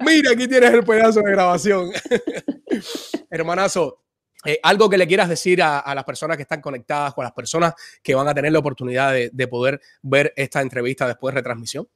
Mira, 0.00 0.32
aquí 0.32 0.46
tienes 0.46 0.74
el 0.74 0.84
pedazo 0.84 1.22
de 1.22 1.30
grabación. 1.30 1.90
Hermanazo, 3.30 3.98
eh, 4.44 4.60
algo 4.62 4.88
que 4.88 4.96
le 4.96 5.08
quieras 5.08 5.28
decir 5.28 5.60
a, 5.62 5.92
las 5.94 6.04
personas 6.04 6.36
que 6.36 6.44
están 6.44 6.60
conectadas, 6.60 7.12
con 7.12 7.24
las 7.24 7.32
personas 7.32 7.74
que 8.02 8.14
van 8.14 8.28
a 8.28 8.34
tener 8.34 8.52
la 8.52 8.60
oportunidad 8.60 9.12
de, 9.12 9.48
poder 9.48 9.80
ver 10.02 10.32
esta 10.36 10.60
entrevista 10.60 11.06
después 11.08 11.34
de 11.34 11.40
retransmisión. 11.40 11.88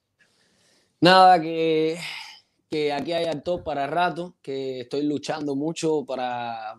Nada, 1.00 1.40
que, 1.40 1.98
que 2.68 2.92
aquí 2.92 3.12
hay 3.12 3.26
actor 3.26 3.62
para 3.62 3.86
rato, 3.86 4.34
que 4.42 4.80
estoy 4.80 5.04
luchando 5.04 5.54
mucho 5.54 6.04
para, 6.04 6.74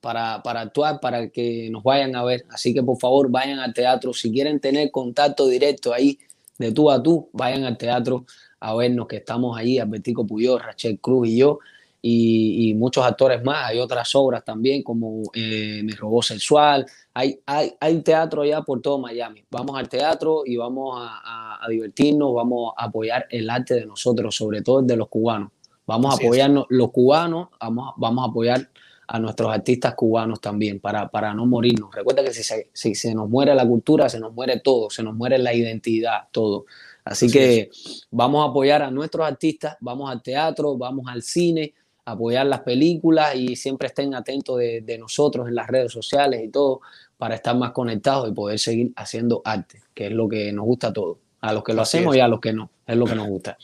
para, 0.00 0.42
para, 0.42 0.60
actuar, 0.62 0.98
para 1.00 1.28
que 1.28 1.68
nos 1.70 1.84
vayan 1.84 2.16
a 2.16 2.24
ver. 2.24 2.44
Así 2.50 2.74
que 2.74 2.82
por 2.82 2.98
favor 2.98 3.30
vayan 3.30 3.60
al 3.60 3.72
teatro. 3.72 4.12
Si 4.12 4.32
quieren 4.32 4.58
tener 4.58 4.90
contacto 4.90 5.46
directo 5.46 5.92
ahí 5.92 6.18
de 6.58 6.72
tú 6.72 6.90
a 6.90 7.00
tú, 7.00 7.28
vayan 7.32 7.64
al 7.64 7.78
teatro 7.78 8.24
a 8.58 8.74
vernos 8.74 9.06
que 9.06 9.16
estamos 9.16 9.56
ahí, 9.56 9.78
Albertico 9.78 10.26
Puyol, 10.26 10.60
Rachel 10.60 10.98
Cruz 10.98 11.28
y 11.28 11.38
yo 11.38 11.60
y, 12.02 12.74
muchos 12.74 13.04
actores 13.04 13.42
más. 13.42 13.70
Hay 13.70 13.78
otras 13.78 14.14
obras 14.14 14.44
también 14.44 14.82
como 14.82 15.22
eh, 15.34 15.80
Mi 15.84 15.92
Robó 15.92 16.22
Sexual. 16.22 16.86
Hay, 17.14 17.40
hay, 17.46 17.74
hay, 17.80 18.00
teatro 18.02 18.44
ya 18.44 18.62
por 18.62 18.80
todo 18.80 18.98
Miami. 18.98 19.44
Vamos 19.50 19.78
al 19.78 19.88
teatro 19.88 20.42
y 20.44 20.56
vamos 20.56 20.98
a, 21.00 21.58
divertirnos, 21.68 22.32
vamos 22.34 22.72
a 22.76 22.84
apoyar 22.84 23.26
el 23.30 23.50
arte 23.50 23.74
de 23.74 23.86
nosotros, 23.86 24.34
sobre 24.34 24.62
todo 24.62 24.80
el 24.80 24.86
de 24.86 24.96
los 24.96 25.08
cubanos. 25.08 25.50
Vamos 25.86 26.14
a 26.14 26.16
apoyarnos 26.16 26.66
los 26.68 26.90
cubanos, 26.90 27.48
vamos, 27.60 27.94
vamos 27.96 28.26
a 28.26 28.30
apoyar 28.30 28.68
a 29.08 29.18
nuestros 29.18 29.52
artistas 29.52 29.94
cubanos 29.94 30.40
también 30.40 30.80
para, 30.80 31.08
para 31.08 31.32
no 31.32 31.46
morirnos. 31.46 31.94
Recuerda 31.94 32.24
que 32.24 32.32
si 32.32 32.42
se, 32.42 32.70
si 32.72 32.94
se 32.94 33.14
nos 33.14 33.28
muere 33.28 33.54
la 33.54 33.66
cultura, 33.66 34.08
se 34.08 34.18
nos 34.18 34.32
muere 34.32 34.60
todo, 34.60 34.90
se 34.90 35.02
nos 35.02 35.14
muere 35.14 35.38
la 35.38 35.54
identidad, 35.54 36.28
todo. 36.32 36.66
Así, 37.04 37.30
que 37.30 37.70
vamos 38.10 38.44
a 38.44 38.50
apoyar 38.50 38.82
a 38.82 38.90
nuestros 38.90 39.24
artistas, 39.24 39.76
vamos 39.80 40.10
al 40.10 40.22
teatro, 40.22 40.76
vamos 40.76 41.06
al 41.08 41.22
cine, 41.22 41.72
apoyar 42.06 42.46
las 42.46 42.60
películas 42.60 43.34
y 43.34 43.56
siempre 43.56 43.88
estén 43.88 44.14
atentos 44.14 44.58
de, 44.58 44.96
nosotros 44.98 45.48
en 45.48 45.56
las 45.56 45.66
redes 45.66 45.92
sociales 45.92 46.40
y 46.42 46.48
todo 46.48 46.80
para 47.18 47.34
estar 47.34 47.56
más 47.56 47.72
conectados 47.72 48.28
y 48.28 48.32
poder 48.32 48.58
seguir 48.58 48.92
haciendo 48.96 49.42
arte, 49.44 49.82
que 49.92 50.06
es 50.06 50.12
lo 50.12 50.28
que 50.28 50.52
nos 50.52 50.64
gusta 50.64 50.88
a 50.88 50.92
todos, 50.92 51.18
a 51.40 51.52
los 51.52 51.64
que 51.64 51.74
lo 51.74 51.82
hacemos 51.82 52.16
y 52.16 52.20
a 52.20 52.28
los 52.28 52.40
que 52.40 52.52
no, 52.52 52.70
es 52.86 52.96
lo 52.96 53.06
que 53.06 53.14
nos 53.16 53.26
gusta. 53.26 53.58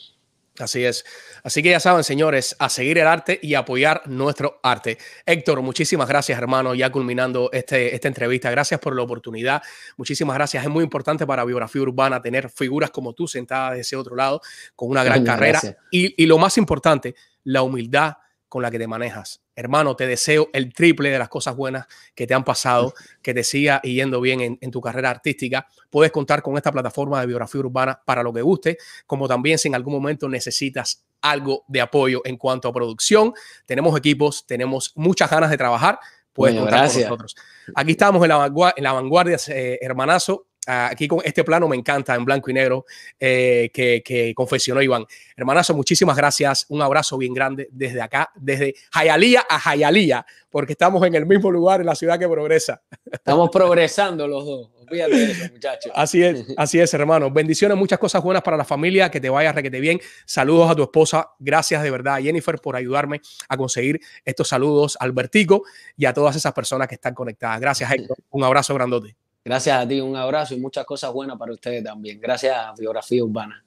Así 0.59 0.85
es. 0.85 1.05
Así 1.43 1.63
que 1.63 1.71
ya 1.71 1.81
saben, 1.81 2.05
señores, 2.05 2.55
a 2.59 2.69
seguir 2.69 2.99
el 2.99 3.07
arte 3.07 3.39
y 3.43 3.55
apoyar 3.55 4.03
nuestro 4.07 4.61
arte. 4.63 4.99
Héctor, 5.25 5.63
muchísimas 5.63 6.09
gracias, 6.09 6.39
hermano, 6.39 6.75
ya 6.75 6.91
culminando 6.93 7.49
este, 7.53 7.95
esta 7.95 8.09
entrevista. 8.09 8.51
Gracias 8.51 8.79
por 8.79 8.95
la 8.95 9.03
oportunidad. 9.03 9.63
Muchísimas 9.97 10.35
gracias. 10.35 10.63
Es 10.63 10.71
muy 10.71 10.85
importante 10.85 11.27
para 11.27 11.45
Biografía 11.45 11.83
Urbana 11.83 12.21
tener 12.21 12.51
figuras 12.51 12.91
como 12.91 13.15
tú 13.15 13.27
sentadas 13.27 13.75
de 13.75 13.81
ese 13.81 13.97
otro 13.97 14.15
lado, 14.15 14.43
con 14.77 14.91
una 14.91 15.03
gran 15.05 15.25
carrera. 15.25 15.61
Y, 15.91 16.23
y 16.23 16.27
lo 16.27 16.37
más 16.39 16.59
importante, 16.59 17.15
la 17.45 17.63
humildad 17.63 18.15
con 18.53 18.61
la 18.61 18.71
que 18.71 18.79
te 18.79 18.87
manejas. 18.87 19.41
Hermano, 19.57 19.97
te 19.97 20.07
deseo 20.07 20.51
el 20.53 20.75
triple 20.75 21.09
de 21.09 21.19
las 21.19 21.31
cosas 21.31 21.57
buenas 21.57 21.87
que 22.15 22.27
te 22.27 22.35
han 22.35 22.45
pasado, 22.45 22.93
que 23.23 23.33
te 23.33 23.45
siga 23.45 23.81
yendo 23.81 24.21
bien 24.21 24.59
en, 24.61 24.71
tu 24.71 24.83
carrera 24.83 25.09
artística. 25.09 25.67
Puedes 25.89 26.13
contar 26.13 26.43
con 26.43 26.59
esta 26.59 26.71
plataforma 26.71 27.19
de 27.19 27.29
biografía 27.29 27.63
urbana 27.63 28.03
para 28.05 28.23
lo 28.23 28.31
que 28.31 28.43
guste, 28.43 28.77
como 29.07 29.27
también 29.27 29.57
si 29.57 29.69
en 29.69 29.75
algún 29.75 29.95
momento 29.95 30.29
necesitas 30.29 31.03
algo 31.23 31.65
de 31.67 31.81
apoyo 31.81 32.21
en 32.27 32.37
cuanto 32.37 32.69
a 32.69 32.75
producción. 32.75 33.33
Tenemos 33.65 33.97
equipos, 33.97 34.47
tenemos 34.47 34.93
muchas 34.97 35.31
ganas 35.31 35.49
de 35.49 35.57
trabajar. 35.57 35.99
Puedes 36.35 36.55
contar 36.55 36.91
con 36.91 37.01
nosotros. 37.01 37.35
Aquí 37.75 37.93
estamos 37.93 38.23
en 38.23 38.29
la, 38.29 38.37
vanguardia, 38.37 38.75
en 38.77 38.85
la 38.85 38.93
vanguardia 38.93 39.39
eh, 39.49 39.79
hermanazo. 39.81 40.47
Aquí 40.67 41.09
con 41.09 41.21
este 41.25 41.45
plano 41.45 41.69
me 41.69 41.77
encanta 41.77 42.15
en 42.15 42.25
blanco 42.25 42.51
y 42.51 42.55
negro 42.55 42.85
eh, 43.19 43.71
que, 43.73 44.03
que, 44.05 44.35
confesionó 44.35 44.83
Iván. 44.83 45.05
Hermanazo, 45.37 45.75
muchísimas 45.75 46.17
gracias. 46.17 46.67
Un 46.69 46.83
abrazo 46.83 47.19
bien 47.19 47.35
grande 47.35 47.69
desde 47.73 48.01
acá, 48.01 48.31
desde 48.37 48.75
Jayalía 48.93 49.45
a 49.49 49.59
Jayalía, 49.59 50.25
porque 50.51 50.73
estamos 50.73 51.05
en 51.07 51.15
el 51.15 51.27
mismo 51.27 51.51
lugar 51.51 51.81
en 51.81 51.87
la 51.87 51.95
ciudad 51.95 52.19
que 52.19 52.29
progresa. 52.29 52.83
Estamos 53.11 53.51
progresando 53.51 54.27
los 54.27 54.45
dos. 54.45 54.71
Eso, 54.93 55.53
muchachos. 55.53 55.93
Así 55.95 56.23
es, 56.23 56.45
así 56.57 56.79
es, 56.79 56.93
hermano. 56.95 57.31
Bendiciones, 57.31 57.77
muchas 57.77 57.99
cosas 57.99 58.23
buenas 58.23 58.43
para 58.43 58.57
la 58.57 58.65
familia, 58.65 59.11
que 59.11 59.21
te 59.21 59.31
vaya 59.31 59.53
requete 59.53 59.81
bien. 59.81 60.01
Saludos 60.27 60.71
a 60.71 60.77
tu 60.77 60.83
esposa. 60.83 61.31
Gracias 61.39 61.83
de 61.83 61.91
verdad, 61.91 62.19
Jennifer, 62.21 62.59
por 62.59 62.77
ayudarme 62.77 63.21
a 63.49 63.57
conseguir 63.57 64.01
estos 64.25 64.49
saludos, 64.49 64.97
Albertico, 65.01 65.63
y 65.97 66.05
a 66.05 66.13
todas 66.13 66.37
esas 66.37 66.53
personas 66.53 66.89
que 66.89 66.97
están 66.97 67.15
conectadas. 67.15 67.61
Gracias, 67.61 67.91
Héctor. 67.91 68.19
Un 68.31 68.45
abrazo 68.45 68.75
grandote. 68.75 69.17
Gracias 69.45 69.77
a 69.77 69.87
ti, 69.87 70.01
un 70.01 70.17
abrazo 70.17 70.55
y 70.55 70.61
muchas 70.61 70.85
cosas 70.85 71.13
buenas 71.13 71.37
para 71.37 71.53
ustedes 71.53 71.83
también. 71.83 72.21
Gracias 72.21 72.57
a 72.57 72.73
Biografía 72.79 73.25
Urbana. 73.25 73.65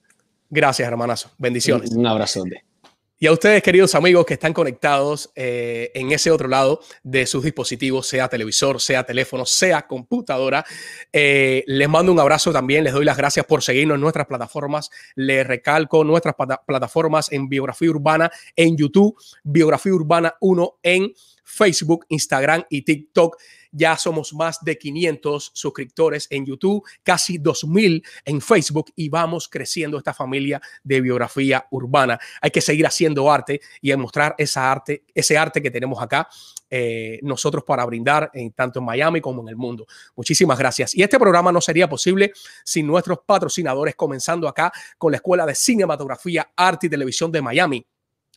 Gracias, 0.50 0.88
hermanazo. 0.88 1.32
Bendiciones. 1.38 1.92
Un, 1.92 2.08
abrazote. 2.08 2.64
Y 3.18 3.28
a 3.28 3.32
ustedes, 3.32 3.64
queridos 3.64 3.96
amigos 3.96 4.26
que 4.26 4.36
están 4.36 4.54
conectados 4.54 5.32
eh, 5.36 5.92
en 5.96 6.12
ese 6.12 6.32
otro 6.32 6.48
lado 6.48 6.82
de 7.02 7.26
sus 7.26 7.44
dispositivos, 7.44 8.08
sea 8.08 8.28
televisor, 8.28 8.80
sea 8.80 9.04
teléfono, 9.04 9.46
sea 9.46 9.88
computadora, 9.88 10.66
eh, 11.12 11.64
les 11.66 11.90
mando 11.90 12.12
un 12.12 12.20
abrazo 12.20 12.52
también. 12.52 12.84
Les 12.84 12.94
doy 12.94 13.06
las 13.06 13.18
gracias 13.18 13.46
por 13.46 13.64
seguirnos 13.64 13.96
en 13.96 14.02
nuestras 14.02 14.28
plataformas. 14.28 14.90
Les 15.16 15.48
recalco 15.48 16.04
nuestras 16.04 16.36
plataformas 16.66 17.32
en 17.32 17.50
Biografía 17.50 17.90
Urbana 17.90 18.30
en 18.56 18.78
YouTube, 18.78 19.18
Biografía 19.44 19.94
Urbana 19.94 20.36
1 20.42 20.80
en 20.84 21.14
Facebook, 21.46 22.06
Instagram 22.10 22.66
y 22.70 22.82
TikTok. 22.82 23.38
Ya 23.72 23.98
somos 23.98 24.34
más 24.34 24.64
de 24.64 24.78
500 24.78 25.52
suscriptores 25.54 26.28
en 26.30 26.46
YouTube, 26.46 26.84
casi 27.04 27.38
2000 27.38 28.04
en 28.24 28.42
Facebook 28.42 28.92
y 28.96 29.10
vamos 29.10 29.48
creciendo 29.50 29.98
esta 29.98 30.14
familia 30.14 30.62
de 30.84 31.02
biografía 31.02 31.68
urbana. 31.72 32.20
Hay 32.42 32.52
que 32.52 32.62
seguir 32.62 32.88
haciendo 32.88 33.30
arte 33.32 33.62
y 33.82 33.94
mostrar 33.96 34.36
esa 34.38 34.72
arte, 34.72 35.04
ese 35.14 35.38
arte 35.38 35.62
que 35.62 35.72
tenemos 35.72 36.02
acá 36.02 36.28
eh, 36.70 37.20
nosotros 37.22 37.64
para 37.64 37.86
brindar 37.86 38.32
en, 38.34 38.52
tanto 38.52 38.80
en 38.80 38.86
Miami 38.86 39.22
como 39.22 39.42
en 39.42 39.50
el 39.50 39.56
mundo. 39.56 39.86
Muchísimas 40.16 40.58
gracias. 40.58 40.96
Y 40.96 41.04
este 41.04 41.20
programa 41.20 41.52
no 41.52 41.62
sería 41.62 41.88
posible 41.88 42.34
sin 42.64 42.88
nuestros 42.88 43.20
patrocinadores, 43.26 43.96
comenzando 43.96 44.48
acá 44.48 44.72
con 44.98 45.12
la 45.12 45.18
Escuela 45.18 45.46
de 45.46 45.54
Cinematografía, 45.54 46.52
Arte 46.56 46.88
y 46.88 46.90
Televisión 46.90 47.32
de 47.32 47.42
Miami 47.42 47.86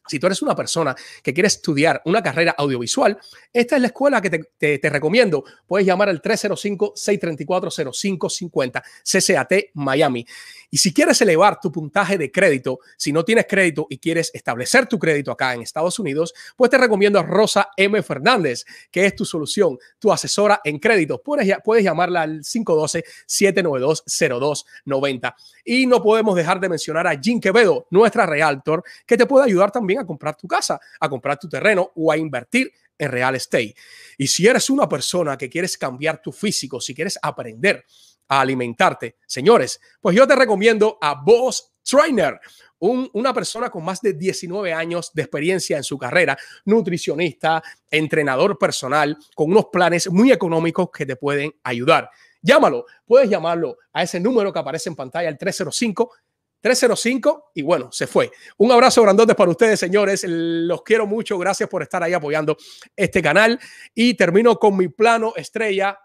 si 0.09 0.19
tú 0.19 0.27
eres 0.27 0.43
una 0.43 0.57
persona 0.57 0.97
que 1.23 1.35
quiere 1.35 1.47
estudiar 1.47 2.03
una 2.05 2.21
carrera 2.23 2.55
audiovisual, 2.57 3.19
esta 3.53 3.77
es 3.77 3.83
la 3.83 3.89
escuela 3.89 4.21
que 4.21 4.31
te, 4.31 4.81
recomiendo. 4.91 5.45
Puedes 5.67 5.87
llamar 5.87 6.09
al 6.09 6.23
305-634-0550, 6.23 8.83
CCAT 9.05 9.53
Miami. 9.75 10.25
Y 10.71 10.79
si 10.79 10.93
quieres 10.93 11.21
elevar 11.23 11.61
tu 11.61 11.71
puntaje 11.73 12.17
de 12.19 12.31
crédito, 12.31 12.81
si 12.97 13.13
no 13.13 13.25
tienes 13.25 13.47
crédito 13.49 13.87
y 13.89 13.99
quieres 13.99 14.31
establecer 14.35 14.87
tu 14.87 14.99
crédito 14.99 15.33
acá 15.33 15.55
en 15.55 15.63
Estados 15.63 15.99
Unidos, 15.99 16.35
pues 16.57 16.71
te 16.71 16.77
recomiendo 16.79 17.19
a 17.19 17.23
Rosa 17.23 17.71
M. 17.77 18.03
Fernández, 18.03 18.65
que 18.91 19.07
es 19.07 19.15
tu 19.15 19.25
solución, 19.25 19.79
tu 19.99 20.13
asesora 20.13 20.61
en 20.65 20.79
crédito. 20.79 21.23
Puedes, 21.23 21.57
puedes 21.65 21.85
llamarla 21.85 22.21
al 22.23 22.43
512-792-0290. 22.43 25.35
Y 25.65 25.87
no 25.87 26.03
podemos 26.03 26.37
dejar 26.37 26.61
de 26.61 26.69
mencionar 26.69 27.07
a 27.07 27.19
Jim 27.19 27.41
Quevedo, 27.41 27.87
nuestra 27.91 28.27
realtor, 28.27 28.85
que 29.07 29.17
te 29.17 29.25
puede 29.27 29.47
ayudar 29.47 29.71
también 29.71 29.98
a 29.99 30.07
comprar 30.07 30.37
tu 30.37 30.47
casa, 30.47 30.81
a 31.01 31.09
comprar 31.09 31.39
tu 31.39 31.49
terreno 31.49 31.93
o 31.95 32.11
a 32.11 32.17
invertir 32.17 32.73
en 32.97 33.11
real 33.11 33.35
estate. 33.37 33.75
Y 34.17 34.27
si 34.27 34.47
eres 34.47 34.71
una 34.71 34.89
persona 34.89 35.37
que 35.37 35.49
quieres 35.49 35.79
cambiar 35.79 36.21
tu 36.21 36.33
físico, 36.33 36.81
si 36.81 36.95
quieres 36.95 37.19
aprender 37.23 37.85
a 38.29 38.41
alimentarte. 38.41 39.17
Señores, 39.27 39.81
pues 40.01 40.15
yo 40.15 40.27
te 40.27 40.37
recomiendo 40.37 40.99
a 41.01 41.15
Boss 41.15 41.75
Trainer, 41.83 42.39
una 42.81 43.35
persona 43.35 43.71
con 43.71 43.85
más 43.85 44.01
de 44.01 44.13
19 44.13 44.73
años 44.73 45.11
de 45.13 45.23
experiencia 45.23 45.77
en 45.77 45.83
su 45.83 45.99
carrera, 45.99 46.39
nutricionista, 46.65 47.63
entrenador 47.91 48.59
personal, 48.59 49.17
con 49.35 49.51
unos 49.51 49.67
planes 49.67 50.11
muy 50.11 50.31
económicos 50.31 50.91
que 50.91 51.07
te 51.07 51.17
pueden 51.17 51.53
ayudar. 51.65 52.11
Llámalo, 52.41 52.87
puedes 53.05 53.29
llamarlo 53.29 53.79
a 53.93 54.05
ese 54.05 54.21
número 54.21 54.53
que 54.53 54.59
aparece 54.61 54.89
en 54.89 54.97
pantalla, 54.97 55.29
el 55.29 55.37
305. 55.37 56.13
305 56.61 57.53
y 57.55 57.63
bueno, 57.63 57.91
se 57.93 58.07
fue. 58.07 58.31
Un 58.57 58.73
abrazo 58.73 59.03
grandote 59.03 59.35
para 59.35 59.51
ustedes, 59.51 59.79
señores. 59.79 60.25
Los 60.27 60.83
quiero 60.83 61.07
mucho. 61.07 61.39
Gracias 61.39 61.69
por 61.69 61.83
estar 61.83 62.03
ahí 62.03 62.13
apoyando 62.13 62.57
este 62.97 63.23
canal. 63.23 63.59
Y 63.95 64.15
termino 64.15 64.57
con 64.59 64.77
mi 64.77 64.89
plano 64.89 65.33
estrella. 65.37 65.99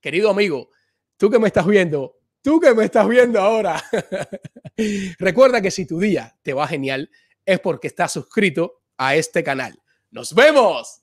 Querido 0.00 0.30
amigo, 0.30 0.70
tú 1.16 1.30
que 1.30 1.38
me 1.38 1.48
estás 1.48 1.66
viendo, 1.66 2.18
tú 2.40 2.60
que 2.60 2.74
me 2.74 2.84
estás 2.84 3.08
viendo 3.08 3.40
ahora, 3.40 3.82
recuerda 5.18 5.60
que 5.60 5.70
si 5.70 5.86
tu 5.86 5.98
día 5.98 6.36
te 6.42 6.52
va 6.52 6.68
genial 6.68 7.10
es 7.44 7.60
porque 7.60 7.88
estás 7.88 8.12
suscrito 8.12 8.82
a 8.96 9.16
este 9.16 9.42
canal. 9.42 9.80
¡Nos 10.10 10.34
vemos! 10.34 11.02